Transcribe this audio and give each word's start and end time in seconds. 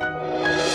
Música 0.00 0.67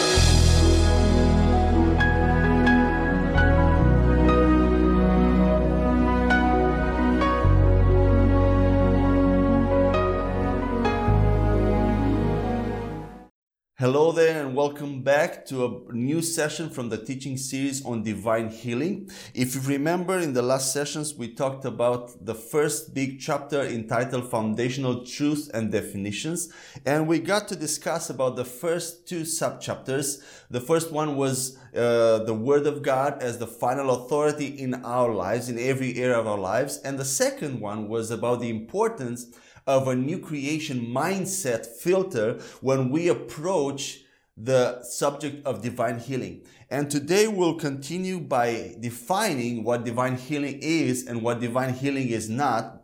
Hello 13.83 14.13
there, 14.13 14.39
and 14.39 14.55
welcome 14.55 15.01
back 15.01 15.45
to 15.47 15.65
a 15.65 15.93
new 15.93 16.21
session 16.21 16.69
from 16.69 16.87
the 16.87 16.97
teaching 16.97 17.35
series 17.35 17.83
on 17.83 18.01
divine 18.01 18.47
healing. 18.47 19.11
If 19.33 19.55
you 19.55 19.61
remember, 19.63 20.19
in 20.19 20.31
the 20.31 20.41
last 20.41 20.71
sessions, 20.71 21.15
we 21.15 21.33
talked 21.33 21.65
about 21.65 22.25
the 22.25 22.33
first 22.33 22.93
big 22.93 23.19
chapter 23.19 23.61
entitled 23.61 24.31
Foundational 24.31 25.05
Truths 25.05 25.49
and 25.49 25.69
Definitions, 25.69 26.47
and 26.85 27.09
we 27.09 27.19
got 27.19 27.49
to 27.49 27.57
discuss 27.57 28.09
about 28.09 28.37
the 28.37 28.45
first 28.45 29.05
two 29.05 29.23
subchapters. 29.23 30.23
The 30.49 30.61
first 30.61 30.93
one 30.93 31.17
was 31.17 31.57
uh, 31.75 32.19
the 32.19 32.33
Word 32.33 32.65
of 32.65 32.83
God 32.83 33.21
as 33.21 33.37
the 33.37 33.47
final 33.47 33.89
authority 33.91 34.45
in 34.45 34.75
our 34.85 35.13
lives, 35.13 35.49
in 35.49 35.59
every 35.59 35.97
area 35.97 36.17
of 36.17 36.25
our 36.25 36.39
lives, 36.39 36.77
and 36.85 36.97
the 36.97 37.03
second 37.03 37.59
one 37.59 37.89
was 37.89 38.11
about 38.11 38.39
the 38.39 38.49
importance 38.49 39.25
of 39.65 39.87
a 39.87 39.95
new 39.95 40.19
creation 40.19 40.85
mindset 40.85 41.65
filter 41.65 42.39
when 42.61 42.89
we 42.89 43.07
approach 43.07 44.01
the 44.35 44.81
subject 44.83 45.45
of 45.45 45.61
divine 45.61 45.99
healing. 45.99 46.41
And 46.69 46.89
today 46.89 47.27
we'll 47.27 47.55
continue 47.55 48.19
by 48.19 48.75
defining 48.79 49.63
what 49.63 49.85
divine 49.85 50.17
healing 50.17 50.59
is 50.61 51.05
and 51.05 51.21
what 51.21 51.39
divine 51.39 51.73
healing 51.73 52.09
is 52.09 52.29
not. 52.29 52.81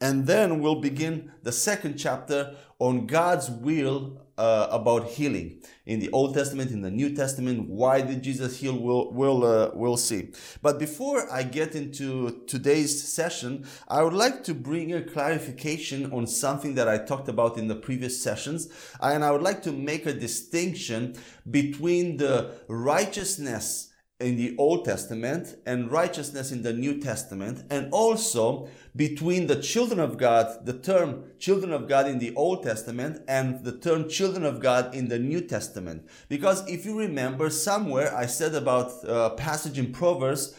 And 0.00 0.26
then 0.26 0.60
we'll 0.60 0.80
begin 0.80 1.32
the 1.42 1.52
second 1.52 1.96
chapter 1.96 2.56
on 2.78 3.06
God's 3.06 3.50
will 3.50 4.25
uh, 4.38 4.68
about 4.70 5.08
healing 5.08 5.62
in 5.86 6.00
the 6.00 6.10
Old 6.10 6.34
Testament, 6.34 6.70
in 6.70 6.82
the 6.82 6.90
New 6.90 7.14
Testament. 7.14 7.68
Why 7.68 8.00
did 8.00 8.22
Jesus 8.22 8.58
heal? 8.58 8.76
We'll, 8.76 9.12
we'll, 9.12 9.44
uh, 9.44 9.70
we'll 9.74 9.96
see. 9.96 10.30
But 10.62 10.78
before 10.78 11.30
I 11.32 11.42
get 11.42 11.74
into 11.74 12.42
today's 12.46 13.02
session, 13.02 13.66
I 13.88 14.02
would 14.02 14.12
like 14.12 14.44
to 14.44 14.54
bring 14.54 14.92
a 14.92 15.02
clarification 15.02 16.12
on 16.12 16.26
something 16.26 16.74
that 16.74 16.88
I 16.88 16.98
talked 16.98 17.28
about 17.28 17.56
in 17.56 17.68
the 17.68 17.76
previous 17.76 18.22
sessions. 18.22 18.68
And 19.00 19.24
I 19.24 19.30
would 19.30 19.42
like 19.42 19.62
to 19.62 19.72
make 19.72 20.06
a 20.06 20.12
distinction 20.12 21.16
between 21.50 22.16
the 22.16 22.52
righteousness 22.68 23.92
in 24.18 24.36
the 24.36 24.56
Old 24.56 24.86
Testament 24.86 25.56
and 25.66 25.92
righteousness 25.92 26.50
in 26.50 26.62
the 26.62 26.72
New 26.72 26.98
Testament, 27.00 27.64
and 27.68 27.92
also 27.92 28.68
between 28.94 29.46
the 29.46 29.60
children 29.60 30.00
of 30.00 30.16
God, 30.16 30.64
the 30.64 30.72
term 30.72 31.24
children 31.38 31.70
of 31.72 31.86
God 31.86 32.08
in 32.08 32.18
the 32.18 32.34
Old 32.34 32.62
Testament, 32.62 33.22
and 33.28 33.62
the 33.62 33.76
term 33.76 34.08
children 34.08 34.44
of 34.44 34.60
God 34.60 34.94
in 34.94 35.08
the 35.08 35.18
New 35.18 35.42
Testament. 35.42 36.08
Because 36.30 36.66
if 36.66 36.86
you 36.86 36.98
remember, 36.98 37.50
somewhere 37.50 38.16
I 38.16 38.24
said 38.24 38.54
about 38.54 38.92
a 39.04 39.30
passage 39.36 39.78
in 39.78 39.92
Proverbs 39.92 40.56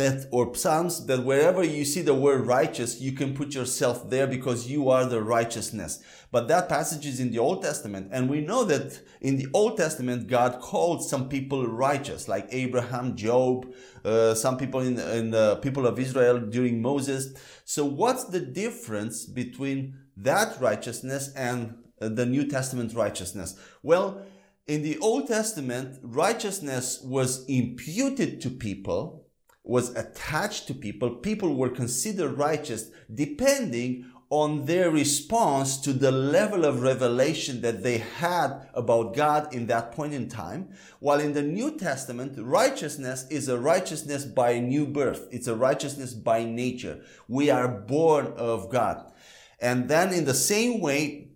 that 0.00 0.26
or 0.30 0.54
psalms 0.54 1.06
that 1.06 1.24
wherever 1.24 1.62
you 1.62 1.84
see 1.84 2.02
the 2.02 2.14
word 2.14 2.46
righteous 2.46 3.00
you 3.00 3.12
can 3.12 3.34
put 3.34 3.54
yourself 3.54 4.08
there 4.08 4.26
because 4.26 4.70
you 4.70 4.88
are 4.88 5.04
the 5.04 5.22
righteousness. 5.22 6.02
But 6.32 6.48
that 6.48 6.68
passage 6.68 7.04
is 7.06 7.20
in 7.20 7.30
the 7.30 7.38
old 7.38 7.62
testament 7.62 8.08
and 8.10 8.30
we 8.30 8.40
know 8.40 8.64
that 8.64 9.00
in 9.20 9.36
the 9.36 9.48
old 9.52 9.76
testament 9.76 10.26
god 10.26 10.60
called 10.60 11.04
some 11.04 11.28
people 11.28 11.66
righteous 11.66 12.28
like 12.28 12.46
abraham 12.50 13.14
job 13.14 13.66
uh, 14.04 14.34
some 14.34 14.56
people 14.56 14.80
in, 14.80 14.98
in 14.98 15.30
the 15.30 15.56
people 15.56 15.86
of 15.86 15.98
israel 15.98 16.38
during 16.38 16.80
moses. 16.80 17.22
So 17.64 17.84
what's 17.84 18.24
the 18.24 18.40
difference 18.40 19.26
between 19.26 19.96
that 20.16 20.60
righteousness 20.60 21.32
and 21.34 21.74
uh, 22.00 22.08
the 22.08 22.26
new 22.26 22.48
testament 22.48 22.94
righteousness? 22.94 23.58
Well 23.82 24.22
in 24.66 24.82
the 24.82 24.98
old 24.98 25.26
testament 25.26 25.98
righteousness 26.02 27.00
was 27.02 27.44
imputed 27.46 28.40
to 28.42 28.50
people 28.50 29.19
was 29.62 29.94
attached 29.94 30.66
to 30.66 30.74
people, 30.74 31.10
people 31.10 31.54
were 31.54 31.68
considered 31.68 32.38
righteous 32.38 32.90
depending 33.12 34.06
on 34.30 34.64
their 34.66 34.90
response 34.90 35.76
to 35.78 35.92
the 35.92 36.12
level 36.12 36.64
of 36.64 36.82
revelation 36.82 37.60
that 37.62 37.82
they 37.82 37.98
had 37.98 38.68
about 38.74 39.14
God 39.14 39.52
in 39.52 39.66
that 39.66 39.90
point 39.90 40.14
in 40.14 40.28
time. 40.28 40.68
While 41.00 41.18
in 41.18 41.32
the 41.32 41.42
New 41.42 41.76
Testament, 41.76 42.34
righteousness 42.38 43.26
is 43.28 43.48
a 43.48 43.58
righteousness 43.58 44.24
by 44.24 44.60
new 44.60 44.86
birth. 44.86 45.26
It's 45.32 45.48
a 45.48 45.56
righteousness 45.56 46.14
by 46.14 46.44
nature. 46.44 47.00
We 47.26 47.50
are 47.50 47.66
born 47.66 48.32
of 48.36 48.70
God. 48.70 49.12
And 49.60 49.88
then 49.88 50.12
in 50.12 50.24
the 50.24 50.34
same 50.34 50.80
way, 50.80 51.29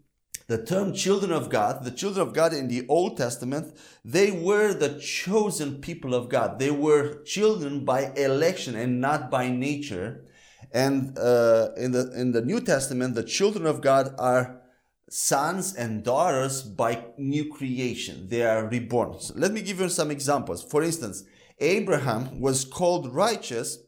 the 0.46 0.62
term 0.62 0.92
children 0.92 1.32
of 1.32 1.48
God, 1.48 1.84
the 1.84 1.90
children 1.90 2.26
of 2.26 2.34
God 2.34 2.52
in 2.52 2.68
the 2.68 2.86
Old 2.88 3.16
Testament, 3.16 3.76
they 4.04 4.30
were 4.30 4.74
the 4.74 4.98
chosen 5.00 5.80
people 5.80 6.14
of 6.14 6.28
God. 6.28 6.58
They 6.58 6.70
were 6.70 7.22
children 7.22 7.84
by 7.84 8.12
election 8.16 8.76
and 8.76 9.00
not 9.00 9.30
by 9.30 9.48
nature. 9.48 10.24
And 10.72 11.16
uh, 11.18 11.68
in 11.76 11.92
the 11.92 12.12
in 12.14 12.32
the 12.32 12.42
New 12.42 12.60
Testament, 12.60 13.14
the 13.14 13.22
children 13.22 13.64
of 13.64 13.80
God 13.80 14.14
are 14.18 14.60
sons 15.08 15.74
and 15.74 16.02
daughters 16.02 16.62
by 16.62 17.04
new 17.16 17.52
creation. 17.52 18.28
They 18.28 18.42
are 18.42 18.68
reborn. 18.68 19.20
So 19.20 19.34
let 19.36 19.52
me 19.52 19.62
give 19.62 19.80
you 19.80 19.88
some 19.88 20.10
examples. 20.10 20.62
For 20.62 20.82
instance, 20.82 21.24
Abraham 21.60 22.40
was 22.40 22.64
called 22.64 23.14
righteous 23.14 23.78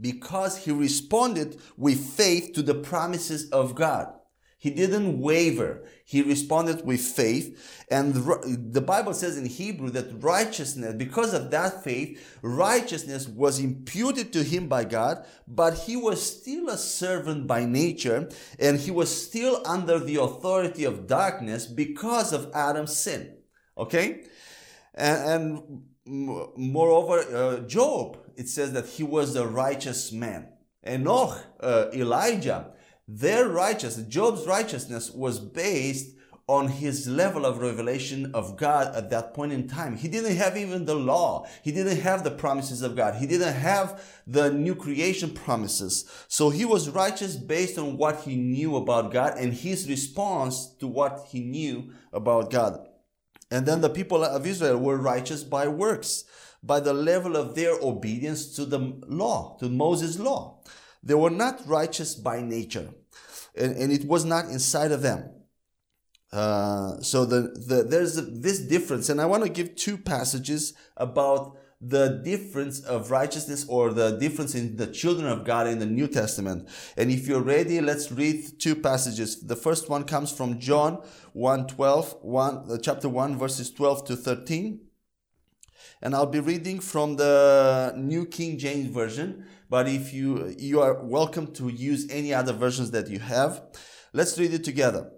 because 0.00 0.64
he 0.64 0.72
responded 0.72 1.60
with 1.76 2.00
faith 2.00 2.52
to 2.54 2.62
the 2.62 2.74
promises 2.74 3.50
of 3.50 3.74
God. 3.74 4.13
He 4.64 4.70
didn't 4.70 5.20
waver. 5.20 5.82
He 6.06 6.22
responded 6.22 6.86
with 6.86 7.02
faith. 7.02 7.84
And 7.90 8.14
the 8.72 8.80
Bible 8.80 9.12
says 9.12 9.36
in 9.36 9.44
Hebrew 9.44 9.90
that 9.90 10.22
righteousness, 10.22 10.94
because 10.94 11.34
of 11.34 11.50
that 11.50 11.84
faith, 11.84 12.38
righteousness 12.40 13.28
was 13.28 13.58
imputed 13.58 14.32
to 14.32 14.42
him 14.42 14.66
by 14.66 14.84
God, 14.84 15.26
but 15.46 15.74
he 15.80 15.96
was 15.96 16.24
still 16.24 16.70
a 16.70 16.78
servant 16.78 17.46
by 17.46 17.66
nature 17.66 18.30
and 18.58 18.80
he 18.80 18.90
was 18.90 19.10
still 19.26 19.60
under 19.66 19.98
the 19.98 20.16
authority 20.16 20.84
of 20.84 21.06
darkness 21.06 21.66
because 21.66 22.32
of 22.32 22.50
Adam's 22.54 22.96
sin. 22.96 23.36
Okay? 23.76 24.22
And, 24.94 25.28
and 25.28 25.82
moreover, 26.56 27.18
uh, 27.18 27.58
Job, 27.66 28.16
it 28.34 28.48
says 28.48 28.72
that 28.72 28.86
he 28.86 29.02
was 29.02 29.36
a 29.36 29.46
righteous 29.46 30.10
man. 30.10 30.48
Enoch, 30.86 31.44
uh, 31.60 31.88
Elijah, 31.92 32.73
their 33.06 33.48
righteousness, 33.48 34.06
Job's 34.06 34.46
righteousness 34.46 35.10
was 35.10 35.38
based 35.38 36.14
on 36.46 36.68
his 36.68 37.08
level 37.08 37.46
of 37.46 37.58
revelation 37.58 38.30
of 38.34 38.56
God 38.56 38.94
at 38.94 39.08
that 39.10 39.32
point 39.32 39.52
in 39.52 39.66
time. 39.66 39.96
He 39.96 40.08
didn't 40.08 40.36
have 40.36 40.58
even 40.58 40.84
the 40.84 40.94
law. 40.94 41.46
He 41.62 41.72
didn't 41.72 42.00
have 42.00 42.22
the 42.22 42.30
promises 42.30 42.82
of 42.82 42.96
God. 42.96 43.14
He 43.14 43.26
didn't 43.26 43.54
have 43.54 44.02
the 44.26 44.50
new 44.50 44.74
creation 44.74 45.30
promises. 45.30 46.04
So 46.28 46.50
he 46.50 46.66
was 46.66 46.90
righteous 46.90 47.36
based 47.36 47.78
on 47.78 47.96
what 47.96 48.20
he 48.20 48.36
knew 48.36 48.76
about 48.76 49.10
God 49.10 49.38
and 49.38 49.54
his 49.54 49.88
response 49.88 50.66
to 50.80 50.86
what 50.86 51.28
he 51.30 51.40
knew 51.40 51.92
about 52.12 52.50
God. 52.50 52.86
And 53.50 53.64
then 53.64 53.80
the 53.80 53.90
people 53.90 54.22
of 54.22 54.46
Israel 54.46 54.78
were 54.78 54.98
righteous 54.98 55.44
by 55.44 55.68
works, 55.68 56.24
by 56.62 56.80
the 56.80 56.94
level 56.94 57.36
of 57.36 57.54
their 57.54 57.72
obedience 57.80 58.54
to 58.56 58.66
the 58.66 58.98
law, 59.06 59.56
to 59.60 59.68
Moses' 59.70 60.18
law. 60.18 60.60
They 61.04 61.14
were 61.14 61.30
not 61.30 61.66
righteous 61.66 62.14
by 62.14 62.40
nature, 62.40 62.88
and, 63.54 63.76
and 63.76 63.92
it 63.92 64.06
was 64.06 64.24
not 64.24 64.46
inside 64.46 64.90
of 64.90 65.02
them. 65.02 65.30
Uh, 66.32 67.00
so 67.00 67.24
the, 67.24 67.42
the 67.68 67.84
there's 67.84 68.16
a, 68.16 68.22
this 68.22 68.58
difference, 68.58 69.08
and 69.08 69.20
I 69.20 69.26
want 69.26 69.44
to 69.44 69.50
give 69.50 69.76
two 69.76 69.98
passages 69.98 70.72
about 70.96 71.56
the 71.80 72.22
difference 72.24 72.80
of 72.80 73.10
righteousness 73.10 73.66
or 73.68 73.92
the 73.92 74.16
difference 74.18 74.54
in 74.54 74.76
the 74.76 74.86
children 74.86 75.28
of 75.28 75.44
God 75.44 75.66
in 75.66 75.78
the 75.78 75.86
New 75.86 76.08
Testament. 76.08 76.68
And 76.96 77.10
if 77.10 77.28
you're 77.28 77.42
ready, 77.42 77.80
let's 77.80 78.10
read 78.10 78.58
two 78.58 78.74
passages. 78.74 79.42
The 79.42 79.56
first 79.56 79.90
one 79.90 80.04
comes 80.04 80.32
from 80.32 80.58
John 80.58 81.02
1 81.34 81.66
12, 81.66 82.16
1, 82.22 82.64
uh, 82.70 82.78
chapter 82.78 83.08
1, 83.08 83.36
verses 83.38 83.70
12 83.70 84.06
to 84.06 84.16
13. 84.16 84.80
And 86.00 86.14
I'll 86.14 86.26
be 86.26 86.40
reading 86.40 86.80
from 86.80 87.16
the 87.16 87.94
New 87.96 88.26
King 88.26 88.58
James 88.58 88.88
Version 88.88 89.46
but 89.68 89.88
if 89.88 90.12
you 90.12 90.54
you 90.58 90.80
are 90.80 91.02
welcome 91.02 91.52
to 91.54 91.68
use 91.68 92.06
any 92.10 92.32
other 92.32 92.52
versions 92.52 92.90
that 92.92 93.08
you 93.08 93.18
have. 93.18 93.62
Let's 94.12 94.38
read 94.38 94.54
it 94.54 94.64
together. 94.64 95.10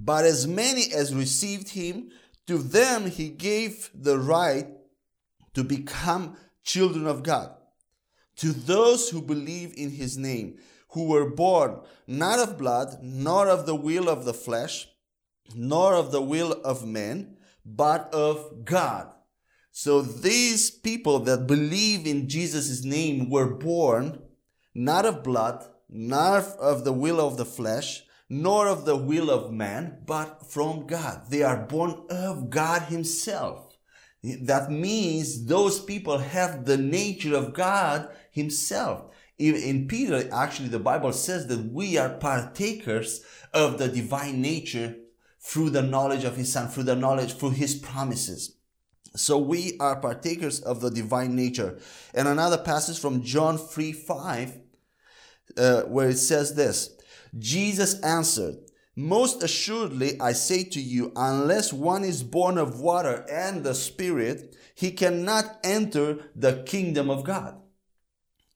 But 0.00 0.24
as 0.24 0.46
many 0.46 0.92
as 0.92 1.14
received 1.14 1.70
him 1.70 2.10
to 2.46 2.58
them 2.58 3.10
he 3.10 3.28
gave 3.28 3.90
the 3.94 4.18
right 4.18 4.68
to 5.54 5.62
become 5.62 6.36
children 6.62 7.06
of 7.06 7.22
god. 7.22 7.54
To 8.36 8.52
those 8.52 9.10
who 9.10 9.22
believe 9.22 9.74
in 9.76 9.90
his 9.90 10.16
name 10.16 10.58
who 10.92 11.08
were 11.08 11.28
born 11.28 11.80
not 12.06 12.38
of 12.38 12.58
blood 12.58 12.98
nor 13.02 13.48
of 13.48 13.66
the 13.66 13.74
will 13.74 14.08
of 14.08 14.24
the 14.24 14.34
flesh 14.34 14.88
nor 15.54 15.94
of 15.94 16.12
the 16.12 16.22
will 16.22 16.52
of 16.64 16.86
men 16.86 17.36
but 17.64 18.12
of 18.14 18.64
god 18.64 19.11
so 19.72 20.02
these 20.02 20.70
people 20.70 21.20
that 21.20 21.46
believe 21.46 22.06
in 22.06 22.28
Jesus' 22.28 22.84
name 22.84 23.30
were 23.30 23.54
born 23.54 24.20
not 24.74 25.06
of 25.06 25.24
blood, 25.24 25.64
not 25.88 26.44
of 26.58 26.84
the 26.84 26.92
will 26.92 27.20
of 27.20 27.38
the 27.38 27.44
flesh, 27.44 28.04
nor 28.28 28.66
of 28.68 28.84
the 28.84 28.96
will 28.96 29.30
of 29.30 29.52
man, 29.52 29.98
but 30.06 30.46
from 30.50 30.86
God. 30.86 31.24
They 31.30 31.42
are 31.42 31.66
born 31.66 32.04
of 32.10 32.50
God 32.50 32.82
Himself. 32.82 33.76
That 34.22 34.70
means 34.70 35.46
those 35.46 35.80
people 35.80 36.18
have 36.18 36.64
the 36.64 36.76
nature 36.76 37.34
of 37.34 37.52
God 37.52 38.08
Himself. 38.30 39.14
In 39.38 39.88
Peter, 39.88 40.28
actually, 40.32 40.68
the 40.68 40.78
Bible 40.78 41.12
says 41.12 41.46
that 41.48 41.72
we 41.72 41.98
are 41.98 42.10
partakers 42.10 43.24
of 43.52 43.78
the 43.78 43.88
divine 43.88 44.40
nature 44.40 44.96
through 45.40 45.70
the 45.70 45.82
knowledge 45.82 46.24
of 46.24 46.36
His 46.36 46.52
Son, 46.52 46.68
through 46.68 46.84
the 46.84 46.94
knowledge, 46.94 47.34
through 47.34 47.50
His 47.50 47.74
promises. 47.74 48.56
So 49.14 49.36
we 49.36 49.76
are 49.78 50.00
partakers 50.00 50.60
of 50.60 50.80
the 50.80 50.90
divine 50.90 51.36
nature. 51.36 51.78
And 52.14 52.26
another 52.26 52.58
passage 52.58 52.98
from 52.98 53.22
John 53.22 53.58
3 53.58 53.92
5, 53.92 54.58
uh, 55.56 55.82
where 55.82 56.10
it 56.10 56.18
says 56.18 56.54
this 56.54 56.96
Jesus 57.38 58.00
answered, 58.00 58.56
Most 58.96 59.42
assuredly, 59.42 60.20
I 60.20 60.32
say 60.32 60.64
to 60.64 60.80
you, 60.80 61.12
unless 61.14 61.72
one 61.72 62.04
is 62.04 62.22
born 62.22 62.58
of 62.58 62.80
water 62.80 63.26
and 63.30 63.64
the 63.64 63.74
Spirit, 63.74 64.56
he 64.74 64.90
cannot 64.92 65.58
enter 65.62 66.30
the 66.34 66.62
kingdom 66.64 67.10
of 67.10 67.24
God. 67.24 67.58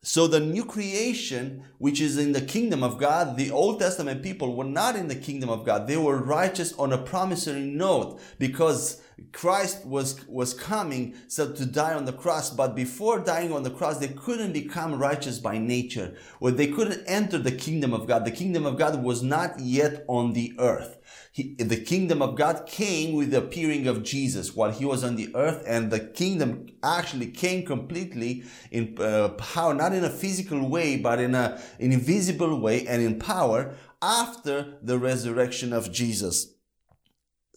So 0.02 0.28
the 0.28 0.38
new 0.38 0.64
creation, 0.64 1.64
which 1.78 2.00
is 2.00 2.16
in 2.16 2.30
the 2.30 2.40
kingdom 2.40 2.84
of 2.84 2.96
God, 2.96 3.36
the 3.36 3.50
Old 3.50 3.80
Testament 3.80 4.22
people 4.22 4.54
were 4.54 4.62
not 4.62 4.94
in 4.94 5.08
the 5.08 5.16
kingdom 5.16 5.50
of 5.50 5.66
God. 5.66 5.88
They 5.88 5.96
were 5.96 6.16
righteous 6.16 6.72
on 6.74 6.92
a 6.92 6.98
promissory 6.98 7.64
note 7.64 8.20
because 8.38 9.02
Christ 9.32 9.86
was, 9.86 10.26
was 10.28 10.52
coming 10.52 11.14
so 11.26 11.50
to 11.50 11.64
die 11.64 11.94
on 11.94 12.04
the 12.04 12.12
cross, 12.12 12.50
but 12.50 12.76
before 12.76 13.18
dying 13.18 13.50
on 13.50 13.62
the 13.62 13.70
cross, 13.70 13.98
they 13.98 14.08
couldn't 14.08 14.52
become 14.52 14.98
righteous 14.98 15.38
by 15.38 15.56
nature, 15.56 16.16
or 16.38 16.50
they 16.50 16.66
couldn't 16.66 17.02
enter 17.06 17.38
the 17.38 17.52
kingdom 17.52 17.94
of 17.94 18.06
God. 18.06 18.26
The 18.26 18.30
kingdom 18.30 18.66
of 18.66 18.76
God 18.76 19.02
was 19.02 19.22
not 19.22 19.58
yet 19.58 20.04
on 20.06 20.34
the 20.34 20.54
earth. 20.58 20.98
He, 21.32 21.54
the 21.54 21.80
kingdom 21.80 22.20
of 22.20 22.34
God 22.34 22.66
came 22.66 23.14
with 23.14 23.30
the 23.30 23.38
appearing 23.38 23.86
of 23.86 24.02
Jesus 24.02 24.54
while 24.54 24.70
he 24.70 24.84
was 24.84 25.02
on 25.02 25.16
the 25.16 25.34
earth, 25.34 25.62
and 25.66 25.90
the 25.90 26.00
kingdom 26.00 26.66
actually 26.82 27.28
came 27.28 27.64
completely 27.64 28.44
in 28.70 28.96
uh, 29.00 29.30
power, 29.30 29.72
not 29.72 29.94
in 29.94 30.04
a 30.04 30.10
physical 30.10 30.68
way, 30.68 30.96
but 30.96 31.20
in 31.20 31.34
a 31.34 31.58
an 31.80 31.92
invisible 31.92 32.60
way 32.60 32.86
and 32.86 33.02
in 33.02 33.18
power 33.18 33.74
after 34.02 34.78
the 34.82 34.98
resurrection 34.98 35.72
of 35.72 35.90
Jesus. 35.90 36.55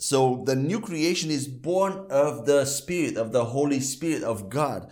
So 0.01 0.43
the 0.45 0.55
new 0.55 0.79
creation 0.79 1.29
is 1.29 1.47
born 1.47 2.07
of 2.09 2.45
the 2.45 2.63
Spirit, 2.63 3.17
of 3.17 3.33
the 3.33 3.43
Holy 3.43 3.81
Spirit 3.81 4.23
of 4.23 4.49
God. 4.49 4.91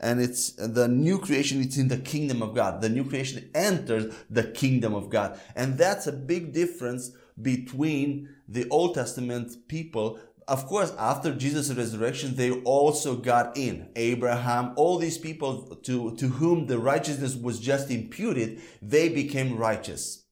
And 0.00 0.20
it's 0.20 0.50
the 0.50 0.88
new 0.88 1.18
creation, 1.18 1.62
it's 1.62 1.76
in 1.76 1.88
the 1.88 1.96
kingdom 1.96 2.42
of 2.42 2.54
God. 2.54 2.80
The 2.80 2.88
new 2.88 3.04
creation 3.04 3.50
enters 3.54 4.12
the 4.28 4.44
kingdom 4.44 4.94
of 4.94 5.10
God. 5.10 5.38
And 5.54 5.78
that's 5.78 6.08
a 6.08 6.12
big 6.12 6.52
difference 6.52 7.12
between 7.40 8.28
the 8.48 8.68
Old 8.68 8.94
Testament 8.94 9.68
people. 9.68 10.18
Of 10.48 10.66
course, 10.66 10.92
after 10.98 11.32
Jesus' 11.34 11.72
resurrection, 11.72 12.34
they 12.34 12.50
also 12.50 13.14
got 13.14 13.56
in. 13.56 13.90
Abraham, 13.94 14.72
all 14.74 14.98
these 14.98 15.18
people 15.18 15.76
to, 15.84 16.16
to 16.16 16.28
whom 16.28 16.66
the 16.66 16.78
righteousness 16.78 17.36
was 17.36 17.60
just 17.60 17.92
imputed, 17.92 18.60
they 18.82 19.08
became 19.08 19.56
righteous 19.56 20.24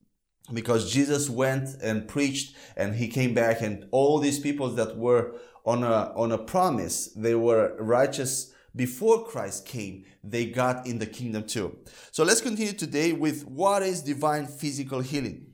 because 0.52 0.92
Jesus 0.92 1.28
went 1.28 1.80
and 1.82 2.06
preached 2.06 2.56
and 2.76 2.94
he 2.94 3.08
came 3.08 3.34
back 3.34 3.60
and 3.60 3.86
all 3.90 4.18
these 4.18 4.38
people 4.38 4.68
that 4.70 4.96
were 4.96 5.34
on 5.64 5.82
a, 5.82 6.12
on 6.14 6.32
a 6.32 6.38
promise, 6.38 7.08
they 7.08 7.34
were 7.34 7.76
righteous 7.80 8.52
before 8.76 9.24
Christ 9.24 9.64
came, 9.64 10.04
they 10.22 10.46
got 10.46 10.86
in 10.86 10.98
the 10.98 11.06
kingdom 11.06 11.44
too. 11.44 11.78
So 12.12 12.24
let's 12.24 12.42
continue 12.42 12.74
today 12.74 13.12
with 13.12 13.46
what 13.46 13.82
is 13.82 14.02
divine 14.02 14.46
physical 14.46 15.00
healing. 15.00 15.46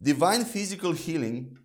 Divine 0.00 0.44
physical 0.44 0.92
healing 0.92 1.58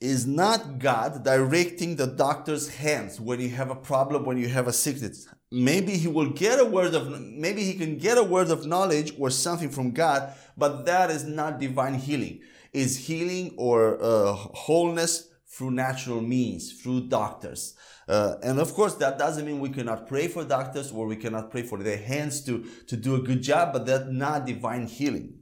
is 0.00 0.26
not 0.26 0.78
God 0.78 1.24
directing 1.24 1.96
the 1.96 2.06
doctor's 2.06 2.68
hands 2.68 3.18
when 3.18 3.40
you 3.40 3.48
have 3.50 3.70
a 3.70 3.74
problem, 3.74 4.26
when 4.26 4.36
you 4.36 4.48
have 4.48 4.68
a 4.68 4.72
sickness. 4.72 5.26
Maybe 5.54 5.92
he 5.92 6.08
will 6.08 6.30
get 6.30 6.58
a 6.58 6.64
word 6.64 6.94
of, 6.94 7.20
maybe 7.20 7.62
he 7.62 7.74
can 7.74 7.96
get 7.96 8.18
a 8.18 8.24
word 8.24 8.50
of 8.50 8.66
knowledge 8.66 9.14
or 9.18 9.30
something 9.30 9.70
from 9.70 9.92
God, 9.92 10.34
but 10.56 10.84
that 10.86 11.10
is 11.10 11.24
not 11.24 11.60
divine 11.60 11.94
healing. 11.94 12.40
Is 12.72 13.06
healing 13.06 13.54
or 13.56 14.02
uh, 14.02 14.32
wholeness 14.32 15.28
through 15.46 15.70
natural 15.70 16.20
means, 16.20 16.72
through 16.72 17.08
doctors. 17.08 17.74
Uh, 18.08 18.34
and 18.42 18.58
of 18.58 18.74
course, 18.74 18.96
that 18.96 19.16
doesn't 19.16 19.46
mean 19.46 19.60
we 19.60 19.68
cannot 19.68 20.08
pray 20.08 20.26
for 20.26 20.44
doctors 20.44 20.90
or 20.90 21.06
we 21.06 21.14
cannot 21.14 21.52
pray 21.52 21.62
for 21.62 21.78
their 21.78 21.98
hands 21.98 22.44
to, 22.44 22.64
to 22.88 22.96
do 22.96 23.14
a 23.14 23.20
good 23.20 23.40
job, 23.40 23.72
but 23.72 23.86
that's 23.86 24.10
not 24.10 24.46
divine 24.46 24.88
healing. 24.88 25.34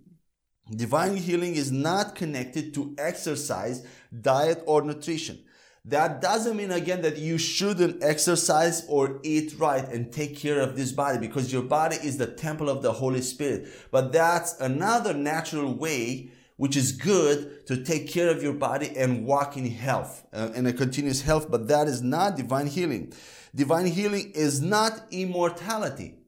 Divine 0.70 1.16
healing 1.16 1.54
is 1.54 1.72
not 1.72 2.14
connected 2.14 2.74
to 2.74 2.94
exercise, 2.98 3.86
diet, 4.20 4.62
or 4.66 4.82
nutrition. 4.82 5.42
That 5.84 6.20
doesn't 6.20 6.56
mean 6.56 6.70
again 6.70 7.02
that 7.02 7.18
you 7.18 7.38
shouldn't 7.38 8.04
exercise 8.04 8.86
or 8.86 9.18
eat 9.24 9.54
right 9.58 9.84
and 9.88 10.12
take 10.12 10.36
care 10.36 10.60
of 10.60 10.76
this 10.76 10.92
body 10.92 11.18
because 11.18 11.52
your 11.52 11.62
body 11.62 11.96
is 11.96 12.18
the 12.18 12.28
temple 12.28 12.68
of 12.70 12.82
the 12.82 12.92
Holy 12.92 13.20
Spirit. 13.20 13.68
But 13.90 14.12
that's 14.12 14.58
another 14.60 15.12
natural 15.12 15.74
way 15.74 16.30
which 16.56 16.76
is 16.76 16.92
good 16.92 17.66
to 17.66 17.82
take 17.82 18.08
care 18.08 18.28
of 18.28 18.44
your 18.44 18.52
body 18.52 18.96
and 18.96 19.26
walk 19.26 19.56
in 19.56 19.68
health 19.68 20.24
uh, 20.32 20.50
in 20.54 20.66
a 20.66 20.72
continuous 20.72 21.22
health. 21.22 21.50
But 21.50 21.66
that 21.66 21.88
is 21.88 22.00
not 22.00 22.36
divine 22.36 22.68
healing. 22.68 23.12
Divine 23.52 23.86
healing 23.86 24.30
is 24.36 24.62
not 24.62 25.06
immortality 25.10 26.21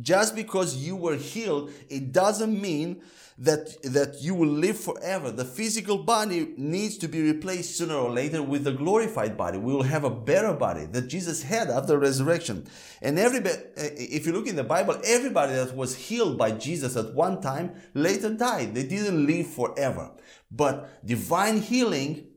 just 0.00 0.34
because 0.34 0.76
you 0.76 0.96
were 0.96 1.16
healed 1.16 1.70
it 1.88 2.12
doesn't 2.12 2.60
mean 2.60 3.02
that, 3.38 3.82
that 3.82 4.22
you 4.22 4.34
will 4.34 4.48
live 4.48 4.78
forever. 4.78 5.30
The 5.30 5.44
physical 5.44 5.98
body 5.98 6.54
needs 6.56 6.96
to 6.98 7.08
be 7.08 7.20
replaced 7.20 7.76
sooner 7.76 7.94
or 7.94 8.10
later 8.10 8.42
with 8.42 8.64
the 8.64 8.72
glorified 8.72 9.36
body. 9.36 9.58
We 9.58 9.74
will 9.74 9.82
have 9.82 10.04
a 10.04 10.10
better 10.10 10.54
body 10.54 10.86
that 10.86 11.08
Jesus 11.08 11.42
had 11.42 11.68
after 11.68 11.98
resurrection. 11.98 12.66
And 13.02 13.18
everybody, 13.18 13.56
eh, 13.76 13.90
if 13.96 14.26
you 14.26 14.32
look 14.32 14.46
in 14.46 14.56
the 14.56 14.64
Bible, 14.64 14.98
everybody 15.04 15.52
that 15.54 15.76
was 15.76 15.96
healed 15.96 16.38
by 16.38 16.52
Jesus 16.52 16.96
at 16.96 17.12
one 17.14 17.42
time 17.42 17.74
later 17.92 18.32
died. 18.32 18.74
They 18.74 18.84
didn't 18.84 19.26
live 19.26 19.48
forever. 19.48 20.12
But 20.50 21.04
divine 21.04 21.60
healing 21.60 22.28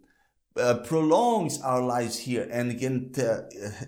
uh, 0.59 0.79
prolongs 0.79 1.61
our 1.61 1.81
lives 1.81 2.19
here 2.19 2.47
and 2.51 2.77
can 2.79 3.11
uh, 3.17 3.41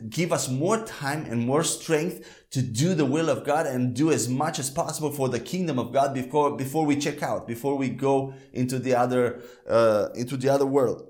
give 0.10 0.32
us 0.32 0.50
more 0.50 0.84
time 0.86 1.26
and 1.26 1.46
more 1.46 1.64
strength 1.64 2.48
to 2.52 2.62
do 2.62 2.94
the 2.94 3.06
will 3.06 3.30
of 3.30 3.46
God 3.46 3.66
and 3.66 3.94
do 3.94 4.12
as 4.12 4.28
much 4.28 4.60
as 4.60 4.70
possible 4.70 5.12
for 5.12 5.30
the 5.30 5.40
kingdom 5.40 5.78
of 5.78 5.92
God 5.92 6.14
before 6.14 6.56
before 6.58 6.86
we 6.86 6.96
check 6.96 7.22
out, 7.22 7.48
before 7.48 7.78
we 7.78 7.90
go 7.90 8.34
into 8.54 8.80
the 8.80 8.96
other 8.96 9.42
uh, 9.68 10.10
into 10.16 10.38
the 10.38 10.50
other 10.50 10.66
world, 10.66 11.08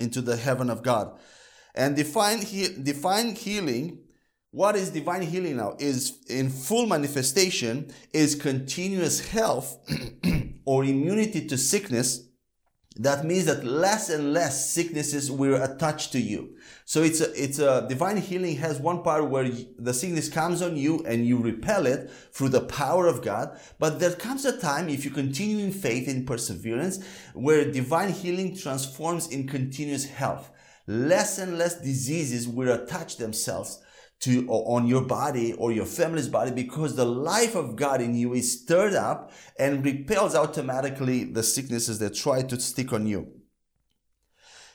into 0.00 0.20
the 0.20 0.36
heaven 0.36 0.70
of 0.70 0.82
God. 0.82 1.18
And 1.74 1.96
define 1.96 2.42
he- 2.42 2.74
define 2.82 3.34
healing. 3.34 4.00
What 4.50 4.76
is 4.76 4.90
divine 4.90 5.22
healing 5.22 5.56
now? 5.56 5.74
Is 5.80 6.18
in 6.28 6.48
full 6.48 6.86
manifestation 6.86 7.92
is 8.12 8.36
continuous 8.36 9.28
health 9.28 9.78
or 10.64 10.84
immunity 10.84 11.46
to 11.48 11.58
sickness 11.58 12.28
that 12.96 13.24
means 13.24 13.46
that 13.46 13.64
less 13.64 14.08
and 14.08 14.32
less 14.32 14.70
sicknesses 14.70 15.30
will 15.30 15.60
attach 15.60 16.10
to 16.10 16.20
you. 16.20 16.54
So 16.84 17.02
it's 17.02 17.20
a, 17.20 17.32
it's 17.42 17.58
a 17.58 17.86
divine 17.88 18.18
healing 18.18 18.56
has 18.56 18.78
one 18.78 19.02
part 19.02 19.28
where 19.28 19.50
the 19.78 19.92
sickness 19.92 20.28
comes 20.28 20.62
on 20.62 20.76
you 20.76 21.04
and 21.04 21.26
you 21.26 21.38
repel 21.38 21.86
it 21.86 22.08
through 22.30 22.50
the 22.50 22.60
power 22.60 23.08
of 23.08 23.22
God. 23.22 23.58
But 23.80 23.98
there 23.98 24.12
comes 24.12 24.44
a 24.44 24.56
time 24.56 24.88
if 24.88 25.04
you 25.04 25.10
continue 25.10 25.64
in 25.64 25.72
faith 25.72 26.06
and 26.06 26.24
perseverance 26.24 27.04
where 27.32 27.70
divine 27.70 28.12
healing 28.12 28.56
transforms 28.56 29.28
in 29.28 29.48
continuous 29.48 30.04
health. 30.04 30.50
Less 30.86 31.38
and 31.38 31.58
less 31.58 31.80
diseases 31.80 32.46
will 32.46 32.72
attach 32.72 33.16
themselves 33.16 33.80
to 34.24 34.46
on 34.48 34.86
your 34.86 35.02
body 35.02 35.52
or 35.54 35.70
your 35.70 35.84
family's 35.84 36.28
body 36.28 36.50
because 36.50 36.96
the 36.96 37.04
life 37.04 37.54
of 37.54 37.76
God 37.76 38.00
in 38.00 38.14
you 38.14 38.32
is 38.32 38.62
stirred 38.62 38.94
up 38.94 39.32
and 39.58 39.84
repels 39.84 40.34
automatically 40.34 41.24
the 41.24 41.42
sicknesses 41.42 41.98
that 41.98 42.14
try 42.14 42.42
to 42.42 42.58
stick 42.58 42.92
on 42.92 43.06
you. 43.06 43.32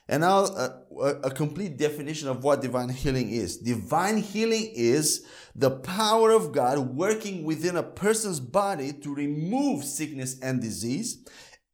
And 0.08 0.22
now 0.22 0.46
uh, 0.46 0.70
a 1.24 1.30
complete 1.30 1.78
definition 1.78 2.30
of 2.30 2.44
what 2.44 2.62
divine 2.62 2.90
healing 2.90 3.30
is. 3.30 3.58
Divine 3.58 4.18
healing 4.18 4.72
is 4.74 5.26
the 5.56 5.70
power 5.70 6.32
of 6.32 6.52
God 6.52 6.80
working 6.96 7.44
within 7.44 7.76
a 7.76 7.84
person's 7.84 8.40
body 8.40 8.92
to 8.92 9.14
remove 9.14 9.84
sickness 9.84 10.40
and 10.42 10.62
disease 10.62 11.24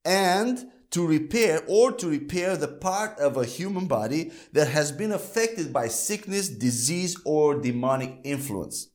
and 0.03 0.65
to 0.95 1.05
repair 1.05 1.61
or 1.67 1.91
to 1.91 2.07
repair 2.07 2.55
the 2.55 2.69
part 2.69 3.19
of 3.19 3.35
a 3.35 3.43
human 3.43 3.85
body 3.85 4.31
that 4.53 4.69
has 4.69 4.93
been 4.93 5.11
affected 5.11 5.73
by 5.73 5.89
sickness, 5.89 6.47
disease, 6.47 7.17
or 7.25 7.59
demonic 7.59 8.17
influence. 8.23 8.87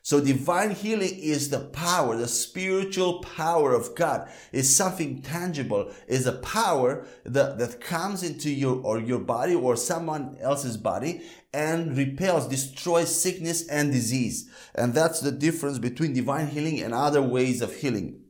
So 0.00 0.24
divine 0.24 0.70
healing 0.70 1.18
is 1.18 1.50
the 1.50 1.60
power, 1.60 2.16
the 2.16 2.26
spiritual 2.26 3.20
power 3.20 3.74
of 3.74 3.94
God. 3.94 4.30
Is 4.52 4.74
something 4.74 5.20
tangible, 5.20 5.92
is 6.08 6.26
a 6.26 6.38
power 6.38 7.06
that, 7.26 7.58
that 7.58 7.82
comes 7.82 8.22
into 8.22 8.48
your 8.48 8.80
or 8.82 8.98
your 8.98 9.18
body 9.18 9.54
or 9.54 9.76
someone 9.76 10.38
else's 10.40 10.78
body 10.78 11.20
and 11.52 11.94
repels, 11.94 12.48
destroys 12.48 13.14
sickness 13.14 13.68
and 13.68 13.92
disease. 13.92 14.48
And 14.74 14.94
that's 14.94 15.20
the 15.20 15.30
difference 15.30 15.78
between 15.78 16.14
divine 16.14 16.46
healing 16.46 16.80
and 16.80 16.94
other 16.94 17.20
ways 17.20 17.60
of 17.60 17.76
healing. 17.76 18.22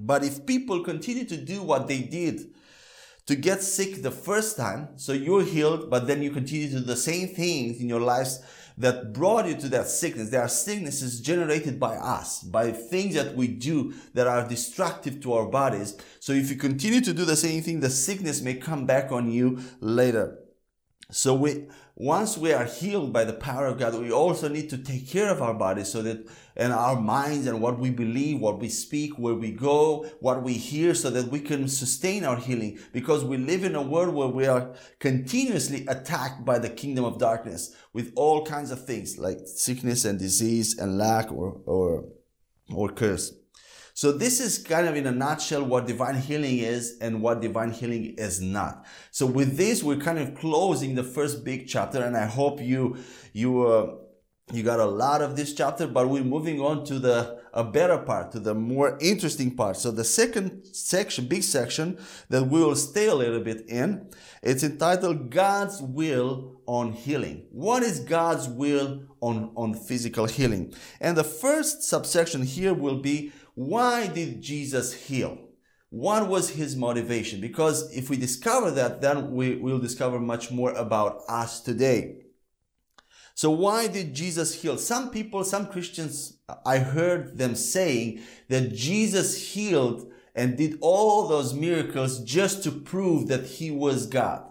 But 0.00 0.24
if 0.24 0.46
people 0.46 0.82
continue 0.82 1.24
to 1.24 1.36
do 1.36 1.62
what 1.62 1.88
they 1.88 2.00
did 2.00 2.52
to 3.26 3.34
get 3.34 3.62
sick 3.62 4.02
the 4.02 4.10
first 4.10 4.56
time, 4.56 4.88
so 4.96 5.12
you're 5.12 5.44
healed, 5.44 5.88
but 5.88 6.06
then 6.06 6.22
you 6.22 6.30
continue 6.30 6.68
to 6.68 6.80
do 6.80 6.84
the 6.84 6.96
same 6.96 7.28
things 7.28 7.80
in 7.80 7.88
your 7.88 8.00
lives 8.00 8.42
that 8.76 9.12
brought 9.12 9.46
you 9.46 9.54
to 9.54 9.68
that 9.68 9.86
sickness. 9.86 10.30
There 10.30 10.42
are 10.42 10.48
sicknesses 10.48 11.20
generated 11.20 11.78
by 11.78 11.96
us, 11.96 12.42
by 12.42 12.72
things 12.72 13.14
that 13.14 13.36
we 13.36 13.46
do 13.46 13.94
that 14.14 14.26
are 14.26 14.48
destructive 14.48 15.20
to 15.22 15.32
our 15.32 15.46
bodies. 15.46 15.96
So 16.18 16.32
if 16.32 16.50
you 16.50 16.56
continue 16.56 17.00
to 17.02 17.14
do 17.14 17.24
the 17.24 17.36
same 17.36 17.62
thing, 17.62 17.80
the 17.80 17.90
sickness 17.90 18.42
may 18.42 18.54
come 18.54 18.84
back 18.84 19.12
on 19.12 19.30
you 19.30 19.60
later. 19.80 20.38
So 21.10 21.34
we, 21.34 21.68
once 21.94 22.36
we 22.36 22.52
are 22.52 22.64
healed 22.64 23.12
by 23.12 23.24
the 23.24 23.32
power 23.32 23.66
of 23.66 23.78
God, 23.78 23.94
we 23.94 24.10
also 24.10 24.48
need 24.48 24.68
to 24.70 24.78
take 24.78 25.08
care 25.08 25.30
of 25.30 25.40
our 25.40 25.54
bodies 25.54 25.92
so 25.92 26.02
that, 26.02 26.26
and 26.56 26.72
our 26.72 27.00
minds 27.00 27.46
and 27.46 27.60
what 27.60 27.78
we 27.78 27.90
believe, 27.90 28.40
what 28.40 28.58
we 28.58 28.68
speak, 28.68 29.18
where 29.18 29.34
we 29.34 29.50
go, 29.50 30.06
what 30.20 30.42
we 30.42 30.54
hear, 30.54 30.94
so 30.94 31.10
that 31.10 31.28
we 31.28 31.40
can 31.40 31.68
sustain 31.68 32.24
our 32.24 32.36
healing. 32.36 32.78
Because 32.92 33.24
we 33.24 33.36
live 33.36 33.64
in 33.64 33.74
a 33.74 33.82
world 33.82 34.14
where 34.14 34.28
we 34.28 34.46
are 34.46 34.74
continuously 34.98 35.84
attacked 35.86 36.44
by 36.44 36.58
the 36.58 36.70
kingdom 36.70 37.04
of 37.04 37.18
darkness 37.18 37.74
with 37.92 38.12
all 38.16 38.44
kinds 38.44 38.70
of 38.70 38.84
things 38.86 39.18
like 39.18 39.38
sickness 39.46 40.04
and 40.04 40.18
disease 40.18 40.78
and 40.78 40.98
lack 40.98 41.32
or, 41.32 41.60
or, 41.66 42.04
or 42.72 42.88
curse. 42.90 43.32
So 43.96 44.10
this 44.10 44.40
is 44.40 44.58
kind 44.58 44.88
of 44.88 44.96
in 44.96 45.06
a 45.06 45.12
nutshell 45.12 45.62
what 45.62 45.86
divine 45.86 46.16
healing 46.16 46.58
is 46.58 46.98
and 47.00 47.22
what 47.22 47.40
divine 47.40 47.70
healing 47.70 48.16
is 48.18 48.40
not. 48.40 48.84
So 49.12 49.24
with 49.24 49.56
this, 49.56 49.84
we're 49.84 49.98
kind 49.98 50.18
of 50.18 50.34
closing 50.34 50.96
the 50.96 51.04
first 51.04 51.44
big 51.44 51.68
chapter 51.68 52.02
and 52.02 52.16
I 52.16 52.26
hope 52.26 52.60
you, 52.60 52.96
you, 53.32 53.62
uh, 53.62 53.94
you 54.52 54.62
got 54.62 54.78
a 54.78 54.84
lot 54.84 55.22
of 55.22 55.36
this 55.36 55.54
chapter, 55.54 55.86
but 55.86 56.08
we're 56.08 56.22
moving 56.22 56.60
on 56.60 56.84
to 56.84 56.98
the 56.98 57.42
a 57.54 57.64
better 57.64 57.98
part, 57.98 58.32
to 58.32 58.40
the 58.40 58.54
more 58.54 58.98
interesting 59.00 59.54
part. 59.54 59.76
So 59.76 59.90
the 59.90 60.04
second 60.04 60.66
section, 60.72 61.26
big 61.26 61.44
section 61.44 61.98
that 62.28 62.48
we 62.48 62.60
will 62.60 62.74
stay 62.74 63.06
a 63.06 63.14
little 63.14 63.40
bit 63.40 63.64
in, 63.68 64.10
it's 64.42 64.64
entitled 64.64 65.30
God's 65.30 65.80
Will 65.80 66.60
on 66.66 66.92
Healing. 66.92 67.46
What 67.50 67.82
is 67.84 68.00
God's 68.00 68.48
will 68.48 69.04
on, 69.20 69.52
on 69.56 69.74
physical 69.74 70.26
healing? 70.26 70.74
And 71.00 71.16
the 71.16 71.24
first 71.24 71.84
subsection 71.84 72.42
here 72.42 72.74
will 72.74 72.98
be 72.98 73.32
why 73.54 74.08
did 74.08 74.42
Jesus 74.42 74.92
heal? 74.92 75.38
What 75.90 76.28
was 76.28 76.50
his 76.50 76.74
motivation? 76.74 77.40
Because 77.40 77.96
if 77.96 78.10
we 78.10 78.16
discover 78.16 78.72
that, 78.72 79.00
then 79.00 79.30
we 79.30 79.54
will 79.54 79.78
discover 79.78 80.18
much 80.18 80.50
more 80.50 80.72
about 80.72 81.20
us 81.28 81.60
today. 81.60 82.23
So 83.34 83.50
why 83.50 83.88
did 83.88 84.14
Jesus 84.14 84.62
heal? 84.62 84.78
Some 84.78 85.10
people, 85.10 85.42
some 85.42 85.66
Christians, 85.66 86.38
I 86.64 86.78
heard 86.78 87.36
them 87.36 87.56
saying 87.56 88.22
that 88.48 88.72
Jesus 88.72 89.52
healed 89.54 90.10
and 90.36 90.56
did 90.56 90.78
all 90.80 91.26
those 91.26 91.52
miracles 91.52 92.20
just 92.20 92.62
to 92.64 92.70
prove 92.70 93.28
that 93.28 93.44
he 93.44 93.70
was 93.70 94.06
God. 94.06 94.44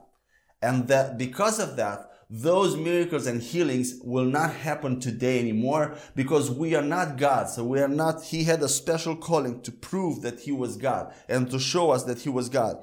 And 0.61 0.87
that 0.89 1.17
because 1.17 1.59
of 1.59 1.77
that, 1.77 2.09
those 2.29 2.75
miracles 2.75 3.27
and 3.27 3.41
healings 3.41 3.99
will 4.03 4.25
not 4.25 4.51
happen 4.51 4.99
today 4.99 5.39
anymore 5.39 5.95
because 6.15 6.49
we 6.49 6.73
are 6.73 6.81
not 6.81 7.17
God. 7.17 7.49
So 7.49 7.63
we 7.63 7.79
are 7.79 7.87
not, 7.87 8.23
he 8.23 8.43
had 8.43 8.61
a 8.63 8.69
special 8.69 9.15
calling 9.15 9.61
to 9.61 9.71
prove 9.71 10.21
that 10.23 10.41
he 10.41 10.51
was 10.51 10.77
God 10.77 11.13
and 11.29 11.49
to 11.51 11.59
show 11.59 11.91
us 11.91 12.03
that 12.05 12.21
he 12.21 12.29
was 12.29 12.49
God. 12.49 12.77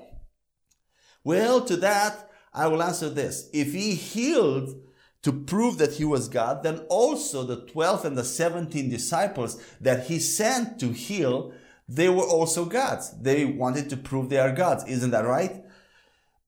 Well, 1.24 1.62
to 1.62 1.76
that, 1.78 2.30
I 2.54 2.68
will 2.68 2.82
answer 2.82 3.10
this. 3.10 3.50
If 3.52 3.72
he 3.72 3.94
healed 3.94 4.80
to 5.22 5.32
prove 5.32 5.78
that 5.78 5.94
he 5.94 6.04
was 6.04 6.28
God, 6.28 6.62
then 6.62 6.78
also 6.88 7.44
the 7.44 7.66
12 7.66 8.04
and 8.04 8.16
the 8.16 8.24
17 8.24 8.88
disciples 8.88 9.62
that 9.80 10.06
he 10.06 10.18
sent 10.18 10.80
to 10.80 10.92
heal, 10.92 11.52
they 11.88 12.08
were 12.08 12.24
also 12.24 12.64
gods. 12.64 13.14
They 13.20 13.44
wanted 13.44 13.90
to 13.90 13.96
prove 13.96 14.28
they 14.28 14.38
are 14.38 14.52
gods. 14.52 14.84
Isn't 14.84 15.10
that 15.10 15.26
right? 15.26 15.64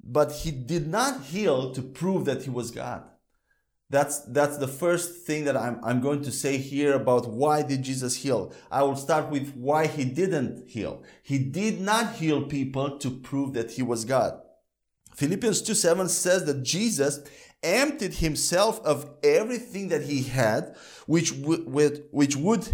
but 0.03 0.33
he 0.33 0.51
did 0.51 0.89
not 0.89 1.23
heal 1.23 1.73
to 1.73 1.83
prove 1.83 2.25
that 2.25 2.43
he 2.43 2.51
was 2.51 2.71
God. 2.71 3.05
That's, 3.89 4.21
that's 4.21 4.57
the 4.57 4.69
first 4.69 5.27
thing 5.27 5.45
that 5.45 5.57
I'm, 5.57 5.79
I'm 5.85 6.01
going 6.01 6.23
to 6.23 6.33
say 6.33 6.57
here 6.57 6.95
about 6.95 7.29
why 7.29 7.63
did 7.63 7.83
Jesus 7.83 8.17
heal. 8.17 8.53
I 8.71 8.83
will 8.83 8.97
start 8.97 9.29
with 9.29 9.55
why 9.55 9.87
he 9.87 10.05
didn't 10.05 10.69
heal. 10.69 11.03
He 11.23 11.39
did 11.39 11.81
not 11.81 12.15
heal 12.15 12.43
people 12.43 12.99
to 12.99 13.11
prove 13.11 13.53
that 13.53 13.73
he 13.73 13.83
was 13.83 14.07
God. 14.07 14.41
Philippians 15.15 15.61
2 15.61 15.75
7 15.75 16.09
says 16.09 16.47
that 16.47 16.63
Jesus 16.63 17.21
emptied 17.63 18.15
himself 18.15 18.81
of 18.85 19.09
everything 19.23 19.89
that 19.89 20.03
he 20.03 20.23
had, 20.23 20.77
which, 21.07 21.33
would, 21.33 22.05
which 22.11 22.37
would 22.37 22.69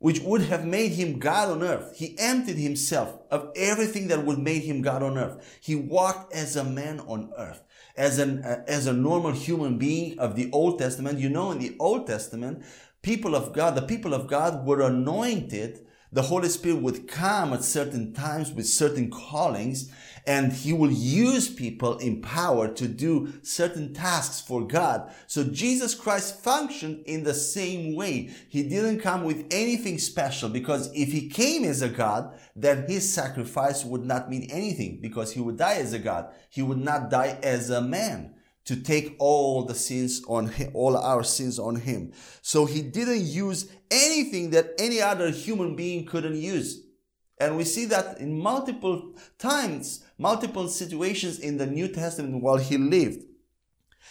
which 0.00 0.20
would 0.20 0.40
have 0.40 0.64
made 0.64 0.92
him 0.92 1.18
God 1.18 1.50
on 1.50 1.62
earth. 1.62 1.94
He 1.94 2.18
emptied 2.18 2.56
himself 2.56 3.20
of 3.30 3.52
everything 3.54 4.08
that 4.08 4.24
would 4.24 4.38
make 4.38 4.64
him 4.64 4.80
God 4.80 5.02
on 5.02 5.18
earth. 5.18 5.58
He 5.60 5.74
walked 5.74 6.32
as 6.32 6.56
a 6.56 6.64
man 6.64 7.00
on 7.00 7.30
earth, 7.36 7.62
as 7.96 8.18
an 8.18 8.42
uh, 8.42 8.64
as 8.66 8.86
a 8.86 8.94
normal 8.94 9.32
human 9.32 9.76
being 9.76 10.18
of 10.18 10.36
the 10.36 10.50
Old 10.52 10.78
Testament. 10.78 11.18
You 11.18 11.28
know, 11.28 11.50
in 11.52 11.58
the 11.58 11.76
Old 11.78 12.06
Testament, 12.06 12.64
people 13.02 13.36
of 13.36 13.52
God, 13.52 13.74
the 13.74 13.82
people 13.82 14.14
of 14.14 14.26
God 14.26 14.66
were 14.66 14.80
anointed. 14.80 15.86
The 16.12 16.22
Holy 16.22 16.48
Spirit 16.48 16.82
would 16.82 17.06
come 17.06 17.52
at 17.52 17.62
certain 17.62 18.12
times 18.12 18.50
with 18.50 18.66
certain 18.66 19.10
callings 19.10 19.92
and 20.30 20.52
he 20.52 20.72
will 20.72 20.92
use 20.92 21.48
people 21.48 21.98
in 21.98 22.22
power 22.22 22.68
to 22.68 22.86
do 22.86 23.32
certain 23.42 23.92
tasks 23.92 24.40
for 24.40 24.64
God. 24.64 25.12
So 25.26 25.42
Jesus 25.42 25.92
Christ 25.92 26.44
functioned 26.44 27.02
in 27.06 27.24
the 27.24 27.34
same 27.34 27.96
way. 27.96 28.30
He 28.48 28.62
didn't 28.62 29.00
come 29.00 29.24
with 29.24 29.44
anything 29.50 29.98
special 29.98 30.48
because 30.48 30.88
if 30.94 31.10
he 31.10 31.28
came 31.28 31.64
as 31.64 31.82
a 31.82 31.88
God, 31.88 32.38
then 32.54 32.84
his 32.86 33.12
sacrifice 33.12 33.84
would 33.84 34.04
not 34.04 34.30
mean 34.30 34.46
anything 34.52 35.00
because 35.02 35.32
he 35.32 35.40
would 35.40 35.56
die 35.56 35.78
as 35.78 35.94
a 35.94 35.98
God. 35.98 36.32
He 36.48 36.62
would 36.62 36.78
not 36.78 37.10
die 37.10 37.36
as 37.42 37.68
a 37.68 37.82
man 37.82 38.34
to 38.66 38.76
take 38.76 39.16
all 39.18 39.64
the 39.64 39.74
sins 39.74 40.22
on 40.28 40.46
him, 40.46 40.70
all 40.74 40.96
our 40.96 41.24
sins 41.24 41.58
on 41.58 41.74
him. 41.74 42.12
So 42.40 42.66
he 42.66 42.82
didn't 42.82 43.22
use 43.22 43.68
anything 43.90 44.50
that 44.50 44.74
any 44.78 45.00
other 45.00 45.30
human 45.30 45.74
being 45.74 46.06
couldn't 46.06 46.36
use. 46.36 46.84
And 47.40 47.56
we 47.56 47.64
see 47.64 47.86
that 47.86 48.20
in 48.20 48.38
multiple 48.38 49.14
times, 49.38 50.04
multiple 50.20 50.68
situations 50.68 51.38
in 51.38 51.56
the 51.56 51.66
New 51.66 51.88
Testament 51.88 52.42
while 52.42 52.58
he 52.58 52.76
lived. 52.76 53.24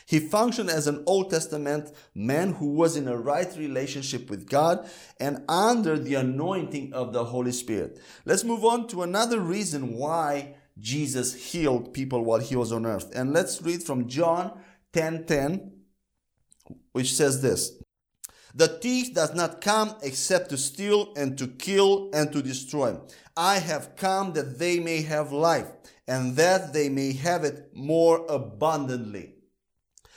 He 0.08 0.20
functioned 0.20 0.72
as 0.72 0.88
an 0.88 1.04
Old 1.06 1.30
Testament 1.30 1.92
man 2.16 2.54
who 2.54 2.74
was 2.74 2.98
in 2.98 3.08
a 3.08 3.16
right 3.16 3.56
relationship 3.56 4.28
with 4.28 4.50
God 4.50 4.89
and 5.20 5.44
under 5.48 6.00
the 6.00 6.16
anointing 6.16 6.94
of 6.94 7.13
the 7.13 7.25
Holy 7.25 7.51
Spirit. 7.51 8.00
Let's 8.25 8.44
move 8.44 8.66
on 8.66 8.88
to 8.88 9.04
another 9.04 9.39
reason 9.39 9.94
why 9.94 10.56
Jesus 10.80 11.51
healed 11.51 11.94
people 11.94 12.25
while 12.25 12.39
he 12.39 12.56
was 12.56 12.72
on 12.72 12.88
earth. 12.88 13.12
And 13.13 13.32
let's 13.32 13.62
read 13.62 13.84
from 13.84 14.08
John 14.08 14.60
10:10 14.94 15.28
10, 15.28 15.72
which 16.94 17.13
says 17.13 17.44
this. 17.44 17.74
The 18.56 18.68
thief 18.68 19.13
does 19.13 19.36
not 19.36 19.62
come 19.62 19.94
except 20.01 20.50
to 20.50 20.58
steal 20.58 21.13
and 21.16 21.38
to 21.38 21.48
kill 21.48 22.10
and 22.13 22.32
to 22.34 22.42
destroy. 22.42 22.98
I 23.38 23.60
have 23.60 23.96
come 23.96 24.34
that 24.34 24.58
they 24.58 24.80
may 24.80 25.04
have 25.04 25.32
life 25.32 25.68
and 26.10 26.36
that 26.36 26.74
they 26.74 26.89
may 26.89 27.13
have 27.13 27.44
it 27.44 27.70
more 27.74 28.25
abundantly. 28.28 29.36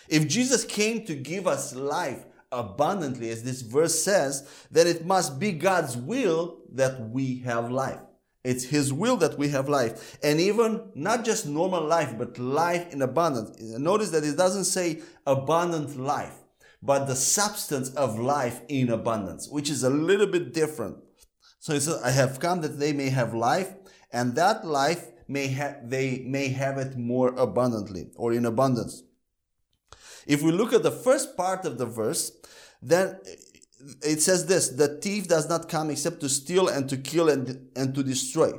If 0.08 0.26
Jesus 0.26 0.64
came 0.64 1.04
to 1.04 1.14
give 1.14 1.46
us 1.46 1.74
life 1.74 2.24
abundantly, 2.50 3.28
as 3.28 3.42
this 3.42 3.60
verse 3.60 4.02
says, 4.02 4.66
then 4.70 4.86
it 4.86 5.04
must 5.04 5.38
be 5.38 5.52
God's 5.52 5.96
will 5.96 6.62
that 6.72 7.10
we 7.10 7.40
have 7.40 7.70
life. 7.70 8.00
It's 8.42 8.64
His 8.64 8.92
will 8.92 9.18
that 9.18 9.38
we 9.38 9.50
have 9.50 9.68
life. 9.68 10.18
And 10.22 10.40
even 10.40 10.90
not 10.94 11.24
just 11.24 11.46
normal 11.46 11.84
life, 11.84 12.16
but 12.18 12.38
life 12.38 12.92
in 12.92 13.02
abundance. 13.02 13.60
Notice 13.60 14.10
that 14.10 14.24
it 14.24 14.36
doesn't 14.36 14.64
say 14.64 15.02
abundant 15.26 15.96
life 15.96 16.38
but 16.82 17.06
the 17.06 17.14
substance 17.14 17.90
of 17.94 18.18
life 18.18 18.60
in 18.68 18.90
abundance, 18.90 19.48
which 19.48 19.70
is 19.70 19.84
a 19.84 19.90
little 19.90 20.26
bit 20.26 20.52
different. 20.52 20.96
So 21.60 21.74
he 21.74 21.80
says, 21.80 22.02
I 22.02 22.10
have 22.10 22.40
come 22.40 22.60
that 22.62 22.80
they 22.80 22.92
may 22.92 23.08
have 23.10 23.34
life, 23.34 23.72
and 24.12 24.34
that 24.34 24.66
life 24.66 25.11
may 25.32 25.48
have 25.48 25.88
they 25.88 26.22
may 26.26 26.48
have 26.48 26.78
it 26.78 26.96
more 26.96 27.28
abundantly 27.36 28.10
or 28.16 28.32
in 28.32 28.44
abundance. 28.44 29.02
If 30.26 30.42
we 30.42 30.52
look 30.52 30.72
at 30.72 30.82
the 30.82 30.90
first 31.06 31.36
part 31.36 31.64
of 31.64 31.78
the 31.78 31.86
verse, 31.86 32.32
then 32.80 33.18
it 34.02 34.20
says 34.20 34.46
this 34.46 34.68
the 34.68 34.88
thief 35.00 35.26
does 35.28 35.48
not 35.48 35.68
come 35.68 35.90
except 35.90 36.20
to 36.20 36.28
steal 36.28 36.68
and 36.68 36.88
to 36.88 36.96
kill 36.96 37.28
and, 37.28 37.68
and 37.74 37.94
to 37.94 38.02
destroy 38.02 38.52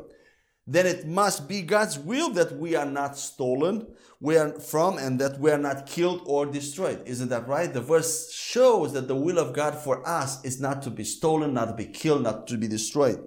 then 0.65 0.85
it 0.85 1.05
must 1.05 1.47
be 1.49 1.61
God's 1.61 1.99
will 1.99 2.29
that 2.31 2.57
we 2.57 2.73
are 2.73 2.85
not 2.85 3.17
stolen 3.17 3.85
we 4.23 4.37
are 4.37 4.57
from 4.57 4.97
and 4.97 5.19
that 5.19 5.37
we 5.37 5.51
are 5.51 5.57
not 5.57 5.85
killed 5.85 6.21
or 6.25 6.45
destroyed. 6.45 7.05
Isn't 7.05 7.27
that 7.27 7.45
right? 7.45 7.73
The 7.73 7.81
verse 7.81 8.31
shows 8.31 8.93
that 8.93 9.09
the 9.09 9.15
will 9.15 9.37
of 9.37 9.51
God 9.51 9.75
for 9.75 10.07
us 10.07 10.41
is 10.45 10.61
not 10.61 10.81
to 10.83 10.89
be 10.89 11.03
stolen, 11.03 11.53
not 11.53 11.65
to 11.65 11.73
be 11.73 11.87
killed, 11.87 12.23
not 12.23 12.47
to 12.47 12.57
be 12.57 12.69
destroyed. 12.69 13.21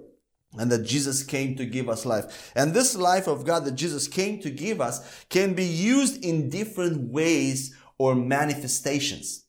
And 0.53 0.71
that 0.71 0.85
Jesus 0.85 1.23
came 1.23 1.55
to 1.57 1.65
give 1.65 1.89
us 1.89 2.05
life. 2.05 2.51
And 2.55 2.73
this 2.73 2.95
life 2.95 3.27
of 3.27 3.45
God 3.45 3.65
that 3.65 3.75
Jesus 3.75 4.07
came 4.07 4.39
to 4.41 4.49
give 4.49 4.79
us 4.79 5.25
can 5.29 5.53
be 5.53 5.65
used 5.65 6.23
in 6.23 6.49
different 6.49 7.11
ways 7.11 7.75
or 7.97 8.15
manifestations. 8.15 9.47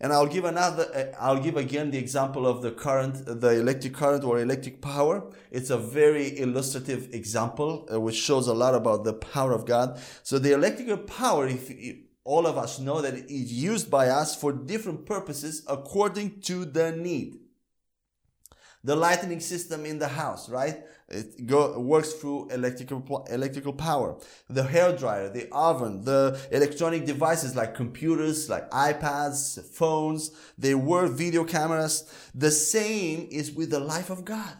And 0.00 0.12
I'll 0.12 0.26
give 0.26 0.44
another, 0.44 0.86
uh, 0.94 1.16
I'll 1.18 1.40
give 1.40 1.56
again 1.56 1.90
the 1.90 1.98
example 1.98 2.46
of 2.46 2.62
the 2.62 2.72
current, 2.72 3.24
the 3.24 3.60
electric 3.60 3.94
current 3.94 4.24
or 4.24 4.40
electric 4.40 4.82
power. 4.82 5.32
It's 5.50 5.70
a 5.70 5.78
very 5.78 6.38
illustrative 6.38 7.14
example, 7.14 7.88
uh, 7.90 8.00
which 8.00 8.16
shows 8.16 8.48
a 8.48 8.54
lot 8.54 8.74
about 8.74 9.04
the 9.04 9.14
power 9.14 9.52
of 9.52 9.64
God. 9.64 10.00
So 10.22 10.38
the 10.38 10.52
electrical 10.52 10.98
power, 10.98 11.46
if, 11.46 11.70
if 11.70 11.96
all 12.24 12.46
of 12.46 12.58
us 12.58 12.78
know 12.78 13.00
that 13.00 13.14
it 13.14 13.30
is 13.30 13.52
used 13.52 13.90
by 13.90 14.08
us 14.08 14.34
for 14.34 14.52
different 14.52 15.06
purposes 15.06 15.64
according 15.68 16.40
to 16.42 16.64
the 16.64 16.92
need. 16.92 17.38
The 18.84 18.94
lighting 18.94 19.40
system 19.40 19.86
in 19.86 19.98
the 19.98 20.08
house, 20.08 20.48
right? 20.48 20.84
It 21.08 21.46
go, 21.46 21.78
works 21.78 22.12
through 22.14 22.50
electrical 22.50 23.26
electrical 23.30 23.72
power. 23.72 24.18
The 24.48 24.64
hair 24.64 24.96
dryer, 24.96 25.28
the 25.30 25.48
oven, 25.52 26.04
the 26.04 26.38
electronic 26.50 27.06
devices 27.06 27.56
like 27.56 27.74
computers, 27.74 28.48
like 28.48 28.70
iPads, 28.70 29.64
phones, 29.64 30.30
they 30.56 30.74
work 30.74 31.12
video 31.12 31.44
cameras. 31.44 32.10
The 32.34 32.50
same 32.50 33.28
is 33.30 33.52
with 33.52 33.70
the 33.70 33.80
life 33.80 34.10
of 34.10 34.24
God. 34.24 34.54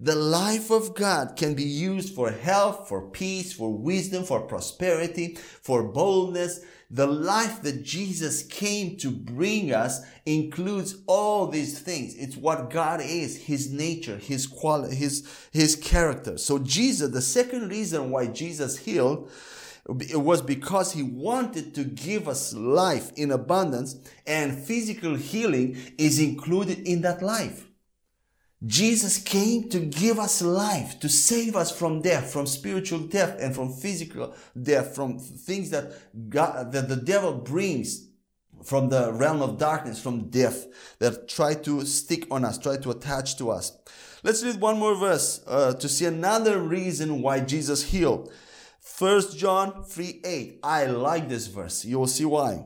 The 0.00 0.14
life 0.14 0.70
of 0.70 0.94
God 0.94 1.34
can 1.36 1.54
be 1.54 1.64
used 1.64 2.14
for 2.14 2.30
health, 2.30 2.88
for 2.88 3.10
peace, 3.10 3.52
for 3.52 3.76
wisdom, 3.76 4.22
for 4.22 4.42
prosperity, 4.42 5.36
for 5.62 5.82
boldness. 5.82 6.60
The 6.90 7.06
life 7.06 7.60
that 7.62 7.84
Jesus 7.84 8.42
came 8.42 8.96
to 8.96 9.10
bring 9.10 9.74
us 9.74 10.00
includes 10.24 10.96
all 11.06 11.46
these 11.46 11.78
things. 11.78 12.14
It's 12.14 12.36
what 12.36 12.70
God 12.70 13.02
is, 13.02 13.36
His 13.44 13.70
nature, 13.70 14.16
His 14.16 14.46
quality, 14.46 14.96
His, 14.96 15.28
His 15.52 15.76
character. 15.76 16.38
So 16.38 16.58
Jesus, 16.58 17.10
the 17.10 17.20
second 17.20 17.68
reason 17.68 18.10
why 18.10 18.26
Jesus 18.26 18.78
healed, 18.78 19.30
it 20.00 20.20
was 20.20 20.42
because 20.42 20.92
he 20.92 21.02
wanted 21.02 21.74
to 21.74 21.84
give 21.84 22.28
us 22.28 22.52
life 22.52 23.10
in 23.16 23.30
abundance 23.30 23.96
and 24.26 24.58
physical 24.58 25.14
healing 25.14 25.78
is 25.96 26.18
included 26.18 26.86
in 26.86 27.00
that 27.02 27.22
life. 27.22 27.67
Jesus 28.66 29.18
came 29.18 29.68
to 29.68 29.78
give 29.78 30.18
us 30.18 30.42
life, 30.42 30.98
to 31.00 31.08
save 31.08 31.54
us 31.54 31.70
from 31.70 32.02
death, 32.02 32.32
from 32.32 32.46
spiritual 32.46 32.98
death 32.98 33.36
and 33.38 33.54
from 33.54 33.72
physical 33.72 34.34
death, 34.60 34.96
from 34.96 35.18
things 35.18 35.70
that 35.70 35.92
God, 36.28 36.72
that 36.72 36.88
the 36.88 36.96
devil 36.96 37.34
brings 37.34 38.08
from 38.64 38.88
the 38.88 39.12
realm 39.12 39.42
of 39.42 39.58
darkness, 39.58 40.02
from 40.02 40.28
death, 40.30 40.66
that 40.98 41.28
try 41.28 41.54
to 41.54 41.84
stick 41.86 42.26
on 42.32 42.44
us, 42.44 42.58
try 42.58 42.76
to 42.78 42.90
attach 42.90 43.36
to 43.38 43.50
us. 43.50 43.78
Let's 44.24 44.42
read 44.42 44.60
one 44.60 44.80
more 44.80 44.96
verse 44.96 45.40
uh, 45.46 45.74
to 45.74 45.88
see 45.88 46.06
another 46.06 46.58
reason 46.60 47.22
why 47.22 47.38
Jesus 47.40 47.84
healed. 47.84 48.32
First 48.80 49.38
John 49.38 49.84
3 49.84 50.22
8. 50.24 50.58
I 50.64 50.86
like 50.86 51.28
this 51.28 51.46
verse. 51.46 51.84
You 51.84 52.00
will 52.00 52.08
see 52.08 52.24
why. 52.24 52.64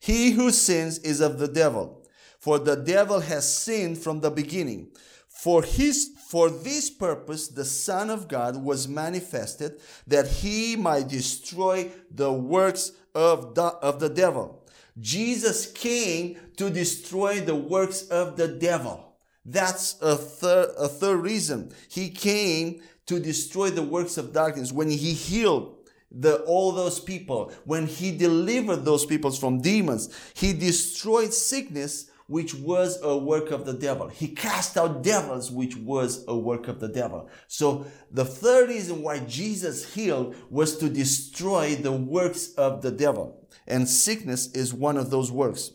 He 0.00 0.32
who 0.32 0.50
sins 0.50 0.98
is 0.98 1.20
of 1.22 1.38
the 1.38 1.48
devil 1.48 2.01
for 2.42 2.58
the 2.58 2.74
devil 2.74 3.20
has 3.20 3.56
sinned 3.56 3.96
from 3.98 4.20
the 4.20 4.30
beginning. 4.30 4.88
For 5.28 5.62
his 5.62 6.10
for 6.26 6.50
this 6.50 6.90
purpose 6.90 7.46
the 7.46 7.64
Son 7.64 8.10
of 8.10 8.26
God 8.26 8.56
was 8.56 8.88
manifested 8.88 9.80
that 10.08 10.26
he 10.26 10.74
might 10.74 11.06
destroy 11.06 11.92
the 12.10 12.32
works 12.32 12.92
of 13.14 13.54
the, 13.54 13.62
of 13.62 14.00
the 14.00 14.08
devil. 14.08 14.66
Jesus 14.98 15.70
came 15.70 16.36
to 16.56 16.68
destroy 16.68 17.40
the 17.40 17.54
works 17.54 18.08
of 18.08 18.36
the 18.36 18.48
devil. 18.48 19.14
That's 19.44 20.00
a 20.02 20.16
third, 20.16 20.70
a 20.76 20.88
third 20.88 21.18
reason. 21.18 21.72
He 21.88 22.10
came 22.10 22.82
to 23.06 23.20
destroy 23.20 23.70
the 23.70 23.84
works 23.84 24.18
of 24.18 24.32
darkness 24.32 24.72
when 24.72 24.90
he 24.90 25.12
healed 25.12 25.76
the, 26.10 26.42
all 26.42 26.72
those 26.72 26.98
people, 27.00 27.52
when 27.64 27.86
he 27.86 28.16
delivered 28.16 28.84
those 28.84 29.06
people 29.06 29.30
from 29.30 29.62
demons, 29.62 30.14
he 30.34 30.52
destroyed 30.52 31.32
sickness 31.32 32.10
which 32.32 32.54
was 32.54 32.98
a 33.02 33.14
work 33.14 33.50
of 33.50 33.66
the 33.66 33.74
devil. 33.74 34.08
He 34.08 34.28
cast 34.28 34.78
out 34.78 35.02
devils, 35.02 35.50
which 35.50 35.76
was 35.76 36.24
a 36.26 36.34
work 36.34 36.66
of 36.66 36.80
the 36.80 36.88
devil. 36.88 37.28
So 37.46 37.84
the 38.10 38.24
third 38.24 38.70
reason 38.70 39.02
why 39.02 39.18
Jesus 39.18 39.92
healed 39.92 40.34
was 40.48 40.78
to 40.78 40.88
destroy 40.88 41.74
the 41.74 41.92
works 41.92 42.54
of 42.54 42.80
the 42.80 42.90
devil. 42.90 43.46
And 43.66 43.86
sickness 43.86 44.50
is 44.52 44.72
one 44.72 44.96
of 44.96 45.10
those 45.10 45.30
works. 45.30 45.72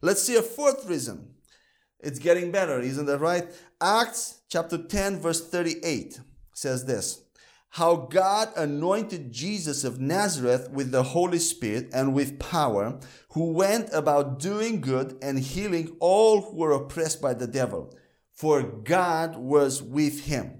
Let's 0.00 0.22
see 0.22 0.36
a 0.36 0.42
fourth 0.42 0.86
reason. 0.86 1.34
It's 1.98 2.20
getting 2.20 2.52
better, 2.52 2.78
isn't 2.80 3.06
that 3.06 3.18
right? 3.18 3.48
Acts 3.80 4.42
chapter 4.48 4.78
10, 4.78 5.18
verse 5.18 5.44
38 5.48 6.20
says 6.52 6.84
this 6.84 7.23
how 7.74 7.96
God 7.96 8.50
anointed 8.56 9.32
Jesus 9.32 9.82
of 9.82 10.00
Nazareth 10.00 10.70
with 10.70 10.92
the 10.92 11.02
Holy 11.02 11.40
Spirit 11.40 11.90
and 11.92 12.14
with 12.14 12.38
power, 12.38 13.00
who 13.30 13.50
went 13.50 13.88
about 13.92 14.38
doing 14.38 14.80
good 14.80 15.18
and 15.20 15.40
healing 15.40 15.96
all 15.98 16.40
who 16.40 16.56
were 16.56 16.70
oppressed 16.70 17.20
by 17.20 17.34
the 17.34 17.48
devil, 17.48 17.92
for 18.32 18.62
God 18.62 19.36
was 19.36 19.82
with 19.82 20.26
him. 20.26 20.52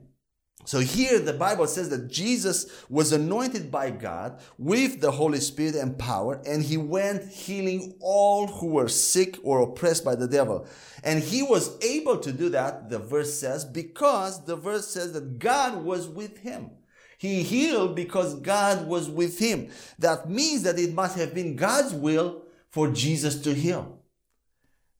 So 0.65 0.81
here 0.81 1.21
the 1.21 1.33
Bible 1.33 1.69
says 1.69 1.89
that 1.91 2.11
Jesus 2.11 2.67
was 2.89 3.13
anointed 3.13 3.71
by 3.71 3.91
God 3.91 4.41
with 4.59 5.01
the 5.01 5.13
Holy 5.13 5.39
Spirit 5.39 5.77
and 5.77 5.97
power, 5.97 6.43
and 6.45 6.65
he 6.65 6.77
went 6.77 7.31
healing 7.31 7.95
all 8.01 8.49
who 8.49 8.67
were 8.67 8.89
sick 8.89 9.39
or 9.45 9.61
oppressed 9.61 10.05
by 10.05 10.17
the 10.17 10.27
devil. 10.27 10.67
And 11.05 11.23
he 11.23 11.45
was 11.45 11.79
able 11.81 12.19
to 12.19 12.33
do 12.33 12.49
that, 12.49 12.91
the 12.91 12.99
verse 12.99 13.39
says, 13.39 13.65
because 13.65 14.47
the 14.47 14.57
verse 14.57 14.89
says 14.89 15.13
that 15.13 15.39
God 15.39 15.85
was 15.85 16.09
with 16.09 16.39
him. 16.39 16.71
He 17.25 17.43
healed 17.43 17.97
because 17.97 18.35
God 18.41 18.87
was 18.87 19.09
with 19.09 19.39
him. 19.39 19.71
That 19.99 20.29
means 20.29 20.63
that 20.65 20.79
it 20.79 20.93
must 20.93 21.17
have 21.17 21.33
been 21.33 21.57
God's 21.57 21.95
will 21.95 22.43
for 22.69 22.89
Jesus 22.91 23.41
to 23.45 23.55
heal. 23.55 23.99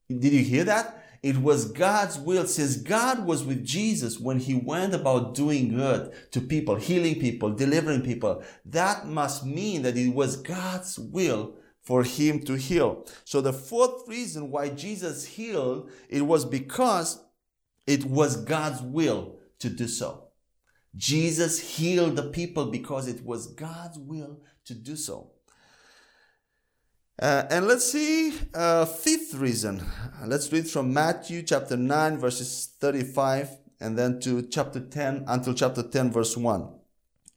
Did 0.09 0.33
you 0.33 0.43
hear 0.43 0.63
that? 0.63 1.03
It 1.21 1.37
was 1.37 1.71
God's 1.71 2.17
will. 2.17 2.47
Since 2.47 2.77
God 2.77 3.27
was 3.27 3.43
with 3.43 3.63
Jesus 3.63 4.19
when 4.19 4.39
he 4.39 4.55
went 4.55 4.95
about 4.95 5.35
doing 5.35 5.75
good 5.75 6.13
to 6.31 6.41
people, 6.41 6.77
healing 6.77 7.19
people, 7.19 7.51
delivering 7.51 8.01
people, 8.01 8.43
that 8.65 9.05
must 9.05 9.45
mean 9.45 9.83
that 9.83 9.95
it 9.95 10.09
was 10.09 10.35
God's 10.35 10.97
will 10.97 11.53
for 11.83 12.01
him 12.01 12.39
to 12.45 12.55
heal. 12.55 13.05
So 13.23 13.39
the 13.39 13.53
fourth 13.53 14.07
reason 14.07 14.49
why 14.49 14.69
Jesus 14.69 15.25
healed, 15.25 15.91
it 16.09 16.23
was 16.23 16.43
because 16.43 17.23
it 17.85 18.03
was 18.03 18.37
God's 18.37 18.81
will 18.81 19.37
to 19.59 19.69
do 19.69 19.87
so. 19.87 20.24
Jesus 20.95 21.77
healed 21.77 22.15
the 22.15 22.29
people 22.29 22.67
because 22.67 23.07
it 23.07 23.25
was 23.25 23.47
God's 23.47 23.99
will 23.99 24.39
to 24.65 24.73
do 24.73 24.95
so. 24.95 25.31
Uh, 27.21 27.43
and 27.49 27.67
let's 27.67 27.89
see 27.91 28.33
uh, 28.53 28.85
fifth 28.85 29.33
reason. 29.35 29.81
Let's 30.25 30.51
read 30.51 30.69
from 30.69 30.93
Matthew 30.93 31.43
chapter 31.43 31.77
9 31.77 32.17
verses 32.17 32.73
35 32.79 33.57
and 33.79 33.97
then 33.97 34.19
to 34.21 34.41
chapter 34.41 34.79
10 34.79 35.25
until 35.27 35.53
chapter 35.53 35.83
10 35.83 36.11
verse 36.11 36.35
1. 36.35 36.67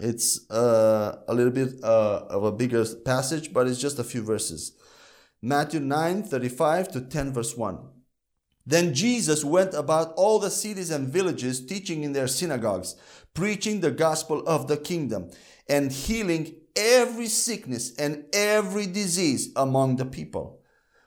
It's 0.00 0.48
uh, 0.50 1.22
a 1.26 1.34
little 1.34 1.52
bit 1.52 1.82
uh, 1.82 2.24
of 2.30 2.44
a 2.44 2.52
bigger 2.52 2.84
passage, 3.04 3.52
but 3.52 3.66
it's 3.66 3.80
just 3.80 3.98
a 3.98 4.04
few 4.04 4.22
verses. 4.22 4.72
Matthew 5.42 5.80
9 5.80 6.24
35 6.24 6.88
to 6.92 7.00
10 7.00 7.32
verse 7.32 7.56
1. 7.56 7.78
Then 8.68 8.92
Jesus 8.92 9.46
went 9.46 9.72
about 9.72 10.12
all 10.16 10.38
the 10.38 10.50
cities 10.50 10.90
and 10.90 11.09
villages, 11.09 11.64
teaching 11.64 12.02
in 12.02 12.12
their 12.12 12.28
synagogues, 12.28 12.96
preaching 13.33 13.81
the 13.81 13.90
gospel 13.90 14.46
of 14.46 14.68
the 14.68 14.76
kingdom, 14.76 15.31
and 15.70 15.90
healing 15.90 16.54
every 16.76 17.28
sickness 17.28 17.96
and 17.96 18.26
every 18.35 18.85
disease 18.85 19.52
among 19.57 19.96
the 19.96 20.04
people. 20.04 20.61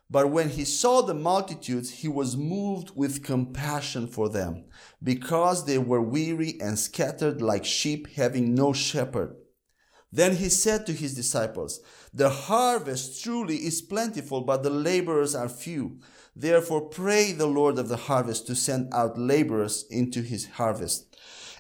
But 0.10 0.32
when 0.32 0.50
he 0.50 0.66
saw 0.66 1.04
the 1.04 1.14
multitudes, 1.14 1.92
he 1.92 2.08
was 2.08 2.36
moved 2.36 2.94
with 2.96 3.24
compassion 3.24 4.08
for 4.08 4.28
them, 4.28 4.66
because 5.04 5.66
they 5.66 5.78
were 5.78 6.02
weary 6.02 6.60
and 6.60 6.80
scattered 6.80 7.44
like 7.44 7.64
sheep 7.64 8.08
having 8.16 8.56
no 8.56 8.74
shepherd. 8.74 9.36
Then 10.12 10.38
he 10.38 10.50
said 10.50 10.88
to 10.88 10.94
his 10.94 11.14
disciples, 11.14 11.80
The 12.12 12.30
harvest 12.32 13.24
truly 13.24 13.58
is 13.58 13.84
plentiful, 13.84 14.42
but 14.42 14.64
the 14.64 14.72
laborers 14.72 15.36
are 15.36 15.48
few. 15.48 16.00
Therefore, 16.36 16.82
pray 16.82 17.32
the 17.32 17.48
Lord 17.48 17.78
of 17.78 17.90
the 17.90 17.98
harvest 17.98 18.48
to 18.48 18.56
send 18.56 18.94
out 18.94 19.18
laborers 19.18 19.86
into 19.90 20.22
his 20.22 20.48
harvest. 20.52 21.16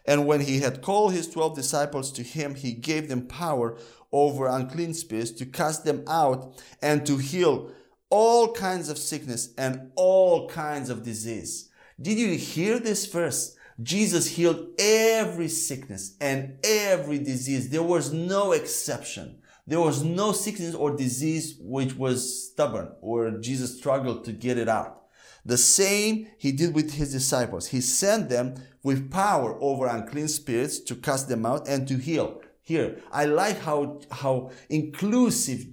And 0.06 0.26
when 0.26 0.42
he 0.42 0.60
had 0.60 0.82
called 0.82 1.14
his 1.14 1.30
twelve 1.30 1.56
disciples 1.56 2.12
to 2.14 2.24
him, 2.24 2.56
he 2.56 2.74
gave 2.74 3.10
them 3.10 3.28
power 3.28 3.78
over 4.12 4.48
unclean 4.48 4.94
spirits 4.94 5.32
to 5.32 5.46
cast 5.46 5.86
them 5.86 6.04
out 6.08 6.62
and 6.82 7.06
to 7.06 7.18
heal 7.18 7.72
all 8.10 8.54
kinds 8.54 8.90
of 8.90 8.98
sickness 8.98 9.54
and 9.58 9.92
all 9.96 10.50
kinds 10.50 10.90
of 10.90 11.04
disease. 11.04 11.70
Did 12.02 12.18
you 12.18 12.38
hear 12.38 12.80
this 12.80 13.06
verse? 13.06 13.56
Jesus 13.82 14.28
healed 14.28 14.68
every 14.80 15.48
sickness 15.48 16.16
and 16.20 16.58
every 16.64 17.20
disease. 17.20 17.70
There 17.70 17.84
was 17.84 18.12
no 18.12 18.52
exception. 18.52 19.41
There 19.72 19.80
was 19.80 20.04
no 20.04 20.34
sickness 20.34 20.76
or 20.76 20.98
disease 20.98 21.56
which 21.58 21.96
was 21.96 22.52
stubborn 22.52 22.90
or 23.00 23.32
Jesus 23.40 23.78
struggled 23.78 24.26
to 24.26 24.34
get 24.34 24.58
it 24.58 24.68
out. 24.68 25.04
The 25.46 25.58
same 25.58 26.28
he 26.38 26.52
did 26.52 26.76
with 26.76 26.96
his 26.96 27.14
disciples. 27.14 27.68
He 27.68 27.80
sent 27.80 28.28
them 28.28 28.56
with 28.84 29.10
power 29.10 29.58
over 29.62 29.88
unclean 29.88 30.28
spirits 30.28 30.78
to 30.82 30.96
cast 30.96 31.30
them 31.30 31.46
out 31.46 31.70
and 31.70 31.88
to 31.88 31.96
heal. 31.96 32.42
here. 32.64 33.02
I 33.14 33.24
like 33.26 33.60
how, 33.62 34.02
how 34.12 34.52
inclusive 34.70 35.68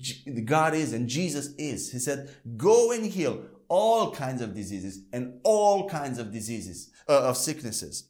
God 0.45 0.75
is 0.75 0.93
and 0.93 1.09
Jesus 1.09 1.49
is. 1.59 1.91
He 1.91 1.99
said, 1.99 2.31
go 2.57 2.93
and 2.93 3.05
heal 3.05 3.47
all 3.69 4.13
kinds 4.13 4.43
of 4.43 4.55
diseases 4.55 5.01
and 5.13 5.41
all 5.43 5.89
kinds 5.89 6.21
of 6.21 6.33
diseases, 6.33 6.93
uh, 7.09 7.29
of 7.29 7.37
sicknesses. 7.37 8.08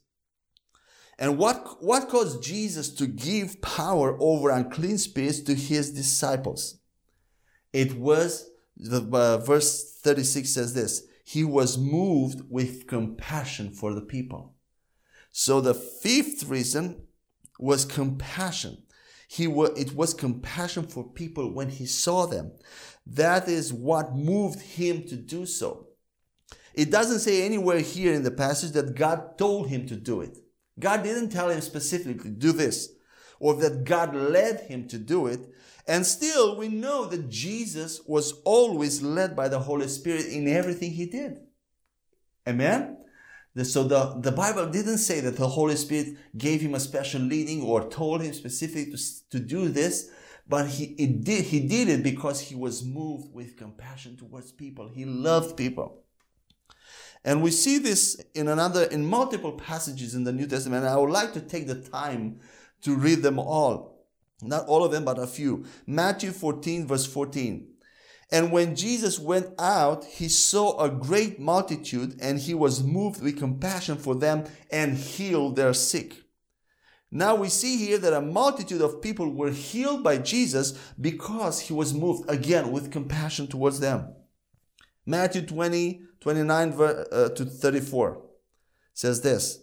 And 1.19 1.37
what, 1.37 1.83
what 1.83 2.07
caused 2.07 2.41
Jesus 2.41 2.89
to 2.91 3.05
give 3.05 3.61
power 3.61 4.17
over 4.21 4.49
unclean 4.49 4.97
spirits 4.97 5.41
to 5.41 5.53
his 5.53 5.91
disciples? 5.91 6.79
It 7.73 7.95
was, 7.95 8.49
the 8.77 9.01
uh, 9.11 9.37
verse 9.39 9.99
36 10.01 10.49
says 10.49 10.73
this, 10.73 11.03
he 11.25 11.43
was 11.43 11.77
moved 11.77 12.43
with 12.49 12.87
compassion 12.87 13.71
for 13.71 13.93
the 13.93 14.01
people. 14.01 14.55
So 15.31 15.59
the 15.59 15.73
fifth 15.73 16.45
reason 16.45 17.03
was 17.59 17.83
compassion. 17.83 18.83
He 19.27 19.45
was, 19.45 19.77
it 19.77 19.93
was 19.93 20.13
compassion 20.13 20.87
for 20.87 21.03
people 21.03 21.53
when 21.53 21.69
he 21.69 21.85
saw 21.85 22.27
them. 22.27 22.53
That 23.05 23.49
is 23.49 23.73
what 23.73 24.15
moved 24.15 24.61
him 24.61 25.03
to 25.09 25.17
do 25.17 25.45
so. 25.45 25.87
It 26.73 26.89
doesn't 26.89 27.19
say 27.19 27.45
anywhere 27.45 27.79
here 27.79 28.13
in 28.13 28.23
the 28.23 28.31
passage 28.31 28.71
that 28.71 28.95
God 28.95 29.37
told 29.37 29.67
him 29.67 29.85
to 29.87 29.97
do 29.97 30.21
it. 30.21 30.37
God 30.79 31.03
didn't 31.03 31.29
tell 31.29 31.49
him 31.49 31.61
specifically, 31.61 32.31
do 32.31 32.51
this, 32.51 32.89
or 33.39 33.55
that 33.55 33.83
God 33.83 34.15
led 34.15 34.61
him 34.61 34.87
to 34.87 34.97
do 34.97 35.27
it. 35.27 35.39
And 35.87 36.05
still, 36.05 36.55
we 36.55 36.67
know 36.67 37.05
that 37.05 37.29
Jesus 37.29 38.01
was 38.05 38.33
always 38.43 39.01
led 39.01 39.35
by 39.35 39.47
the 39.47 39.59
Holy 39.59 39.87
Spirit 39.87 40.27
in 40.27 40.47
everything 40.47 40.91
he 40.91 41.05
did. 41.05 41.39
Amen? 42.47 42.97
So 43.63 43.83
the, 43.83 44.19
the 44.21 44.31
Bible 44.31 44.67
didn't 44.67 44.99
say 44.99 45.19
that 45.21 45.35
the 45.35 45.47
Holy 45.47 45.75
Spirit 45.75 46.17
gave 46.37 46.61
him 46.61 46.75
a 46.75 46.79
special 46.79 47.21
leading 47.21 47.63
or 47.63 47.89
told 47.89 48.21
him 48.21 48.33
specifically 48.33 48.91
to, 48.91 49.29
to 49.31 49.39
do 49.39 49.67
this, 49.69 50.09
but 50.47 50.67
he 50.67 51.07
did 51.07 51.45
he 51.45 51.59
did 51.59 51.89
it 51.89 52.03
because 52.03 52.39
he 52.41 52.55
was 52.55 52.83
moved 52.83 53.33
with 53.33 53.57
compassion 53.57 54.17
towards 54.17 54.51
people. 54.51 54.87
He 54.87 55.05
loved 55.05 55.57
people. 55.57 56.03
And 57.23 57.43
we 57.43 57.51
see 57.51 57.77
this 57.77 58.23
in 58.33 58.47
another 58.47 58.83
in 58.83 59.05
multiple 59.05 59.51
passages 59.51 60.15
in 60.15 60.23
the 60.23 60.31
New 60.31 60.47
Testament. 60.47 60.85
And 60.85 60.93
I 60.93 60.97
would 60.97 61.09
like 61.09 61.33
to 61.33 61.41
take 61.41 61.67
the 61.67 61.81
time 61.81 62.39
to 62.81 62.95
read 62.95 63.21
them 63.21 63.39
all. 63.39 64.05
Not 64.41 64.67
all 64.67 64.85
of 64.85 64.91
them, 64.91 65.03
but 65.03 65.19
a 65.19 65.27
few. 65.27 65.65
Matthew 65.85 66.31
14, 66.31 66.87
verse 66.87 67.05
14. 67.05 67.67
And 68.31 68.51
when 68.51 68.75
Jesus 68.75 69.19
went 69.19 69.47
out, 69.57 70.05
he 70.05 70.29
saw 70.29 70.79
a 70.79 70.89
great 70.89 71.39
multitude 71.39 72.17
and 72.21 72.39
he 72.39 72.53
was 72.53 72.83
moved 72.83 73.21
with 73.21 73.39
compassion 73.39 73.97
for 73.97 74.15
them 74.15 74.45
and 74.71 74.95
healed 74.95 75.55
their 75.55 75.73
sick. 75.73 76.23
Now 77.11 77.33
we 77.33 77.49
see 77.49 77.77
here 77.77 77.97
that 77.97 78.13
a 78.13 78.21
multitude 78.21 78.81
of 78.81 79.01
people 79.01 79.33
were 79.33 79.49
healed 79.49 80.03
by 80.03 80.19
Jesus 80.19 80.77
because 81.01 81.59
he 81.61 81.73
was 81.73 81.91
moved 81.91 82.29
again 82.29 82.71
with 82.71 82.91
compassion 82.91 83.47
towards 83.47 83.79
them. 83.79 84.13
Matthew 85.09 85.41
20, 85.41 86.01
29 86.19 86.73
uh, 86.73 87.29
to 87.29 87.45
34 87.45 88.21
says 88.93 89.21
this. 89.21 89.61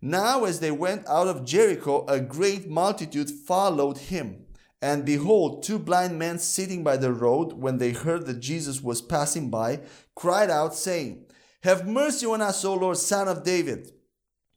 Now 0.00 0.44
as 0.44 0.60
they 0.60 0.70
went 0.70 1.06
out 1.06 1.28
of 1.28 1.44
Jericho, 1.44 2.06
a 2.06 2.18
great 2.18 2.66
multitude 2.66 3.28
followed 3.30 3.98
him. 3.98 4.46
And 4.80 5.04
behold, 5.04 5.62
two 5.62 5.78
blind 5.78 6.18
men 6.18 6.38
sitting 6.38 6.82
by 6.82 6.96
the 6.96 7.12
road, 7.12 7.52
when 7.52 7.76
they 7.76 7.92
heard 7.92 8.24
that 8.26 8.40
Jesus 8.40 8.80
was 8.80 9.02
passing 9.02 9.50
by, 9.50 9.80
cried 10.14 10.48
out, 10.48 10.74
saying, 10.74 11.26
Have 11.62 11.86
mercy 11.86 12.24
on 12.24 12.40
us, 12.40 12.64
O 12.64 12.74
Lord, 12.74 12.96
son 12.96 13.28
of 13.28 13.42
David. 13.42 13.90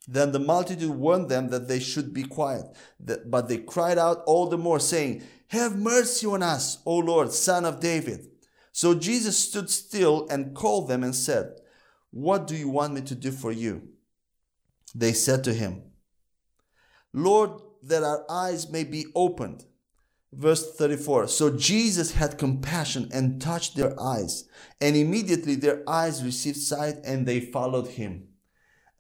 Then 0.08 0.32
the 0.32 0.40
multitude 0.40 0.90
warned 0.90 1.28
them 1.28 1.50
that 1.50 1.68
they 1.68 1.80
should 1.80 2.14
be 2.14 2.24
quiet. 2.24 2.66
But 3.00 3.50
they 3.50 3.58
cried 3.58 3.98
out 3.98 4.24
all 4.26 4.48
the 4.48 4.58
more, 4.58 4.80
saying, 4.80 5.24
Have 5.48 5.78
mercy 5.78 6.28
on 6.28 6.44
us, 6.44 6.80
O 6.86 6.98
Lord, 6.98 7.34
son 7.34 7.66
of 7.66 7.82
David. 7.82 8.28
So 8.80 8.96
Jesus 8.96 9.38
stood 9.38 9.70
still 9.70 10.26
and 10.30 10.56
called 10.56 10.88
them 10.88 11.04
and 11.04 11.14
said, 11.14 11.60
What 12.12 12.48
do 12.48 12.56
you 12.56 12.70
want 12.70 12.94
me 12.94 13.02
to 13.02 13.14
do 13.14 13.30
for 13.30 13.52
you? 13.52 13.90
They 14.96 15.12
said 15.12 15.44
to 15.44 15.54
him, 15.54 15.82
Lord, 17.12 17.60
that 17.84 18.04
our 18.04 18.24
eyes 18.32 18.72
may 18.72 18.86
be 18.86 19.08
opened. 19.14 19.66
Verse 20.32 20.78
34 20.78 21.28
So 21.28 21.50
Jesus 21.58 22.14
had 22.14 22.38
compassion 22.38 23.10
and 23.12 23.42
touched 23.42 23.76
their 23.76 24.02
eyes, 24.02 24.46
and 24.80 24.96
immediately 24.96 25.56
their 25.56 25.84
eyes 25.86 26.24
received 26.24 26.56
sight 26.56 27.00
and 27.04 27.26
they 27.26 27.42
followed 27.42 27.90
him. 27.90 28.30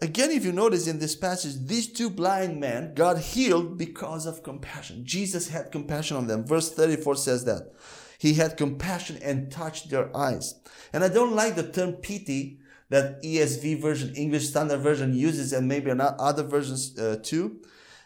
Again, 0.02 0.32
if 0.32 0.44
you 0.44 0.52
notice 0.52 0.88
in 0.88 1.00
this 1.00 1.16
passage, 1.16 1.56
these 1.68 1.90
two 1.90 2.10
blind 2.10 2.60
men 2.60 2.96
got 2.96 3.18
healed 3.18 3.78
because 3.78 4.26
of 4.26 4.44
compassion. 4.44 5.06
Jesus 5.06 5.48
had 5.48 5.72
compassion 5.72 6.18
on 6.18 6.28
them. 6.28 6.46
Verse 6.46 6.70
34 6.70 7.16
says 7.16 7.46
that. 7.46 7.72
He 8.20 8.34
had 8.36 8.58
compassion 8.58 9.18
and 9.24 9.52
touched 9.52 9.90
their 9.90 10.16
eyes. 10.16 10.54
And 10.94 11.04
I 11.04 11.08
don't 11.08 11.34
like 11.34 11.56
the 11.56 11.72
term 11.72 11.94
pity 11.94 12.60
that 12.90 13.24
ESV 13.24 13.82
version, 13.82 14.14
English 14.14 14.50
Standard 14.50 14.82
Version 14.82 15.16
uses, 15.16 15.54
and 15.54 15.68
maybe 15.68 15.90
other 15.92 16.44
versions 16.44 17.00
uh, 17.00 17.18
too 17.24 17.62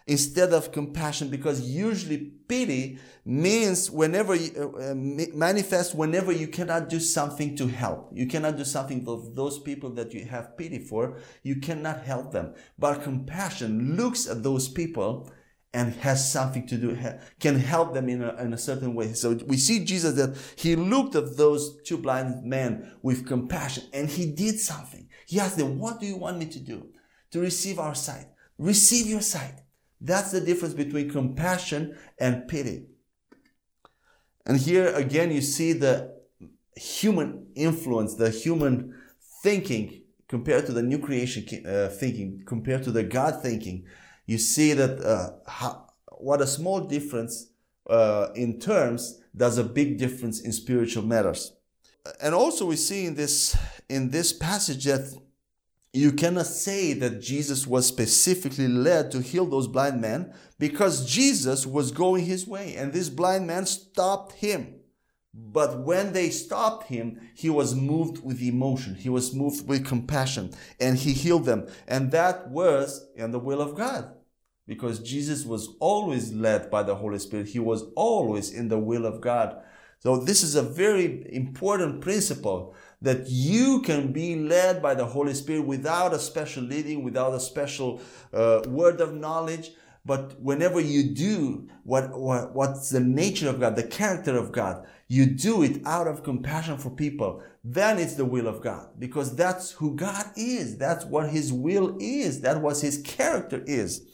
instead 0.05 0.51
of 0.51 0.71
compassion 0.71 1.29
because 1.29 1.61
usually 1.61 2.17
pity 2.47 2.99
means 3.25 3.89
whenever 3.89 4.35
you 4.35 4.51
uh, 4.57 4.91
uh 4.91 4.95
manifest 4.95 5.95
whenever 5.95 6.31
you 6.31 6.47
cannot 6.47 6.89
do 6.89 6.99
something 6.99 7.55
to 7.55 7.67
help. 7.67 8.09
You 8.13 8.27
cannot 8.27 8.57
do 8.57 8.65
something 8.65 9.05
for 9.05 9.23
those 9.33 9.59
people 9.59 9.89
that 9.91 10.13
you 10.13 10.25
have 10.25 10.57
pity 10.57 10.79
for. 10.79 11.17
You 11.41 11.55
cannot 11.57 12.03
help 12.03 12.31
them. 12.31 12.53
But 12.77 13.03
compassion 13.03 13.95
looks 13.95 14.27
at 14.27 14.43
those 14.43 14.67
people 14.67 15.31
and 15.73 15.93
has 15.95 16.31
something 16.31 16.67
to 16.67 16.77
do 16.77 16.97
can 17.39 17.59
help 17.59 17.93
them 17.93 18.07
in 18.07 18.21
a, 18.21 18.35
in 18.35 18.53
a 18.53 18.57
certain 18.57 18.93
way 18.93 19.13
so 19.13 19.37
we 19.47 19.57
see 19.57 19.83
jesus 19.83 20.13
that 20.13 20.37
he 20.55 20.75
looked 20.75 21.15
at 21.15 21.35
those 21.37 21.81
two 21.83 21.97
blind 21.97 22.43
men 22.43 22.91
with 23.01 23.27
compassion 23.27 23.83
and 23.93 24.09
he 24.09 24.31
did 24.31 24.59
something 24.59 25.07
he 25.25 25.39
asked 25.39 25.57
them 25.57 25.79
what 25.79 25.99
do 25.99 26.05
you 26.05 26.17
want 26.17 26.37
me 26.37 26.45
to 26.45 26.59
do 26.59 26.87
to 27.31 27.39
receive 27.39 27.79
our 27.79 27.95
sight 27.95 28.27
receive 28.57 29.07
your 29.07 29.21
sight 29.21 29.63
that's 30.03 30.31
the 30.31 30.41
difference 30.41 30.73
between 30.73 31.09
compassion 31.09 31.97
and 32.19 32.45
pity. 32.47 32.83
And 34.45 34.59
here 34.59 34.93
again, 34.93 35.31
you 35.31 35.39
see 35.39 35.71
the 35.71 36.13
human 36.75 37.47
influence, 37.55 38.15
the 38.15 38.29
human 38.29 38.93
thinking 39.41 40.01
compared 40.27 40.65
to 40.65 40.73
the 40.73 40.83
new 40.83 40.99
creation 40.99 41.45
uh, 41.65 41.87
thinking, 41.87 42.43
compared 42.45 42.83
to 42.83 42.91
the 42.91 43.03
God 43.03 43.41
thinking. 43.41 43.85
You 44.25 44.37
see 44.37 44.73
that 44.73 44.99
uh, 45.01 45.31
how, 45.47 45.87
what 46.11 46.41
a 46.41 46.47
small 46.47 46.81
difference 46.81 47.47
uh, 47.89 48.29
in 48.35 48.59
terms 48.59 49.21
does 49.35 49.57
a 49.57 49.63
big 49.63 49.97
difference 49.97 50.41
in 50.41 50.51
spiritual 50.51 51.03
matters. 51.03 51.53
And 52.21 52.33
also 52.33 52.65
we 52.65 52.75
see 52.75 53.05
in 53.05 53.15
this 53.15 53.57
in 53.89 54.09
this 54.09 54.33
passage 54.33 54.85
that 54.85 55.13
you 55.93 56.11
cannot 56.11 56.47
say 56.47 56.93
that 56.93 57.21
Jesus 57.21 57.67
was 57.67 57.85
specifically 57.85 58.67
led 58.67 59.11
to 59.11 59.21
heal 59.21 59.45
those 59.45 59.67
blind 59.67 60.01
men 60.01 60.33
because 60.57 61.05
Jesus 61.05 61.65
was 61.65 61.91
going 61.91 62.25
his 62.25 62.47
way 62.47 62.75
and 62.75 62.91
this 62.91 63.09
blind 63.09 63.45
man 63.45 63.65
stopped 63.65 64.33
him. 64.33 64.75
But 65.33 65.79
when 65.79 66.13
they 66.13 66.29
stopped 66.29 66.87
him, 66.87 67.19
he 67.33 67.49
was 67.49 67.73
moved 67.73 68.23
with 68.23 68.41
emotion. 68.41 68.93
He 68.93 69.09
was 69.09 69.33
moved 69.33 69.67
with 69.67 69.85
compassion 69.85 70.53
and 70.79 70.97
he 70.97 71.13
healed 71.13 71.45
them. 71.45 71.67
And 71.87 72.11
that 72.11 72.49
was 72.49 73.07
in 73.15 73.31
the 73.31 73.39
will 73.39 73.61
of 73.61 73.75
God 73.75 74.13
because 74.67 74.99
Jesus 74.99 75.43
was 75.43 75.75
always 75.79 76.31
led 76.31 76.69
by 76.69 76.83
the 76.83 76.95
Holy 76.95 77.19
Spirit. 77.19 77.47
He 77.47 77.59
was 77.59 77.83
always 77.95 78.51
in 78.51 78.67
the 78.67 78.77
will 78.77 79.05
of 79.05 79.21
God. 79.21 79.61
So 79.99 80.17
this 80.17 80.43
is 80.43 80.55
a 80.55 80.61
very 80.61 81.25
important 81.33 82.01
principle 82.01 82.75
that 83.01 83.27
you 83.27 83.81
can 83.81 84.11
be 84.11 84.35
led 84.35 84.81
by 84.81 84.93
the 84.95 85.05
Holy 85.05 85.33
Spirit 85.33 85.65
without 85.65 86.13
a 86.13 86.19
special 86.19 86.63
leading, 86.63 87.03
without 87.03 87.33
a 87.33 87.39
special 87.39 88.01
uh, 88.33 88.61
word 88.67 89.01
of 89.01 89.13
knowledge. 89.13 89.71
But 90.05 90.39
whenever 90.41 90.81
you 90.81 91.13
do 91.13 91.69
what, 91.83 92.17
what, 92.17 92.53
what's 92.53 92.89
the 92.89 92.99
nature 92.99 93.49
of 93.49 93.59
God, 93.59 93.75
the 93.77 93.83
character 93.83 94.37
of 94.37 94.51
God, 94.51 94.85
you 95.13 95.27
do 95.27 95.61
it 95.61 95.79
out 95.85 96.07
of 96.07 96.23
compassion 96.23 96.79
for 96.79 96.89
people, 96.89 97.43
then 97.63 97.99
it's 97.99 98.15
the 98.15 98.25
will 98.25 98.47
of 98.47 98.61
God 98.61 98.87
because 98.97 99.35
that's 99.35 99.69
who 99.69 99.95
God 99.95 100.25
is. 100.35 100.75
That's 100.79 101.05
what 101.05 101.29
His 101.29 101.53
will 101.53 101.95
is. 101.99 102.41
That 102.41 102.63
was 102.63 102.81
His 102.81 102.97
character 102.97 103.63
is. 103.67 104.07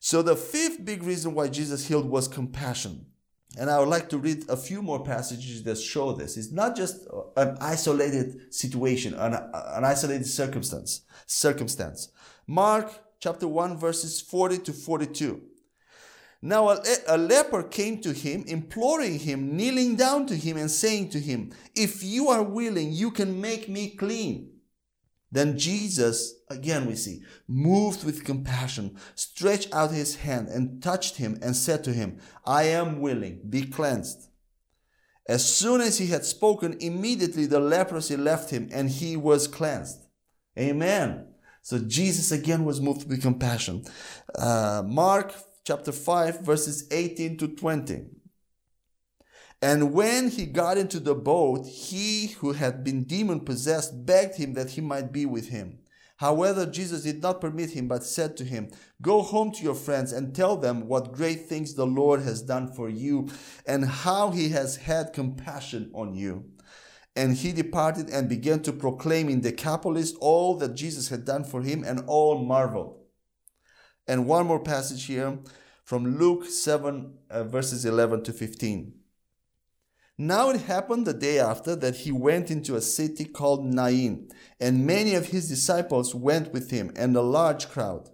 So 0.00 0.22
the 0.22 0.36
fifth 0.36 0.86
big 0.86 1.02
reason 1.02 1.34
why 1.34 1.48
Jesus 1.48 1.86
healed 1.86 2.08
was 2.08 2.28
compassion. 2.28 3.04
And 3.58 3.68
I 3.68 3.78
would 3.78 3.88
like 3.88 4.08
to 4.08 4.16
read 4.16 4.48
a 4.48 4.56
few 4.56 4.80
more 4.80 5.04
passages 5.04 5.62
that 5.64 5.76
show 5.76 6.12
this. 6.12 6.38
It's 6.38 6.50
not 6.50 6.74
just 6.74 7.06
an 7.36 7.58
isolated 7.60 8.54
situation, 8.54 9.12
an, 9.12 9.34
an 9.34 9.84
isolated 9.84 10.26
circumstance. 10.26 11.02
Circumstance. 11.26 12.10
Mark 12.46 12.90
chapter 13.20 13.46
1 13.46 13.76
verses 13.76 14.18
40 14.22 14.58
to 14.60 14.72
42. 14.72 15.42
Now 16.40 16.68
a, 16.68 16.80
a, 17.08 17.18
leper 17.18 17.64
came 17.64 18.00
to 18.02 18.12
him, 18.12 18.44
imploring 18.46 19.18
him, 19.18 19.56
kneeling 19.56 19.96
down 19.96 20.26
to 20.26 20.36
him 20.36 20.56
and 20.56 20.70
saying 20.70 21.10
to 21.10 21.18
him, 21.18 21.50
If 21.74 22.04
you 22.04 22.28
are 22.28 22.44
willing, 22.44 22.92
you 22.92 23.10
can 23.10 23.40
make 23.40 23.68
me 23.68 23.90
clean. 23.90 24.52
Then 25.32 25.58
Jesus, 25.58 26.34
again 26.48 26.86
we 26.86 26.94
see, 26.94 27.22
moved 27.48 28.04
with 28.04 28.24
compassion, 28.24 28.96
stretched 29.14 29.74
out 29.74 29.90
his 29.90 30.16
hand 30.16 30.48
and 30.48 30.82
touched 30.82 31.16
him 31.16 31.38
and 31.42 31.56
said 31.56 31.82
to 31.84 31.92
him, 31.92 32.18
I 32.46 32.64
am 32.64 33.00
willing, 33.00 33.40
be 33.48 33.62
cleansed. 33.62 34.28
As 35.28 35.44
soon 35.44 35.82
as 35.82 35.98
he 35.98 36.06
had 36.06 36.24
spoken, 36.24 36.78
immediately 36.80 37.44
the 37.46 37.60
leprosy 37.60 38.16
left 38.16 38.50
him 38.50 38.68
and 38.72 38.88
he 38.88 39.16
was 39.16 39.46
cleansed. 39.46 40.06
Amen. 40.58 41.26
So 41.60 41.78
Jesus 41.78 42.32
again 42.32 42.64
was 42.64 42.80
moved 42.80 43.06
with 43.06 43.20
compassion. 43.20 43.84
Uh, 44.34 44.82
Mark 44.86 45.34
chapter 45.68 45.92
5, 45.92 46.40
verses 46.40 46.88
18 46.90 47.36
to 47.36 47.48
20. 47.48 48.06
And 49.60 49.92
when 49.92 50.30
he 50.30 50.46
got 50.46 50.78
into 50.78 50.98
the 50.98 51.14
boat, 51.14 51.66
he 51.66 52.28
who 52.38 52.52
had 52.52 52.82
been 52.82 53.04
demon 53.04 53.40
possessed 53.40 54.06
begged 54.06 54.36
him 54.36 54.54
that 54.54 54.70
he 54.70 54.80
might 54.80 55.12
be 55.12 55.26
with 55.26 55.50
him. 55.50 55.80
However, 56.16 56.64
Jesus 56.64 57.02
did 57.02 57.20
not 57.20 57.42
permit 57.42 57.72
him, 57.72 57.86
but 57.86 58.02
said 58.02 58.34
to 58.38 58.44
him, 58.44 58.70
Go 59.02 59.20
home 59.20 59.52
to 59.52 59.62
your 59.62 59.74
friends 59.74 60.10
and 60.10 60.34
tell 60.34 60.56
them 60.56 60.88
what 60.88 61.12
great 61.12 61.50
things 61.50 61.74
the 61.74 61.86
Lord 61.86 62.22
has 62.22 62.40
done 62.40 62.72
for 62.72 62.88
you 62.88 63.28
and 63.66 63.84
how 63.84 64.30
he 64.30 64.48
has 64.48 64.76
had 64.76 65.12
compassion 65.12 65.90
on 65.92 66.14
you. 66.14 66.46
And 67.14 67.36
he 67.36 67.52
departed 67.52 68.08
and 68.08 68.26
began 68.26 68.62
to 68.62 68.72
proclaim 68.72 69.28
in 69.28 69.42
Decapolis 69.42 70.14
all 70.18 70.56
that 70.60 70.76
Jesus 70.76 71.10
had 71.10 71.26
done 71.26 71.44
for 71.44 71.60
him, 71.60 71.84
and 71.84 72.04
all 72.06 72.42
marveled. 72.42 72.98
And 74.08 74.26
one 74.26 74.46
more 74.46 74.58
passage 74.58 75.04
here 75.04 75.38
from 75.84 76.18
Luke 76.18 76.46
7, 76.46 77.12
uh, 77.30 77.44
verses 77.44 77.84
11 77.84 78.24
to 78.24 78.32
15. 78.32 78.94
Now 80.16 80.50
it 80.50 80.62
happened 80.62 81.06
the 81.06 81.12
day 81.12 81.38
after 81.38 81.76
that 81.76 81.96
he 81.96 82.10
went 82.10 82.50
into 82.50 82.74
a 82.74 82.80
city 82.80 83.26
called 83.26 83.64
Nain, 83.64 84.30
and 84.58 84.86
many 84.86 85.14
of 85.14 85.26
his 85.26 85.48
disciples 85.48 86.14
went 86.14 86.52
with 86.52 86.70
him, 86.70 86.90
and 86.96 87.14
a 87.14 87.20
large 87.20 87.68
crowd. 87.68 88.08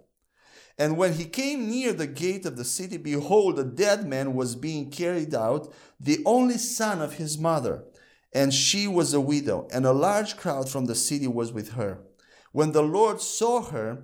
And 0.77 0.97
when 0.97 1.13
he 1.13 1.25
came 1.25 1.69
near 1.69 1.93
the 1.93 2.05
gate 2.05 2.45
of 2.45 2.57
the 2.57 2.65
city, 2.65 2.97
behold, 2.97 3.57
a 3.57 3.63
dead 3.63 4.05
man 4.05 4.35
was 4.35 4.55
being 4.55 4.91
carried 4.91 5.33
out, 5.33 5.73
the 5.99 6.19
only 6.25 6.57
son 6.57 7.01
of 7.01 7.13
his 7.13 7.37
mother, 7.37 7.85
and 8.33 8.53
she 8.53 8.85
was 8.85 9.13
a 9.13 9.21
widow, 9.21 9.67
and 9.71 9.85
a 9.85 9.93
large 9.93 10.35
crowd 10.35 10.69
from 10.69 10.85
the 10.85 10.95
city 10.95 11.27
was 11.27 11.53
with 11.53 11.71
her. 11.71 11.99
When 12.51 12.73
the 12.73 12.83
Lord 12.83 13.21
saw 13.21 13.63
her, 13.63 14.03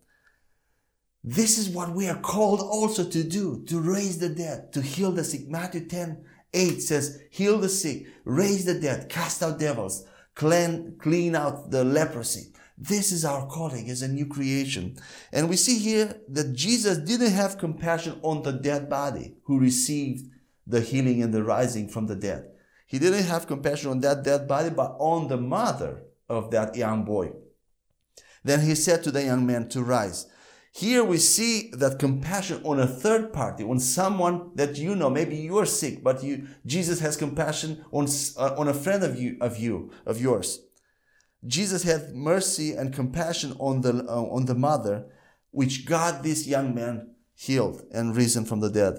This 1.23 1.57
is 1.57 1.69
what 1.69 1.91
we 1.91 2.07
are 2.07 2.19
called 2.19 2.61
also 2.61 3.03
to 3.07 3.23
do 3.23 3.63
to 3.67 3.79
raise 3.79 4.17
the 4.17 4.29
dead, 4.29 4.73
to 4.73 4.81
heal 4.81 5.11
the 5.11 5.23
sick. 5.23 5.47
Matthew 5.47 5.87
10 5.87 6.25
8 6.53 6.81
says, 6.81 7.21
Heal 7.29 7.59
the 7.59 7.69
sick, 7.69 8.07
raise 8.25 8.65
the 8.65 8.79
dead, 8.79 9.07
cast 9.09 9.41
out 9.41 9.59
devils 9.59 10.05
clean, 10.35 10.95
clean 10.97 11.35
out 11.35 11.71
the 11.71 11.83
leprosy. 11.83 12.53
This 12.77 13.11
is 13.11 13.25
our 13.25 13.45
calling 13.47 13.89
as 13.89 14.01
a 14.01 14.07
new 14.07 14.25
creation. 14.25 14.97
And 15.31 15.49
we 15.49 15.55
see 15.55 15.77
here 15.77 16.19
that 16.29 16.53
Jesus 16.53 16.97
didn't 16.97 17.31
have 17.31 17.59
compassion 17.59 18.19
on 18.23 18.41
the 18.41 18.53
dead 18.53 18.89
body 18.89 19.35
who 19.43 19.59
received 19.59 20.31
the 20.65 20.81
healing 20.81 21.21
and 21.21 21.33
the 21.33 21.43
rising 21.43 21.87
from 21.87 22.07
the 22.07 22.15
dead. 22.15 22.49
He 22.87 22.97
didn't 22.97 23.25
have 23.25 23.47
compassion 23.47 23.91
on 23.91 23.99
that 24.01 24.23
dead 24.23 24.47
body, 24.47 24.69
but 24.69 24.95
on 24.99 25.27
the 25.27 25.37
mother 25.37 26.03
of 26.27 26.49
that 26.51 26.75
young 26.75 27.05
boy. 27.05 27.33
Then 28.43 28.61
he 28.61 28.73
said 28.73 29.03
to 29.03 29.11
the 29.11 29.23
young 29.23 29.45
man 29.45 29.69
to 29.69 29.83
rise. 29.83 30.25
Here 30.73 31.03
we 31.03 31.17
see 31.17 31.69
that 31.73 31.99
compassion 31.99 32.61
on 32.63 32.79
a 32.79 32.87
third 32.87 33.33
party, 33.33 33.63
on 33.63 33.79
someone 33.79 34.51
that 34.55 34.77
you 34.77 34.95
know, 34.95 35.09
maybe 35.09 35.35
you 35.35 35.57
are 35.57 35.65
sick, 35.65 36.01
but 36.01 36.23
you, 36.23 36.47
Jesus 36.65 37.01
has 37.01 37.17
compassion 37.17 37.83
on, 37.91 38.07
uh, 38.37 38.55
on 38.57 38.69
a 38.69 38.73
friend 38.73 39.03
of 39.03 39.19
you, 39.19 39.37
of 39.41 39.57
you, 39.57 39.91
of 40.05 40.21
yours. 40.21 40.61
Jesus 41.45 41.83
had 41.83 42.15
mercy 42.15 42.73
and 42.73 42.93
compassion 42.93 43.53
on 43.59 43.81
the, 43.81 44.05
uh, 44.07 44.23
on 44.23 44.45
the 44.45 44.55
mother, 44.55 45.07
which 45.51 45.85
got 45.85 46.23
this 46.23 46.47
young 46.47 46.73
man 46.73 47.15
healed 47.33 47.81
and 47.91 48.15
risen 48.15 48.45
from 48.45 48.61
the 48.61 48.69
dead. 48.69 48.93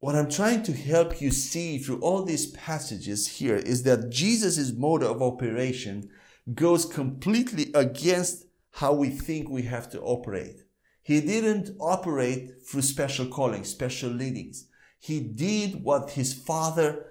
What 0.00 0.14
I'm 0.14 0.28
trying 0.28 0.62
to 0.64 0.72
help 0.74 1.22
you 1.22 1.30
see 1.30 1.78
through 1.78 2.00
all 2.00 2.22
these 2.22 2.50
passages 2.50 3.38
here 3.38 3.56
is 3.56 3.84
that 3.84 4.10
Jesus' 4.10 4.72
mode 4.72 5.02
of 5.02 5.22
operation 5.22 6.10
goes 6.52 6.84
completely 6.84 7.70
against 7.74 8.44
how 8.74 8.92
we 8.92 9.08
think 9.08 9.48
we 9.48 9.62
have 9.62 9.90
to 9.90 10.00
operate. 10.00 10.62
He 11.02 11.20
didn't 11.20 11.70
operate 11.80 12.66
through 12.66 12.82
special 12.82 13.26
calling, 13.26 13.64
special 13.64 14.10
leadings. 14.10 14.66
He 14.98 15.20
did 15.20 15.84
what 15.84 16.10
his 16.10 16.34
father 16.34 17.06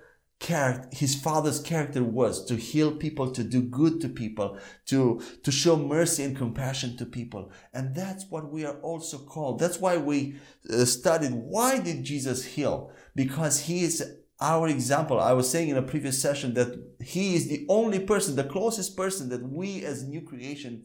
his 0.92 1.16
father's 1.16 1.62
character 1.62 2.04
was 2.04 2.44
to 2.46 2.58
heal 2.58 2.92
people, 2.92 3.32
to 3.32 3.46
do 3.46 3.62
good 3.62 4.02
to 4.02 4.10
people, 4.10 4.58
to, 4.88 5.22
to 5.42 5.52
show 5.54 5.78
mercy 5.78 6.22
and 6.24 6.36
compassion 6.36 6.98
to 6.98 7.06
people. 7.06 7.50
And 7.74 7.96
that's 7.96 8.26
what 8.30 8.52
we 8.52 8.66
are 8.66 8.78
also 8.82 9.20
called. 9.20 9.60
That's 9.60 9.80
why 9.80 9.96
we 9.96 10.36
uh, 10.70 10.84
studied 10.84 11.32
why 11.32 11.80
did 11.80 12.04
Jesus 12.04 12.44
heal? 12.44 12.92
Because 13.16 13.62
he 13.62 13.86
is 13.86 14.18
our 14.42 14.68
example. 14.68 15.18
I 15.18 15.32
was 15.32 15.50
saying 15.50 15.70
in 15.70 15.78
a 15.78 15.82
previous 15.82 16.22
session 16.22 16.56
that 16.56 16.78
he 17.02 17.36
is 17.36 17.48
the 17.48 17.66
only 17.70 18.00
person, 18.00 18.36
the 18.36 18.44
closest 18.44 18.98
person 18.98 19.30
that 19.30 19.48
we 19.48 19.86
as 19.86 20.04
new 20.04 20.22
creation 20.22 20.84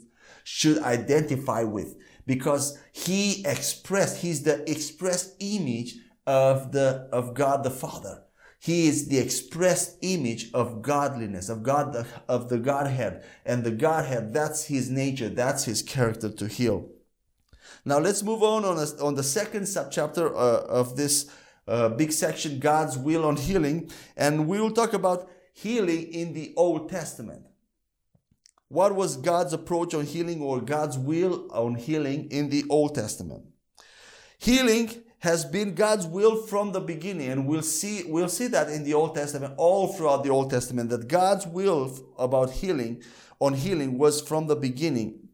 should 0.50 0.78
identify 0.82 1.62
with 1.62 1.94
because 2.26 2.78
he 2.90 3.44
expressed, 3.44 4.22
he's 4.22 4.44
the 4.44 4.68
expressed 4.68 5.37
image 5.40 5.96
of 6.26 6.72
the, 6.72 7.06
of 7.12 7.34
God 7.34 7.64
the 7.64 7.70
Father. 7.70 8.22
He 8.58 8.88
is 8.88 9.08
the 9.08 9.18
expressed 9.18 9.98
image 10.00 10.50
of 10.54 10.80
godliness, 10.80 11.50
of 11.50 11.62
God, 11.62 11.92
the, 11.92 12.06
of 12.28 12.48
the 12.48 12.56
Godhead. 12.56 13.24
And 13.44 13.62
the 13.62 13.70
Godhead, 13.70 14.32
that's 14.32 14.64
his 14.64 14.88
nature, 14.88 15.28
that's 15.28 15.64
his 15.64 15.82
character 15.82 16.30
to 16.30 16.48
heal. 16.48 16.88
Now 17.84 17.98
let's 17.98 18.22
move 18.22 18.42
on 18.42 18.64
on, 18.64 18.78
a, 18.78 19.04
on 19.04 19.16
the 19.16 19.22
second 19.22 19.64
subchapter 19.64 20.32
uh, 20.32 20.64
of 20.64 20.96
this 20.96 21.30
uh, 21.68 21.90
big 21.90 22.11
section, 22.11 22.58
God's 22.58 22.96
will 22.96 23.26
on 23.26 23.37
healing. 23.37 23.90
And 24.16 24.48
we 24.48 24.58
will 24.61 24.72
talk 24.72 24.94
about 24.94 25.28
healing 25.52 26.11
in 26.11 26.32
the 26.32 26.54
Old 26.56 26.88
Testament. 26.88 27.47
What 28.68 28.94
was 28.94 29.16
God's 29.16 29.52
approach 29.52 29.94
on 29.94 30.04
healing 30.04 30.42
or 30.42 30.61
God's 30.61 30.98
will 30.98 31.50
on 31.52 31.74
healing 31.76 32.28
in 32.31 32.50
the 32.50 32.64
Old 32.68 32.94
Testament? 32.94 33.44
Healing 34.38 34.90
has 35.20 35.44
been 35.44 35.74
God's 35.74 36.07
will 36.07 36.37
from 36.37 36.72
the 36.72 36.81
beginning, 36.81 37.28
and 37.31 37.46
we'll 37.46 37.62
see 37.62 38.04
we'll 38.07 38.28
see 38.28 38.46
that 38.48 38.68
in 38.68 38.85
the 38.85 38.94
Old 38.94 39.14
Testament, 39.14 39.54
all 39.57 39.88
throughout 39.88 40.22
the 40.22 40.31
Old 40.31 40.50
Testament, 40.50 40.90
that 40.90 41.09
God's 41.09 41.46
will 41.46 41.92
about 42.18 42.50
healing 42.50 43.02
on 43.40 43.54
healing 43.54 43.98
was 43.98 44.20
from 44.20 44.46
the 44.46 44.57
beginning, 44.57 45.28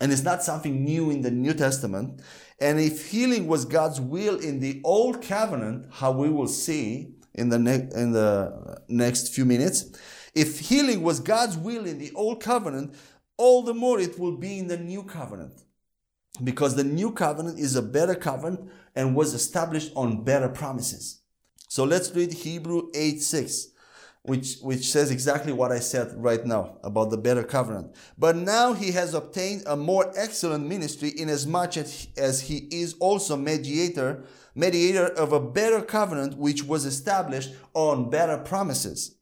and 0.00 0.10
it's 0.10 0.22
not 0.22 0.42
something 0.42 0.84
new 0.84 1.10
in 1.10 1.22
the 1.22 1.30
New 1.30 1.54
Testament. 1.54 2.20
And 2.60 2.80
if 2.80 3.10
healing 3.10 3.46
was 3.46 3.64
God's 3.64 4.00
will 4.00 4.38
in 4.40 4.60
the 4.60 4.80
Old 4.82 5.22
Covenant, 5.22 5.86
how 5.92 6.12
we 6.12 6.28
will 6.28 6.48
see 6.48 7.14
in 7.34 7.50
the 7.50 7.58
ne- 7.58 7.88
in 7.94 8.12
the 8.12 8.82
next 8.88 9.32
few 9.32 9.44
minutes, 9.44 9.92
if 10.34 10.60
healing 10.60 11.02
was 11.02 11.20
God's 11.20 11.56
will 11.56 11.86
in 11.86 11.98
the 11.98 12.12
old 12.12 12.42
covenant, 12.42 12.94
all 13.36 13.62
the 13.62 13.74
more 13.74 13.98
it 14.00 14.18
will 14.18 14.36
be 14.36 14.58
in 14.58 14.66
the 14.66 14.76
new 14.76 15.02
covenant. 15.02 15.64
Because 16.42 16.76
the 16.76 16.84
new 16.84 17.12
covenant 17.12 17.58
is 17.58 17.74
a 17.74 17.82
better 17.82 18.14
covenant 18.14 18.70
and 18.94 19.16
was 19.16 19.34
established 19.34 19.92
on 19.94 20.24
better 20.24 20.48
promises. 20.48 21.22
So 21.68 21.84
let's 21.84 22.14
read 22.14 22.32
Hebrew 22.32 22.88
8 22.94 23.20
6, 23.20 23.68
which, 24.22 24.58
which 24.60 24.90
says 24.90 25.10
exactly 25.10 25.52
what 25.52 25.72
I 25.72 25.80
said 25.80 26.12
right 26.16 26.44
now 26.44 26.78
about 26.82 27.10
the 27.10 27.18
better 27.18 27.42
covenant. 27.42 27.94
But 28.16 28.36
now 28.36 28.72
he 28.72 28.92
has 28.92 29.14
obtained 29.14 29.64
a 29.66 29.76
more 29.76 30.12
excellent 30.16 30.66
ministry 30.66 31.12
inasmuch 31.16 31.76
as 31.76 32.40
he 32.42 32.68
is 32.70 32.94
also 33.00 33.36
mediator, 33.36 34.24
mediator 34.54 35.06
of 35.06 35.32
a 35.32 35.40
better 35.40 35.82
covenant 35.82 36.38
which 36.38 36.64
was 36.64 36.84
established 36.84 37.50
on 37.74 38.10
better 38.10 38.38
promises. 38.38 39.17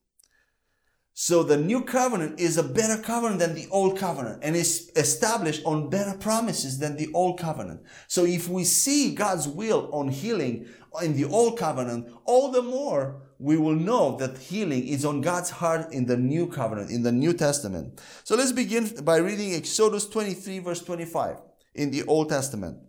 So 1.19 1.43
the 1.43 1.57
new 1.57 1.81
covenant 1.81 2.39
is 2.39 2.59
a 2.59 2.63
better 2.63 3.01
covenant 3.01 3.41
than 3.41 3.55
the 3.55 3.67
old 3.71 3.97
covenant 3.97 4.41
and 4.43 4.55
is 4.55 4.93
established 4.97 5.65
on 5.65 5.89
better 5.89 6.13
promises 6.19 6.79
than 6.79 6.99
the 6.99 7.11
old 7.15 7.41
covenant. 7.41 7.81
So 8.07 8.27
if 8.27 8.51
we 8.51 8.65
see 8.65 9.15
God's 9.15 9.49
will 9.49 9.89
on 9.95 10.09
healing 10.09 10.67
in 11.01 11.17
the 11.17 11.25
old 11.25 11.59
covenant, 11.59 12.13
all 12.27 12.53
the 12.53 12.61
more 12.61 13.23
we 13.39 13.57
will 13.57 13.75
know 13.75 14.19
that 14.19 14.37
healing 14.37 14.87
is 14.87 15.07
on 15.07 15.23
God's 15.23 15.49
heart 15.49 15.91
in 15.91 16.05
the 16.05 16.19
new 16.19 16.47
covenant, 16.49 16.91
in 16.91 17.03
the 17.03 17.13
New 17.13 17.33
Testament. 17.33 17.99
So 18.23 18.37
let's 18.37 18.53
begin 18.53 19.03
by 19.03 19.17
reading 19.17 19.55
Exodus 19.55 20.07
23 20.07 20.59
verse 20.59 20.83
25 20.83 21.39
in 21.75 21.93
the 21.93 22.03
Old 22.03 22.29
Testament. 22.29 22.86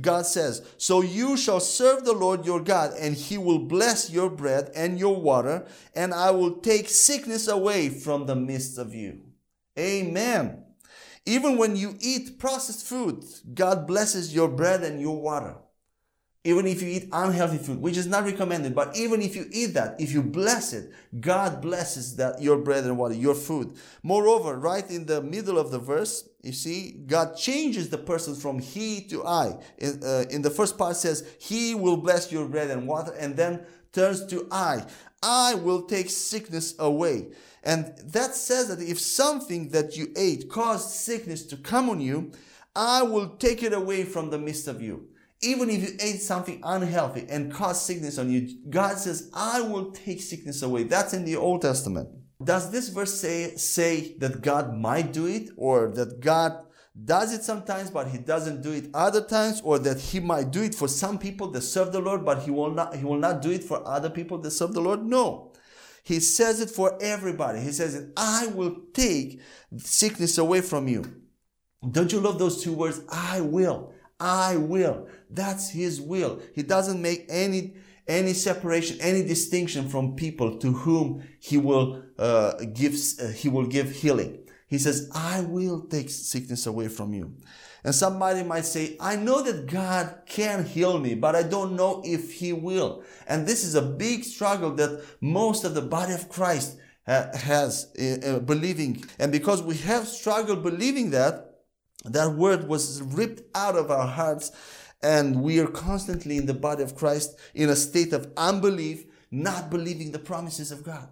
God 0.00 0.26
says, 0.26 0.62
So 0.76 1.00
you 1.00 1.36
shall 1.36 1.60
serve 1.60 2.04
the 2.04 2.12
Lord 2.12 2.44
your 2.44 2.60
God, 2.60 2.92
and 2.98 3.14
he 3.14 3.38
will 3.38 3.60
bless 3.60 4.10
your 4.10 4.28
bread 4.28 4.70
and 4.74 4.98
your 4.98 5.20
water, 5.20 5.66
and 5.94 6.12
I 6.12 6.30
will 6.30 6.56
take 6.56 6.88
sickness 6.88 7.48
away 7.48 7.88
from 7.88 8.26
the 8.26 8.36
midst 8.36 8.78
of 8.78 8.94
you. 8.94 9.20
Amen. 9.78 10.64
Even 11.24 11.56
when 11.56 11.76
you 11.76 11.96
eat 12.00 12.38
processed 12.38 12.86
food, 12.86 13.24
God 13.54 13.86
blesses 13.86 14.34
your 14.34 14.48
bread 14.48 14.82
and 14.82 15.00
your 15.00 15.20
water 15.20 15.56
even 16.48 16.66
if 16.66 16.80
you 16.80 16.88
eat 16.88 17.10
unhealthy 17.12 17.58
food, 17.58 17.78
which 17.78 17.98
is 17.98 18.06
not 18.06 18.24
recommended, 18.24 18.74
but 18.74 18.96
even 18.96 19.20
if 19.20 19.36
you 19.36 19.44
eat 19.52 19.74
that, 19.74 20.00
if 20.00 20.12
you 20.12 20.22
bless 20.22 20.72
it, 20.72 20.90
God 21.20 21.60
blesses 21.60 22.16
that 22.16 22.40
your 22.40 22.56
bread 22.56 22.84
and 22.84 22.96
water, 22.96 23.12
your 23.12 23.34
food. 23.34 23.76
Moreover, 24.02 24.56
right 24.56 24.90
in 24.90 25.04
the 25.04 25.20
middle 25.20 25.58
of 25.58 25.70
the 25.70 25.78
verse, 25.78 26.26
you 26.42 26.52
see, 26.52 27.02
God 27.06 27.36
changes 27.36 27.90
the 27.90 27.98
person 27.98 28.34
from 28.34 28.60
he 28.60 29.02
to 29.08 29.26
I. 29.26 29.58
In, 29.76 30.00
uh, 30.02 30.24
in 30.30 30.40
the 30.40 30.48
first 30.48 30.78
part 30.78 30.96
says, 30.96 31.30
He 31.38 31.74
will 31.74 31.98
bless 31.98 32.32
your 32.32 32.48
bread 32.48 32.70
and 32.70 32.88
water, 32.88 33.12
and 33.18 33.36
then 33.36 33.66
turns 33.92 34.24
to 34.26 34.48
I. 34.50 34.86
I 35.22 35.52
will 35.52 35.82
take 35.82 36.08
sickness 36.08 36.74
away. 36.78 37.26
And 37.62 37.92
that 37.98 38.34
says 38.34 38.68
that 38.68 38.80
if 38.80 38.98
something 38.98 39.68
that 39.70 39.98
you 39.98 40.14
ate 40.16 40.48
caused 40.48 40.88
sickness 40.88 41.44
to 41.48 41.58
come 41.58 41.90
on 41.90 42.00
you, 42.00 42.32
I 42.74 43.02
will 43.02 43.36
take 43.36 43.62
it 43.62 43.74
away 43.74 44.04
from 44.04 44.30
the 44.30 44.38
midst 44.38 44.66
of 44.66 44.80
you. 44.80 45.07
Even 45.40 45.70
if 45.70 45.82
you 45.82 45.96
ate 46.00 46.20
something 46.20 46.60
unhealthy 46.64 47.26
and 47.28 47.52
caused 47.52 47.82
sickness 47.82 48.18
on 48.18 48.30
you, 48.30 48.48
God 48.68 48.98
says, 48.98 49.30
I 49.32 49.60
will 49.60 49.92
take 49.92 50.20
sickness 50.20 50.62
away. 50.62 50.82
That's 50.82 51.14
in 51.14 51.24
the 51.24 51.36
Old 51.36 51.62
Testament. 51.62 52.08
Does 52.42 52.70
this 52.70 52.88
verse 52.88 53.20
say, 53.20 53.56
say 53.56 54.16
that 54.18 54.42
God 54.42 54.76
might 54.76 55.12
do 55.12 55.26
it 55.26 55.50
or 55.56 55.92
that 55.94 56.20
God 56.20 56.64
does 57.04 57.32
it 57.32 57.44
sometimes 57.44 57.90
but 57.90 58.08
he 58.08 58.18
doesn't 58.18 58.62
do 58.62 58.72
it 58.72 58.90
other 58.92 59.20
times 59.20 59.60
or 59.62 59.78
that 59.78 60.00
he 60.00 60.18
might 60.18 60.50
do 60.50 60.62
it 60.62 60.74
for 60.74 60.88
some 60.88 61.18
people 61.18 61.48
that 61.52 61.60
serve 61.60 61.92
the 61.92 62.00
Lord 62.00 62.24
but 62.24 62.42
he 62.42 62.50
will 62.50 62.72
not 62.72 62.96
he 62.96 63.04
will 63.04 63.18
not 63.18 63.40
do 63.40 63.52
it 63.52 63.62
for 63.62 63.86
other 63.86 64.10
people 64.10 64.38
that 64.38 64.50
serve 64.50 64.72
the 64.72 64.80
Lord? 64.80 65.04
No. 65.04 65.52
He 66.02 66.20
says 66.20 66.60
it 66.60 66.70
for 66.70 66.98
everybody. 67.02 67.60
He 67.60 67.70
says 67.70 67.94
it, 67.94 68.12
I 68.16 68.46
will 68.48 68.76
take 68.94 69.40
sickness 69.76 70.38
away 70.38 70.60
from 70.62 70.88
you. 70.88 71.04
Don't 71.88 72.12
you 72.12 72.20
love 72.20 72.38
those 72.38 72.62
two 72.62 72.72
words? 72.72 73.00
I 73.10 73.40
will. 73.42 73.92
I 74.18 74.56
will. 74.56 75.06
That's 75.30 75.70
his 75.70 76.00
will. 76.00 76.40
He 76.54 76.62
doesn't 76.62 77.00
make 77.00 77.26
any 77.28 77.74
any 78.06 78.32
separation, 78.32 78.98
any 79.00 79.22
distinction 79.22 79.88
from 79.88 80.16
people 80.16 80.56
to 80.58 80.72
whom 80.72 81.22
he 81.38 81.58
will 81.58 82.02
uh, 82.18 82.54
give 82.72 82.94
uh, 83.20 83.28
he 83.28 83.48
will 83.48 83.66
give 83.66 83.90
healing. 83.90 84.38
He 84.66 84.78
says, 84.78 85.10
"I 85.14 85.42
will 85.42 85.82
take 85.82 86.10
sickness 86.10 86.66
away 86.66 86.88
from 86.88 87.12
you." 87.12 87.34
And 87.84 87.94
somebody 87.94 88.42
might 88.42 88.64
say, 88.64 88.96
"I 88.98 89.16
know 89.16 89.42
that 89.42 89.66
God 89.66 90.22
can 90.26 90.64
heal 90.64 90.98
me, 90.98 91.14
but 91.14 91.36
I 91.36 91.42
don't 91.42 91.76
know 91.76 92.02
if 92.04 92.32
He 92.32 92.52
will." 92.52 93.02
And 93.26 93.46
this 93.46 93.64
is 93.64 93.74
a 93.74 93.82
big 93.82 94.24
struggle 94.24 94.72
that 94.76 95.04
most 95.20 95.64
of 95.64 95.74
the 95.74 95.82
body 95.82 96.14
of 96.14 96.28
Christ 96.28 96.78
uh, 97.06 97.36
has 97.36 97.92
uh, 97.98 98.38
believing. 98.40 99.04
And 99.18 99.32
because 99.32 99.62
we 99.62 99.76
have 99.78 100.06
struggled 100.06 100.62
believing 100.62 101.10
that, 101.10 101.62
that 102.04 102.34
word 102.34 102.68
was 102.68 103.02
ripped 103.02 103.42
out 103.54 103.76
of 103.76 103.90
our 103.90 104.06
hearts, 104.06 104.52
and 105.02 105.42
we 105.42 105.60
are 105.60 105.68
constantly 105.68 106.36
in 106.36 106.46
the 106.46 106.54
body 106.54 106.82
of 106.82 106.96
Christ 106.96 107.38
in 107.54 107.68
a 107.68 107.76
state 107.76 108.12
of 108.12 108.32
unbelief, 108.36 109.04
not 109.30 109.70
believing 109.70 110.12
the 110.12 110.18
promises 110.18 110.72
of 110.72 110.84
God. 110.84 111.08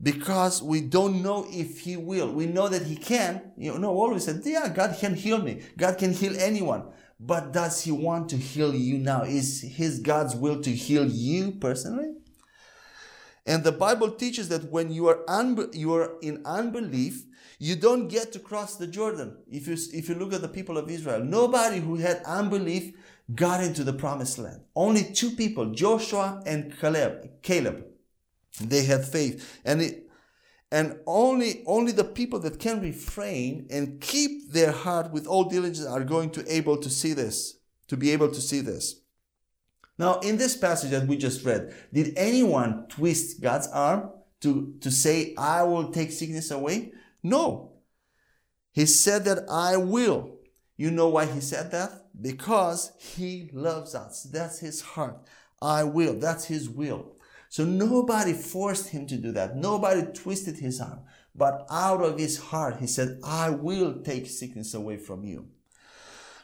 Because 0.00 0.62
we 0.62 0.80
don't 0.80 1.22
know 1.22 1.44
if 1.48 1.80
He 1.80 1.96
will. 1.96 2.32
We 2.32 2.46
know 2.46 2.68
that 2.68 2.82
He 2.82 2.94
can. 2.94 3.52
You 3.56 3.78
know, 3.78 3.90
always 3.90 4.24
said, 4.24 4.42
yeah, 4.44 4.68
God 4.68 4.96
can 4.98 5.14
heal 5.14 5.42
me. 5.42 5.62
God 5.76 5.98
can 5.98 6.12
heal 6.12 6.38
anyone. 6.38 6.84
But 7.18 7.52
does 7.52 7.82
He 7.82 7.90
want 7.90 8.28
to 8.30 8.36
heal 8.36 8.72
you 8.72 8.98
now? 8.98 9.24
Is 9.24 9.62
His 9.62 9.98
God's 9.98 10.36
will 10.36 10.60
to 10.62 10.70
heal 10.70 11.04
you 11.04 11.52
personally? 11.52 12.14
And 13.48 13.64
the 13.64 13.72
Bible 13.72 14.10
teaches 14.10 14.50
that 14.50 14.70
when 14.70 14.92
you 14.92 15.08
are, 15.08 15.24
you 15.72 15.94
are 15.94 16.18
in 16.20 16.42
unbelief, 16.44 17.24
you 17.58 17.76
don't 17.76 18.08
get 18.08 18.30
to 18.32 18.38
cross 18.38 18.76
the 18.76 18.86
Jordan. 18.86 19.38
If 19.50 19.66
you, 19.66 19.76
if 19.94 20.06
you 20.10 20.16
look 20.16 20.34
at 20.34 20.42
the 20.42 20.48
people 20.48 20.76
of 20.76 20.90
Israel, 20.90 21.24
nobody 21.24 21.80
who 21.80 21.96
had 21.96 22.22
unbelief 22.26 22.92
got 23.34 23.64
into 23.64 23.84
the 23.84 23.94
promised 23.94 24.38
land. 24.38 24.60
Only 24.76 25.02
two 25.02 25.30
people, 25.30 25.72
Joshua 25.72 26.42
and 26.44 26.78
Caleb. 26.78 27.30
Caleb. 27.40 27.86
They 28.60 28.84
had 28.84 29.06
faith. 29.06 29.60
And 29.64 29.80
it, 29.80 30.04
and 30.70 30.98
only 31.06 31.62
only 31.66 31.92
the 31.92 32.04
people 32.04 32.40
that 32.40 32.58
can 32.58 32.82
refrain 32.82 33.66
and 33.70 33.98
keep 34.02 34.52
their 34.52 34.72
heart 34.72 35.10
with 35.10 35.26
all 35.26 35.44
diligence 35.44 35.86
are 35.86 36.04
going 36.04 36.28
to 36.32 36.44
able 36.52 36.76
to 36.76 36.90
see 36.90 37.14
this 37.14 37.56
to 37.86 37.96
be 37.96 38.10
able 38.10 38.28
to 38.28 38.40
see 38.42 38.60
this 38.60 39.00
now 39.98 40.18
in 40.20 40.36
this 40.36 40.56
passage 40.56 40.90
that 40.90 41.06
we 41.06 41.16
just 41.16 41.44
read 41.44 41.74
did 41.92 42.12
anyone 42.16 42.86
twist 42.88 43.40
god's 43.40 43.68
arm 43.68 44.10
to 44.40 44.74
to 44.80 44.90
say 44.90 45.34
i 45.36 45.62
will 45.62 45.90
take 45.90 46.12
sickness 46.12 46.50
away 46.50 46.92
no. 47.22 47.72
He 48.72 48.86
said 48.86 49.24
that 49.24 49.48
I 49.50 49.76
will. 49.76 50.36
You 50.76 50.90
know 50.90 51.08
why 51.08 51.26
he 51.26 51.40
said 51.40 51.70
that? 51.72 52.06
Because 52.20 52.92
he 52.98 53.50
loves 53.52 53.94
us. 53.94 54.22
That's 54.22 54.60
his 54.60 54.80
heart. 54.80 55.26
I 55.60 55.84
will. 55.84 56.14
That's 56.14 56.44
his 56.44 56.68
will. 56.68 57.16
So 57.48 57.64
nobody 57.64 58.32
forced 58.32 58.90
him 58.90 59.06
to 59.08 59.16
do 59.16 59.32
that. 59.32 59.56
Nobody 59.56 60.02
twisted 60.12 60.58
his 60.58 60.80
arm. 60.80 61.00
But 61.34 61.66
out 61.70 62.02
of 62.02 62.18
his 62.18 62.38
heart, 62.38 62.76
he 62.78 62.86
said, 62.86 63.20
I 63.24 63.50
will 63.50 64.00
take 64.02 64.26
sickness 64.26 64.74
away 64.74 64.96
from 64.96 65.24
you. 65.24 65.48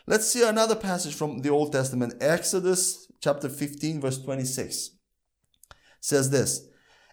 Let's 0.07 0.31
see 0.31 0.47
another 0.47 0.77
passage 0.77 1.14
from 1.14 1.40
the 1.40 1.49
Old 1.49 1.73
Testament. 1.73 2.14
Exodus 2.21 3.11
chapter 3.21 3.49
15, 3.49 4.03
verse 4.03 4.23
26 4.23 4.90
says 6.01 6.29
this 6.29 6.69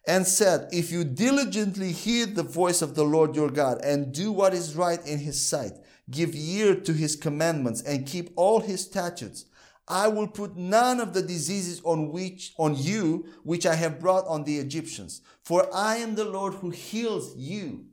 and 0.06 0.27
said, 0.27 0.67
If 0.73 0.91
you 0.91 1.06
diligently 1.06 1.93
hear 1.93 2.25
the 2.25 2.43
voice 2.43 2.82
of 2.82 2.95
the 2.95 3.06
Lord 3.06 3.34
your 3.34 3.49
God 3.49 3.80
and 3.82 4.13
do 4.13 4.34
what 4.34 4.54
is 4.54 4.75
right 4.75 4.99
in 5.08 5.19
his 5.19 5.41
sight, 5.41 5.71
give 6.10 6.36
ear 6.36 6.75
to 6.75 6.91
his 6.91 7.15
commandments 7.15 7.82
and 7.82 8.06
keep 8.06 8.32
all 8.36 8.60
his 8.60 8.82
statutes, 8.82 9.45
I 9.88 10.10
will 10.10 10.27
put 10.27 10.58
none 10.58 10.99
of 10.99 11.13
the 11.13 11.21
diseases 11.21 11.82
on 11.86 12.12
which 12.12 12.54
on 12.58 12.75
you 12.75 13.25
which 13.43 13.65
I 13.65 13.75
have 13.75 14.01
brought 14.01 14.27
on 14.27 14.43
the 14.43 14.58
Egyptians, 14.58 15.21
for 15.43 15.73
I 15.73 15.97
am 15.97 16.15
the 16.15 16.25
Lord 16.25 16.56
who 16.56 16.71
heals 16.71 17.38
you. 17.38 17.86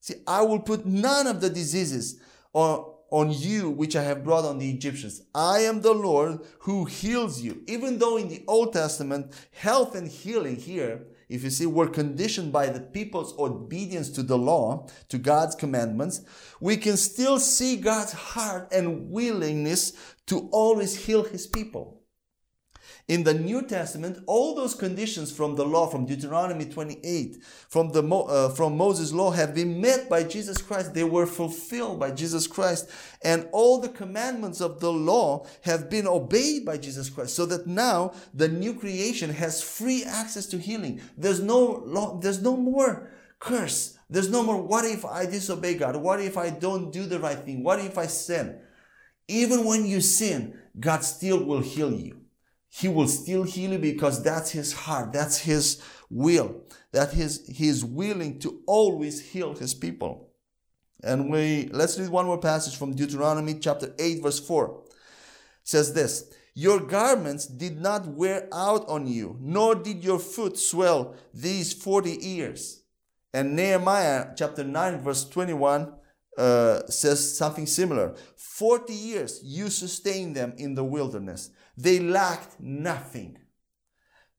See, 0.00 0.16
I 0.26 0.42
will 0.42 0.60
put 0.60 0.84
none 0.84 1.26
of 1.26 1.40
the 1.40 1.48
diseases 1.48 2.20
on, 2.52 2.93
on 3.10 3.30
you 3.30 3.70
which 3.70 3.96
I 3.96 4.02
have 4.02 4.24
brought 4.24 4.44
on 4.44 4.58
the 4.58 4.70
Egyptians. 4.70 5.22
I 5.34 5.60
am 5.60 5.80
the 5.80 5.94
Lord 5.94 6.40
who 6.60 6.84
heals 6.84 7.40
you. 7.40 7.62
Even 7.66 7.98
though 7.98 8.16
in 8.16 8.28
the 8.28 8.44
Old 8.48 8.72
Testament, 8.72 9.32
health 9.52 9.94
and 9.94 10.08
healing 10.08 10.56
here 10.56 11.06
if 11.28 11.42
you 11.42 11.50
see 11.50 11.66
we're 11.66 11.88
conditioned 11.88 12.52
by 12.52 12.66
the 12.66 12.80
people's 12.80 13.36
obedience 13.38 14.10
to 14.10 14.22
the 14.22 14.38
law, 14.38 14.86
to 15.08 15.18
God's 15.18 15.54
commandments, 15.54 16.20
we 16.60 16.76
can 16.76 16.96
still 16.96 17.38
see 17.38 17.76
God's 17.76 18.12
heart 18.12 18.68
and 18.72 19.10
willingness 19.10 19.92
to 20.26 20.48
always 20.52 21.06
heal 21.06 21.24
his 21.24 21.46
people. 21.46 22.03
In 23.06 23.22
the 23.24 23.34
New 23.34 23.66
Testament, 23.66 24.24
all 24.26 24.54
those 24.54 24.74
conditions 24.74 25.30
from 25.30 25.56
the 25.56 25.64
law, 25.66 25.88
from 25.88 26.06
Deuteronomy 26.06 26.64
28, 26.64 27.36
from, 27.68 27.90
the, 27.90 28.02
uh, 28.02 28.48
from 28.48 28.78
Moses' 28.78 29.12
law 29.12 29.30
have 29.30 29.54
been 29.54 29.78
met 29.78 30.08
by 30.08 30.24
Jesus 30.24 30.62
Christ. 30.62 30.94
They 30.94 31.04
were 31.04 31.26
fulfilled 31.26 32.00
by 32.00 32.12
Jesus 32.12 32.46
Christ. 32.46 32.88
And 33.22 33.46
all 33.52 33.78
the 33.78 33.90
commandments 33.90 34.62
of 34.62 34.80
the 34.80 34.90
law 34.90 35.46
have 35.64 35.90
been 35.90 36.06
obeyed 36.06 36.64
by 36.64 36.78
Jesus 36.78 37.10
Christ. 37.10 37.34
So 37.34 37.44
that 37.44 37.66
now 37.66 38.14
the 38.32 38.48
new 38.48 38.72
creation 38.72 39.28
has 39.28 39.62
free 39.62 40.02
access 40.02 40.46
to 40.46 40.58
healing. 40.58 41.02
There's 41.18 41.40
no 41.40 41.82
law, 41.84 42.18
there's 42.18 42.40
no 42.40 42.56
more 42.56 43.10
curse. 43.38 43.98
There's 44.08 44.30
no 44.30 44.42
more, 44.42 44.62
what 44.62 44.86
if 44.86 45.04
I 45.04 45.26
disobey 45.26 45.74
God? 45.74 45.96
What 45.96 46.20
if 46.20 46.38
I 46.38 46.48
don't 46.48 46.90
do 46.90 47.04
the 47.04 47.20
right 47.20 47.38
thing? 47.38 47.62
What 47.62 47.80
if 47.80 47.98
I 47.98 48.06
sin? 48.06 48.60
Even 49.28 49.66
when 49.66 49.84
you 49.84 50.00
sin, 50.00 50.58
God 50.80 51.04
still 51.04 51.44
will 51.44 51.60
heal 51.60 51.92
you. 51.92 52.23
He 52.76 52.88
will 52.88 53.06
still 53.06 53.44
heal 53.44 53.72
you 53.72 53.78
because 53.78 54.20
that's 54.20 54.50
his 54.50 54.72
heart. 54.72 55.12
That's 55.12 55.38
his 55.38 55.80
will. 56.10 56.64
That 56.90 57.12
his, 57.12 57.46
he 57.46 57.68
is 57.68 57.84
willing 57.84 58.40
to 58.40 58.62
always 58.66 59.30
heal 59.30 59.54
his 59.54 59.74
people. 59.74 60.32
And 61.00 61.30
we, 61.30 61.68
let's 61.72 61.96
read 62.00 62.08
one 62.08 62.26
more 62.26 62.40
passage 62.40 62.76
from 62.76 62.96
Deuteronomy 62.96 63.60
chapter 63.60 63.94
8 63.96 64.24
verse 64.24 64.40
4. 64.40 64.82
It 64.86 64.92
says 65.62 65.94
this, 65.94 66.32
your 66.54 66.80
garments 66.80 67.46
did 67.46 67.80
not 67.80 68.08
wear 68.08 68.48
out 68.52 68.88
on 68.88 69.06
you, 69.06 69.36
nor 69.40 69.76
did 69.76 70.02
your 70.02 70.18
foot 70.18 70.58
swell 70.58 71.14
these 71.32 71.72
40 71.72 72.10
years. 72.10 72.82
And 73.32 73.54
Nehemiah 73.54 74.30
chapter 74.36 74.64
9 74.64 75.00
verse 75.00 75.28
21 75.28 75.92
uh, 76.36 76.86
says 76.88 77.36
something 77.38 77.66
similar. 77.66 78.16
40 78.36 78.92
years 78.92 79.40
you 79.44 79.70
sustained 79.70 80.34
them 80.34 80.54
in 80.56 80.74
the 80.74 80.84
wilderness. 80.84 81.50
They 81.76 82.00
lacked 82.00 82.60
nothing. 82.60 83.38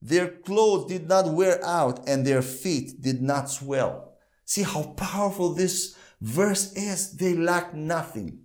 Their 0.02 0.28
clothes 0.28 0.88
did 0.88 1.08
not 1.08 1.34
wear 1.34 1.64
out 1.66 2.08
and 2.08 2.26
their 2.26 2.42
feet 2.42 3.02
did 3.02 3.22
not 3.22 3.50
swell. 3.50 4.14
See 4.46 4.64
how 4.64 4.84
powerful 4.96 5.54
this 5.54 5.96
Verse 6.22 6.74
is 6.74 7.18
they 7.18 7.36
lacked 7.36 7.74
nothing. 7.74 8.40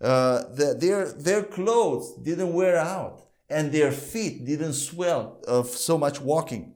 Uh, 0.00 0.42
the, 0.54 0.76
their, 0.78 1.12
their 1.12 1.42
clothes 1.42 2.14
didn't 2.22 2.52
wear 2.52 2.76
out 2.76 3.22
and 3.48 3.70
their 3.70 3.92
feet 3.92 4.44
didn't 4.44 4.72
swell 4.72 5.40
of 5.46 5.68
so 5.68 5.96
much 5.96 6.20
walking. 6.20 6.74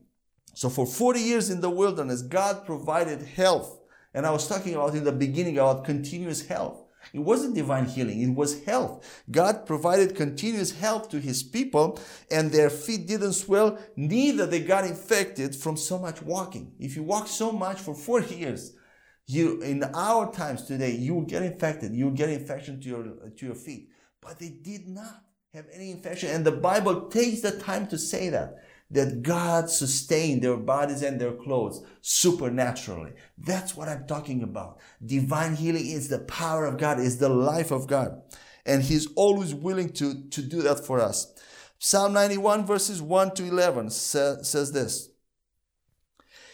So 0.55 0.71
for 0.71 0.87
40 0.87 1.21
years 1.21 1.51
in 1.51 1.61
the 1.61 1.71
wilderness, 1.71 2.23
God 2.23 2.65
provided 2.65 3.21
health. 3.23 3.79
And 4.15 4.25
I 4.25 4.31
was 4.31 4.49
talking 4.49 4.75
about 4.75 4.95
in 4.95 5.05
the 5.05 5.13
beginning 5.13 5.59
about 5.59 5.85
continuous 5.85 6.47
health. 6.47 6.86
It 7.13 7.21
wasn't 7.21 7.55
divine 7.55 7.87
healing, 7.87 8.21
it 8.21 8.35
was 8.35 8.65
health. 8.65 9.23
God 9.31 9.67
provided 9.67 10.17
continuous 10.17 10.73
health 10.73 11.09
to 11.11 11.21
his 11.21 11.43
people, 11.43 11.99
and 12.31 12.51
their 12.51 12.71
feet 12.71 13.07
didn't 13.07 13.35
swell, 13.35 13.79
neither 13.97 14.47
they 14.47 14.61
got 14.61 14.85
infected 14.85 15.55
from 15.55 15.77
so 15.77 15.99
much 15.99 16.23
walking. 16.23 16.73
If 16.79 16.97
you 16.97 17.03
walk 17.03 17.29
so 17.29 17.53
much 17.53 17.79
for 17.79 17.95
40 17.95 18.35
years, 18.45 18.73
you 19.27 19.61
in 19.63 19.83
our 19.83 20.33
times 20.33 20.65
today, 20.65 20.93
you 20.93 21.15
will 21.15 21.23
get 21.23 21.43
infected. 21.43 21.93
You 21.93 22.07
will 22.07 22.13
get 22.13 22.31
infection 22.31 22.81
to 22.81 22.89
your 22.89 23.05
to 23.37 23.47
your 23.47 23.55
feet. 23.55 23.91
But 24.21 24.39
they 24.39 24.51
did 24.51 24.87
not 24.89 25.25
have 25.53 25.67
any 25.73 25.91
infection. 25.91 26.31
And 26.31 26.45
the 26.45 26.53
Bible 26.53 27.09
takes 27.09 27.41
the 27.41 27.59
time 27.59 27.87
to 27.89 27.99
say 27.99 28.29
that 28.31 28.57
that 28.91 29.23
God 29.23 29.69
sustained 29.69 30.43
their 30.43 30.57
bodies 30.57 31.03
and 31.03 31.21
their 31.21 31.33
clothes 31.33 31.85
supernaturally. 32.01 33.13
That's 33.37 33.77
what 33.77 33.89
I'm 33.89 34.07
talking 34.07 34.43
about. 34.43 34.79
Divine 35.05 35.57
healing 35.57 35.87
is 35.87 36.09
the 36.09 36.21
power 36.21 36.65
of 36.67 36.79
God, 36.79 37.01
is 37.01 37.19
the 37.19 37.29
life 37.29 37.71
of 37.71 37.89
God. 37.89 38.23
And 38.65 38.83
He's 38.83 39.09
always 39.15 39.55
willing 39.55 39.93
to, 39.95 40.29
to 40.29 40.43
do 40.43 40.63
that 40.63 40.85
for 40.85 41.01
us. 41.01 41.33
Psalm 41.79 42.13
91 42.13 42.65
verses 42.65 43.03
1 43.03 43.35
to 43.35 43.45
11 43.45 43.91
sa- 43.91 44.43
says 44.43 44.73
this. 44.73 45.11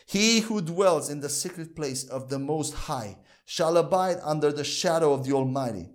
He 0.06 0.40
who 0.40 0.60
dwells 0.60 1.08
in 1.08 1.20
the 1.20 1.28
secret 1.28 1.76
place 1.76 2.04
of 2.04 2.28
the 2.28 2.38
Most 2.38 2.74
High 2.74 3.18
shall 3.44 3.76
abide 3.76 4.18
under 4.22 4.52
the 4.52 4.64
shadow 4.64 5.12
of 5.12 5.24
the 5.24 5.32
Almighty. 5.32 5.88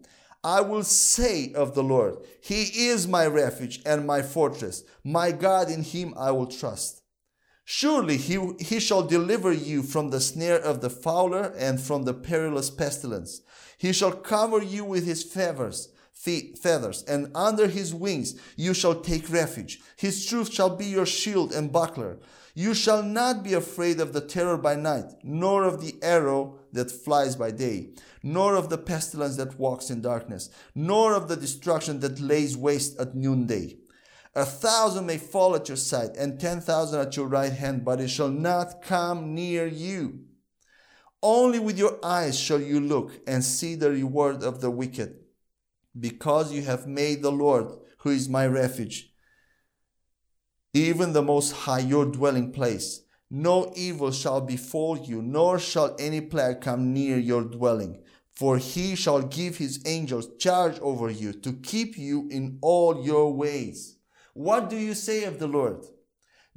I 0.48 0.62
will 0.62 0.86
say 0.86 1.52
of 1.52 1.76
the 1.76 1.84
Lord, 1.84 2.20
He 2.40 2.88
is 2.88 3.06
my 3.06 3.28
refuge 3.28 3.82
and 3.86 4.08
my 4.08 4.22
fortress. 4.22 4.86
My 5.04 5.34
God, 5.34 5.70
in 5.70 5.84
Him 5.84 6.14
I 6.16 6.32
will 6.32 6.48
trust. 6.48 7.02
Surely 7.66 8.16
he, 8.16 8.40
he 8.62 8.80
shall 8.80 9.04
deliver 9.04 9.52
you 9.52 9.84
from 9.84 10.10
the 10.10 10.22
snare 10.22 10.58
of 10.58 10.80
the 10.80 10.90
fowler 10.90 11.54
and 11.58 11.82
from 11.82 12.04
the 12.04 12.14
perilous 12.14 12.70
pestilence. 12.70 13.42
He 13.78 13.92
shall 13.92 14.14
cover 14.14 14.64
you 14.64 14.86
with 14.86 15.06
his 15.06 15.22
feathers, 15.22 15.90
feathers, 16.14 17.04
and 17.04 17.30
under 17.36 17.68
his 17.68 17.94
wings 17.94 18.40
you 18.56 18.74
shall 18.74 19.02
take 19.02 19.30
refuge. 19.30 19.82
His 19.98 20.26
truth 20.26 20.54
shall 20.54 20.78
be 20.78 20.86
your 20.86 21.06
shield 21.06 21.52
and 21.52 21.74
buckler. 21.74 22.20
You 22.58 22.74
shall 22.74 23.04
not 23.04 23.44
be 23.44 23.54
afraid 23.54 24.00
of 24.00 24.14
the 24.14 24.20
terror 24.20 24.58
by 24.58 24.76
night, 24.76 25.14
nor 25.22 25.64
of 25.64 25.80
the 25.80 25.94
arrow 26.02 26.58
that 26.74 26.90
flies 26.90 27.36
by 27.36 27.52
day, 27.52 27.92
nor 28.24 28.56
of 28.56 28.70
the 28.70 28.80
pestilence 28.80 29.36
that 29.36 29.60
walks 29.60 29.92
in 29.92 30.02
darkness, 30.02 30.50
nor 30.74 31.14
of 31.14 31.28
the 31.28 31.36
destruction 31.36 32.00
that 32.00 32.20
lays 32.20 32.58
waste 32.58 33.00
at 33.00 33.14
noonday. 33.14 33.78
A 34.34 34.44
thousand 34.44 35.06
may 35.06 35.20
fall 35.20 35.56
at 35.56 35.68
your 35.68 35.78
side, 35.78 36.18
and 36.18 36.40
ten 36.40 36.60
thousand 36.60 37.00
at 37.00 37.16
your 37.16 37.28
right 37.28 37.54
hand, 37.54 37.86
but 37.86 38.02
it 38.02 38.08
shall 38.08 38.30
not 38.30 38.82
come 38.82 39.36
near 39.36 39.68
you. 39.68 40.22
Only 41.22 41.60
with 41.60 41.78
your 41.78 42.00
eyes 42.04 42.40
shall 42.40 42.60
you 42.60 42.80
look 42.80 43.12
and 43.28 43.44
see 43.44 43.76
the 43.76 43.92
reward 43.92 44.42
of 44.42 44.62
the 44.62 44.72
wicked, 44.72 45.14
because 46.00 46.52
you 46.52 46.64
have 46.64 46.88
made 46.88 47.22
the 47.22 47.32
Lord, 47.32 47.68
who 48.00 48.10
is 48.10 48.28
my 48.28 48.48
refuge, 48.48 49.14
even 50.78 51.14
the 51.14 51.22
Most 51.22 51.52
High, 51.52 51.80
your 51.80 52.06
dwelling 52.06 52.52
place. 52.52 53.02
No 53.30 53.74
evil 53.76 54.12
shall 54.12 54.42
befall 54.42 54.98
you, 54.98 55.22
nor 55.22 55.60
shall 55.60 55.96
any 56.00 56.22
plague 56.22 56.62
come 56.62 56.94
near 56.94 57.18
your 57.18 57.44
dwelling. 57.44 58.04
For 58.34 58.58
he 58.58 58.96
shall 58.96 59.24
give 59.24 59.58
his 59.58 59.82
angels 59.86 60.38
charge 60.38 60.80
over 60.80 61.10
you 61.10 61.34
to 61.34 61.54
keep 61.54 61.98
you 61.98 62.28
in 62.30 62.60
all 62.62 63.04
your 63.04 63.34
ways. 63.34 63.98
What 64.34 64.70
do 64.70 64.78
you 64.78 64.94
say 64.94 65.24
of 65.24 65.40
the 65.40 65.48
Lord? 65.48 65.84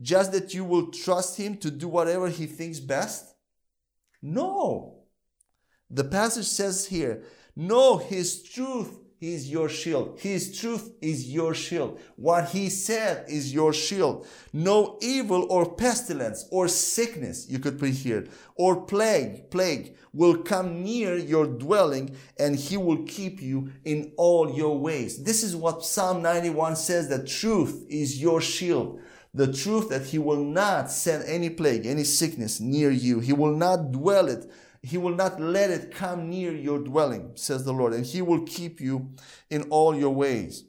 Just 0.01 0.33
that 0.33 0.53
you 0.53 0.65
will 0.65 0.91
trust 0.91 1.39
him 1.39 1.57
to 1.59 1.71
do 1.71 1.89
whatever 1.89 2.29
he 2.29 2.47
thinks 2.47 2.79
best? 2.79 3.35
No. 4.21 5.05
The 5.91 6.05
passage 6.05 6.47
says 6.47 6.87
here, 6.87 7.25
no, 7.57 7.97
his 7.97 8.43
truth 8.43 8.97
is 9.21 9.51
your 9.51 9.69
shield. 9.69 10.19
His 10.19 10.59
truth 10.59 10.95
is 11.03 11.31
your 11.31 11.55
shield. 11.55 12.01
What 12.17 12.51
he 12.51 12.71
said 12.71 13.27
is 13.29 13.53
your 13.53 13.73
shield. 13.73 14.27
No 14.53 14.99
evil 15.03 15.47
or 15.51 15.75
pestilence 15.75 16.47
or 16.51 16.69
sickness, 16.69 17.47
you 17.49 17.59
could 17.59 17.79
put 17.79 17.91
here, 17.91 18.27
or 18.55 18.85
plague, 18.87 19.51
plague 19.51 19.97
will 20.13 20.39
come 20.39 20.83
near 20.83 21.17
your 21.17 21.47
dwelling 21.47 22.17
and 22.39 22.57
he 22.57 22.77
will 22.77 23.05
keep 23.05 23.43
you 23.43 23.71
in 23.85 24.13
all 24.17 24.53
your 24.57 24.79
ways. 24.79 25.23
This 25.23 25.43
is 25.43 25.55
what 25.55 25.85
Psalm 25.85 26.23
91 26.23 26.77
says 26.77 27.09
that 27.11 27.27
truth 27.27 27.85
is 27.89 28.21
your 28.21 28.41
shield. 28.41 29.01
The 29.33 29.53
truth 29.53 29.91
that 29.91 30.07
he 30.07 30.19
will 30.19 30.43
not 30.43 30.91
send 30.91 31.25
any 31.25 31.51
plague, 31.51 31.87
any 31.87 32.03
sickness 32.03 32.59
near 32.59 32.91
you. 32.91 33.21
He 33.21 33.33
will 33.33 33.55
not 33.55 33.93
dwell 33.93 34.29
it 34.29 34.51
he 34.83 34.97
will 34.97 35.15
not 35.15 35.41
let 35.41 35.71
it 35.71 35.95
come 35.95 36.31
near 36.31 36.53
your 36.53 36.79
dwelling, 36.79 37.33
says 37.35 37.65
the 37.65 37.73
Lord, 37.73 37.93
and 37.93 38.07
He 38.07 38.23
will 38.23 38.43
keep 38.47 38.81
you 38.81 39.13
in 39.51 39.63
all 39.65 39.95
your 39.95 40.15
ways. 40.15 40.65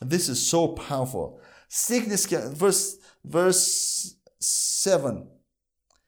This 0.00 0.28
is 0.28 0.44
so 0.44 0.68
powerful. 0.68 1.40
Sickness 1.68 2.26
can, 2.26 2.54
verse, 2.54 2.98
verse 3.24 4.16
7 4.40 5.28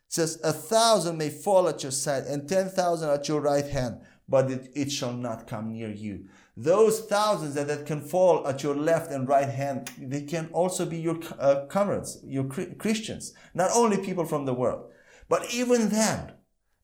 says, 0.09 0.41
A 0.43 0.53
thousand 0.53 1.17
may 1.19 1.31
fall 1.31 1.69
at 1.69 1.83
your 1.83 1.93
side 1.93 2.25
and 2.25 2.49
ten 2.49 2.69
thousand 2.69 3.11
at 3.11 3.29
your 3.29 3.41
right 3.41 3.67
hand, 3.67 4.01
but 4.29 4.51
it, 4.51 4.71
it 4.75 4.91
shall 4.91 5.13
not 5.13 5.47
come 5.47 5.73
near 5.73 5.91
you. 5.91 6.27
Those 6.57 7.01
thousands 7.01 7.55
that, 7.55 7.69
that 7.69 7.87
can 7.87 8.01
fall 8.01 8.47
at 8.49 8.65
your 8.65 8.75
left 8.75 9.13
and 9.13 9.29
right 9.29 9.49
hand, 9.49 9.93
they 9.97 10.23
can 10.23 10.49
also 10.53 10.85
be 10.85 10.99
your 10.99 11.21
uh, 11.39 11.67
comrades, 11.69 12.19
your 12.25 12.45
Christians, 12.45 13.33
not 13.55 13.71
only 13.73 13.99
people 13.99 14.25
from 14.25 14.45
the 14.45 14.55
world. 14.55 14.91
But 15.29 15.55
even 15.55 15.91
then, 15.91 16.33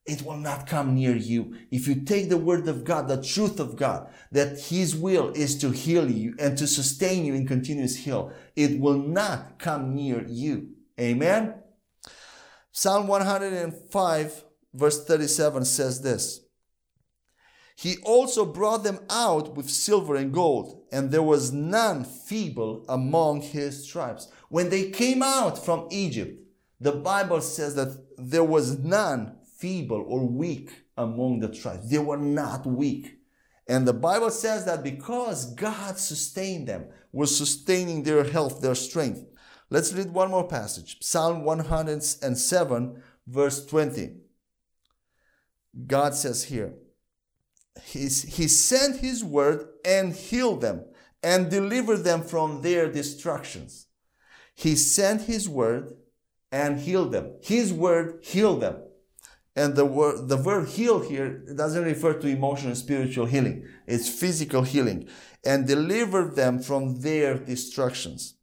it 0.05 0.21
will 0.21 0.37
not 0.37 0.67
come 0.67 0.93
near 0.93 1.15
you. 1.15 1.55
If 1.71 1.87
you 1.87 1.95
take 1.95 2.29
the 2.29 2.37
word 2.37 2.67
of 2.67 2.83
God, 2.83 3.07
the 3.07 3.21
truth 3.21 3.59
of 3.59 3.75
God, 3.75 4.07
that 4.31 4.59
His 4.59 4.95
will 4.95 5.31
is 5.31 5.57
to 5.59 5.71
heal 5.71 6.09
you 6.09 6.35
and 6.39 6.57
to 6.57 6.67
sustain 6.67 7.25
you 7.25 7.33
in 7.33 7.47
continuous 7.47 7.95
heal, 7.97 8.31
it 8.55 8.79
will 8.79 8.99
not 8.99 9.57
come 9.57 9.95
near 9.95 10.25
you. 10.27 10.69
Amen. 10.99 11.55
Psalm 12.71 13.07
105 13.07 14.43
verse 14.75 15.05
37 15.05 15.65
says 15.65 16.01
this. 16.01 16.41
He 17.77 17.97
also 18.03 18.45
brought 18.45 18.83
them 18.83 18.99
out 19.09 19.55
with 19.55 19.69
silver 19.69 20.15
and 20.15 20.31
gold, 20.33 20.83
and 20.93 21.11
there 21.11 21.23
was 21.23 21.51
none 21.51 22.05
feeble 22.05 22.85
among 22.87 23.41
his 23.41 23.85
tribes. 23.85 24.29
When 24.47 24.69
they 24.69 24.91
came 24.91 25.21
out 25.21 25.63
from 25.63 25.87
Egypt, 25.91 26.41
the 26.79 26.93
Bible 26.93 27.41
says 27.41 27.75
that 27.75 28.05
there 28.17 28.43
was 28.43 28.79
none 28.79 29.37
feeble 29.57 30.03
or 30.07 30.27
weak 30.27 30.71
among 30.97 31.39
the 31.39 31.49
tribes. 31.49 31.89
They 31.89 31.99
were 31.99 32.17
not 32.17 32.65
weak. 32.65 33.19
And 33.67 33.87
the 33.87 33.93
Bible 33.93 34.29
says 34.29 34.65
that 34.65 34.83
because 34.83 35.53
God 35.55 35.97
sustained 35.97 36.67
them, 36.67 36.87
was 37.11 37.35
sustaining 37.35 38.03
their 38.03 38.23
health, 38.23 38.61
their 38.61 38.75
strength. 38.75 39.25
Let's 39.69 39.93
read 39.93 40.11
one 40.11 40.29
more 40.29 40.47
passage 40.47 40.97
Psalm 41.01 41.43
107, 41.43 43.03
verse 43.25 43.65
20. 43.65 44.17
God 45.87 46.13
says 46.13 46.43
here, 46.45 46.73
He's, 47.83 48.37
He 48.37 48.47
sent 48.47 48.97
His 48.97 49.23
word 49.23 49.67
and 49.83 50.13
healed 50.13 50.61
them 50.61 50.85
and 51.23 51.49
delivered 51.49 52.03
them 52.03 52.21
from 52.21 52.61
their 52.61 52.91
destructions. 52.91 53.87
He 54.53 54.75
sent 54.75 55.23
His 55.23 55.49
word 55.49 55.95
and 56.51 56.79
healed 56.79 57.11
them. 57.11 57.33
His 57.41 57.73
word 57.73 58.23
healed 58.23 58.61
them. 58.61 58.77
And 59.55 59.75
the 59.75 59.85
word, 59.85 60.27
the 60.27 60.37
word 60.37 60.67
heal 60.67 60.99
here 60.99 61.29
doesn't 61.55 61.83
refer 61.83 62.13
to 62.13 62.27
emotional 62.27 62.69
and 62.69 62.77
spiritual 62.77 63.25
healing. 63.25 63.67
It's 63.87 64.09
physical 64.09 64.63
healing 64.63 65.07
and 65.45 65.65
deliver 65.67 66.25
them 66.25 66.59
from 66.59 67.01
their 67.01 67.37
destructions. 67.37 68.33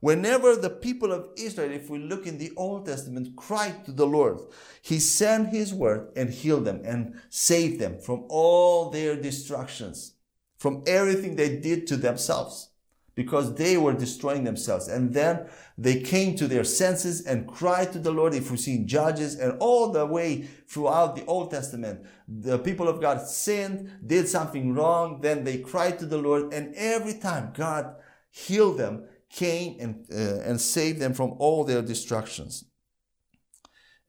Whenever 0.00 0.56
the 0.56 0.70
people 0.70 1.12
of 1.12 1.28
Israel, 1.36 1.72
if 1.72 1.90
we 1.90 1.98
look 1.98 2.26
in 2.26 2.38
the 2.38 2.52
Old 2.56 2.86
Testament, 2.86 3.34
cried 3.36 3.84
to 3.84 3.92
the 3.92 4.06
Lord, 4.06 4.38
He 4.80 4.98
sent 4.98 5.48
His 5.48 5.74
word 5.74 6.12
and 6.16 6.30
healed 6.30 6.64
them 6.64 6.82
and 6.84 7.20
saved 7.28 7.80
them 7.80 7.98
from 8.00 8.24
all 8.28 8.90
their 8.90 9.16
destructions, 9.16 10.14
from 10.58 10.82
everything 10.86 11.36
they 11.36 11.56
did 11.56 11.86
to 11.88 11.96
themselves 11.96 12.70
because 13.18 13.56
they 13.56 13.76
were 13.76 13.92
destroying 13.92 14.44
themselves. 14.44 14.86
And 14.86 15.12
then 15.12 15.48
they 15.76 16.00
came 16.00 16.36
to 16.36 16.46
their 16.46 16.62
senses 16.62 17.26
and 17.26 17.48
cried 17.48 17.92
to 17.92 17.98
the 17.98 18.12
Lord. 18.12 18.32
If 18.32 18.48
we 18.48 18.56
see 18.56 18.84
Judges 18.84 19.34
and 19.34 19.58
all 19.58 19.90
the 19.90 20.06
way 20.06 20.42
throughout 20.68 21.16
the 21.16 21.24
Old 21.24 21.50
Testament, 21.50 22.06
the 22.28 22.60
people 22.60 22.86
of 22.86 23.00
God 23.00 23.20
sinned, 23.20 23.90
did 24.06 24.28
something 24.28 24.72
wrong, 24.72 25.20
then 25.20 25.42
they 25.42 25.58
cried 25.58 25.98
to 25.98 26.06
the 26.06 26.16
Lord, 26.16 26.54
and 26.54 26.72
every 26.76 27.14
time 27.14 27.50
God 27.56 27.96
healed 28.30 28.78
them, 28.78 29.08
came 29.30 29.76
and, 29.80 30.06
uh, 30.12 30.48
and 30.48 30.60
saved 30.60 31.00
them 31.00 31.12
from 31.12 31.34
all 31.38 31.64
their 31.64 31.82
destructions. 31.82 32.66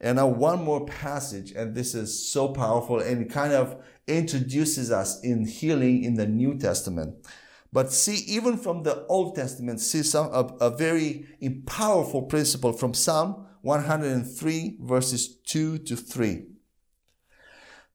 And 0.00 0.18
now 0.18 0.28
one 0.28 0.62
more 0.62 0.86
passage, 0.86 1.50
and 1.50 1.74
this 1.74 1.96
is 1.96 2.30
so 2.30 2.50
powerful 2.50 3.00
and 3.00 3.28
kind 3.28 3.54
of 3.54 3.82
introduces 4.06 4.92
us 4.92 5.20
in 5.24 5.46
healing 5.46 6.04
in 6.04 6.14
the 6.14 6.28
New 6.28 6.56
Testament. 6.56 7.26
But 7.72 7.92
see, 7.92 8.16
even 8.26 8.56
from 8.56 8.82
the 8.82 9.06
Old 9.06 9.36
Testament, 9.36 9.80
see 9.80 10.02
some 10.02 10.26
a, 10.32 10.44
a 10.60 10.70
very 10.70 11.26
powerful 11.66 12.22
principle 12.22 12.72
from 12.72 12.94
Psalm 12.94 13.46
103 13.62 14.78
verses 14.80 15.36
2 15.46 15.78
to 15.78 15.96
3. 15.96 16.46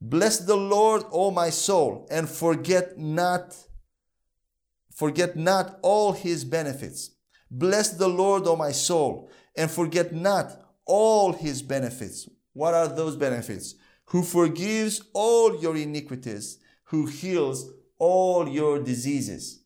Bless 0.02 0.40
the 0.40 0.56
Lord, 0.56 1.04
O 1.12 1.32
my 1.32 1.50
soul, 1.50 2.08
and 2.12 2.30
forget 2.30 2.98
not 2.98 3.56
forget 4.94 5.36
not 5.36 5.78
all 5.82 6.14
his 6.14 6.46
benefits. 6.46 7.12
Bless 7.52 7.90
the 7.90 8.08
Lord, 8.08 8.48
O 8.48 8.56
my 8.56 8.72
soul, 8.72 9.30
and 9.56 9.70
forget 9.70 10.14
not 10.14 10.58
all 10.86 11.34
his 11.34 11.62
benefits. 11.62 12.30
What 12.54 12.74
are 12.74 12.88
those 12.88 13.16
benefits? 13.18 13.76
Who 14.06 14.24
forgives 14.24 15.02
all 15.14 15.60
your 15.60 15.76
iniquities, 15.76 16.60
who 16.86 17.08
heals 17.08 17.72
all 17.98 18.48
your 18.48 18.82
diseases. 18.82 19.65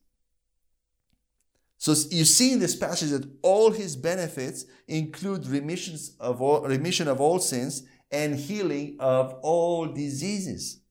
So 1.79 1.95
you 2.11 2.25
see 2.25 2.51
in 2.51 2.59
this 2.59 2.75
passage 2.75 3.11
that 3.11 3.29
all 3.41 3.71
his 3.71 3.95
benefits 3.95 4.65
include 4.89 5.47
remissions 5.47 6.15
of 6.19 6.41
all, 6.41 6.61
remission 6.61 7.07
of 7.07 7.21
all 7.21 7.39
sins 7.39 7.83
and 8.11 8.35
healing 8.35 8.97
of 8.99 9.33
all 9.41 9.87
diseases. 9.87 10.81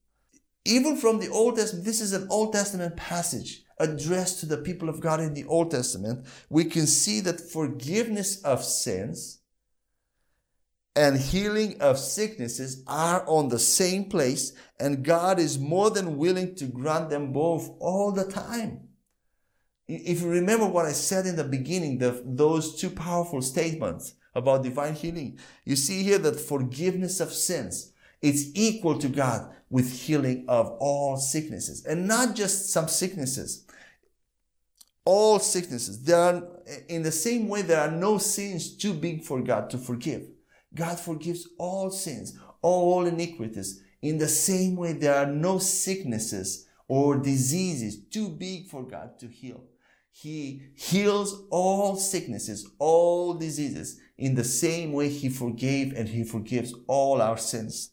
Even 0.65 0.97
from 0.97 1.19
the 1.19 1.29
Old 1.29 1.57
Testament, 1.57 1.85
this 1.85 2.01
is 2.01 2.15
an 2.15 2.27
Old 2.31 2.55
Testament 2.55 2.97
passage 2.97 3.65
addressed 3.79 4.41
to 4.41 4.47
the 4.47 4.57
people 4.57 4.89
of 4.89 5.01
God 5.01 5.21
in 5.21 5.35
the 5.35 5.45
Old 5.45 5.71
Testament. 5.71 6.27
We 6.49 6.65
can 6.65 6.87
see 6.87 7.21
that 7.21 7.53
forgiveness 7.53 8.43
of 8.43 8.65
sins 8.65 9.41
and 10.97 11.19
healing 11.19 11.81
of 11.83 11.99
sicknesses 11.99 12.83
are 12.87 13.25
on 13.29 13.51
the 13.51 13.59
same 13.59 14.07
place, 14.07 14.55
and 14.81 15.05
God 15.05 15.39
is 15.39 15.59
more 15.59 15.91
than 15.91 16.17
willing 16.17 16.55
to 16.57 16.65
grant 16.65 17.11
them 17.11 17.31
both 17.33 17.71
all 17.79 18.11
the 18.11 18.25
time. 18.25 18.88
If 19.89 20.21
you 20.21 20.29
remember 20.29 20.67
what 20.67 20.85
I 20.85 20.93
said 20.93 21.25
in 21.25 21.37
the 21.37 21.45
beginning, 21.45 21.97
the, 21.97 22.23
those 22.25 22.79
two 22.79 22.91
powerful 22.91 23.41
statements 23.41 24.15
about 24.35 24.63
divine 24.63 24.95
healing, 24.95 25.39
you 25.65 25.77
see 25.77 26.03
here 26.03 26.19
that 26.19 26.39
forgiveness 26.39 27.21
of 27.21 27.33
sins 27.33 27.93
is 28.21 28.53
equal 28.55 28.99
to 28.99 29.09
God 29.09 29.51
with 29.71 29.91
healing 29.91 30.45
of 30.47 30.77
all 30.79 31.17
sicknesses 31.17 31.87
and 31.87 32.07
not 32.07 32.35
just 32.35 32.71
some 32.71 32.87
sicknesses. 32.87 33.65
All 35.07 35.39
sicknesses. 35.39 36.03
There 36.03 36.19
are, 36.19 36.43
in 36.89 37.03
the 37.03 37.13
same 37.13 37.49
way, 37.49 37.63
there 37.63 37.81
are 37.81 37.91
no 37.91 38.19
sins 38.19 38.77
too 38.77 38.93
big 38.93 39.25
for 39.25 39.41
God 39.41 39.71
to 39.71 39.79
forgive. 39.79 40.29
God 40.75 41.01
forgives 41.01 41.49
all 41.59 41.91
sins, 41.91 42.39
all 42.61 43.07
iniquities. 43.07 43.83
In 44.03 44.19
the 44.19 44.29
same 44.29 44.77
way, 44.77 44.93
there 44.93 45.15
are 45.15 45.27
no 45.27 45.59
sicknesses 45.59 46.67
or 46.89 47.17
diseases 47.17 48.05
too 48.11 48.29
big 48.29 48.67
for 48.67 48.83
God 48.83 49.19
to 49.21 49.29
heal. 49.29 49.65
He 50.21 50.63
heals 50.75 51.45
all 51.49 51.95
sicknesses, 51.95 52.69
all 52.81 53.35
diseases 53.35 54.01
in 54.17 54.35
the 54.35 54.43
same 54.43 54.93
way 54.93 55.11
He 55.11 55.29
forgave 55.29 55.93
and 55.93 56.09
He 56.09 56.25
forgives 56.25 56.75
all 56.89 57.23
our 57.23 57.39
sins. 57.39 57.93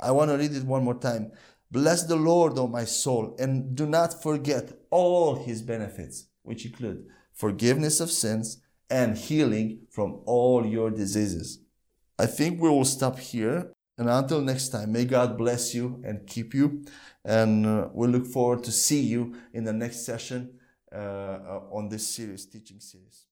I 0.00 0.10
want 0.10 0.32
to 0.32 0.36
read 0.36 0.52
it 0.52 0.64
one 0.64 0.82
more 0.82 0.98
time. 0.98 1.30
Bless 1.70 2.02
the 2.02 2.16
Lord, 2.16 2.58
O 2.58 2.66
my 2.66 2.84
soul, 2.84 3.36
and 3.38 3.76
do 3.76 3.86
not 3.86 4.20
forget 4.20 4.72
all 4.90 5.36
His 5.36 5.62
benefits, 5.62 6.26
which 6.42 6.66
include 6.66 7.06
forgiveness 7.32 8.00
of 8.00 8.10
sins 8.10 8.60
and 8.88 9.16
healing 9.16 9.82
from 9.90 10.22
all 10.26 10.66
your 10.66 10.90
diseases. 10.90 11.60
I 12.18 12.26
think 12.26 12.60
we 12.60 12.68
will 12.68 12.84
stop 12.84 13.20
here. 13.20 13.72
And 13.96 14.08
until 14.08 14.40
next 14.40 14.70
time, 14.70 14.90
may 14.90 15.04
God 15.04 15.38
bless 15.38 15.72
you 15.72 16.02
and 16.04 16.26
keep 16.26 16.52
you. 16.52 16.84
And 17.24 17.64
uh, 17.64 17.88
we 17.92 18.08
look 18.08 18.26
forward 18.26 18.64
to 18.64 18.72
see 18.72 19.02
you 19.02 19.36
in 19.52 19.62
the 19.62 19.72
next 19.72 20.04
session 20.04 20.56
Uh, 20.92 20.96
uh, 20.98 21.60
on 21.70 21.88
this 21.88 22.06
series, 22.08 22.46
teaching 22.46 22.80
series. 22.80 23.26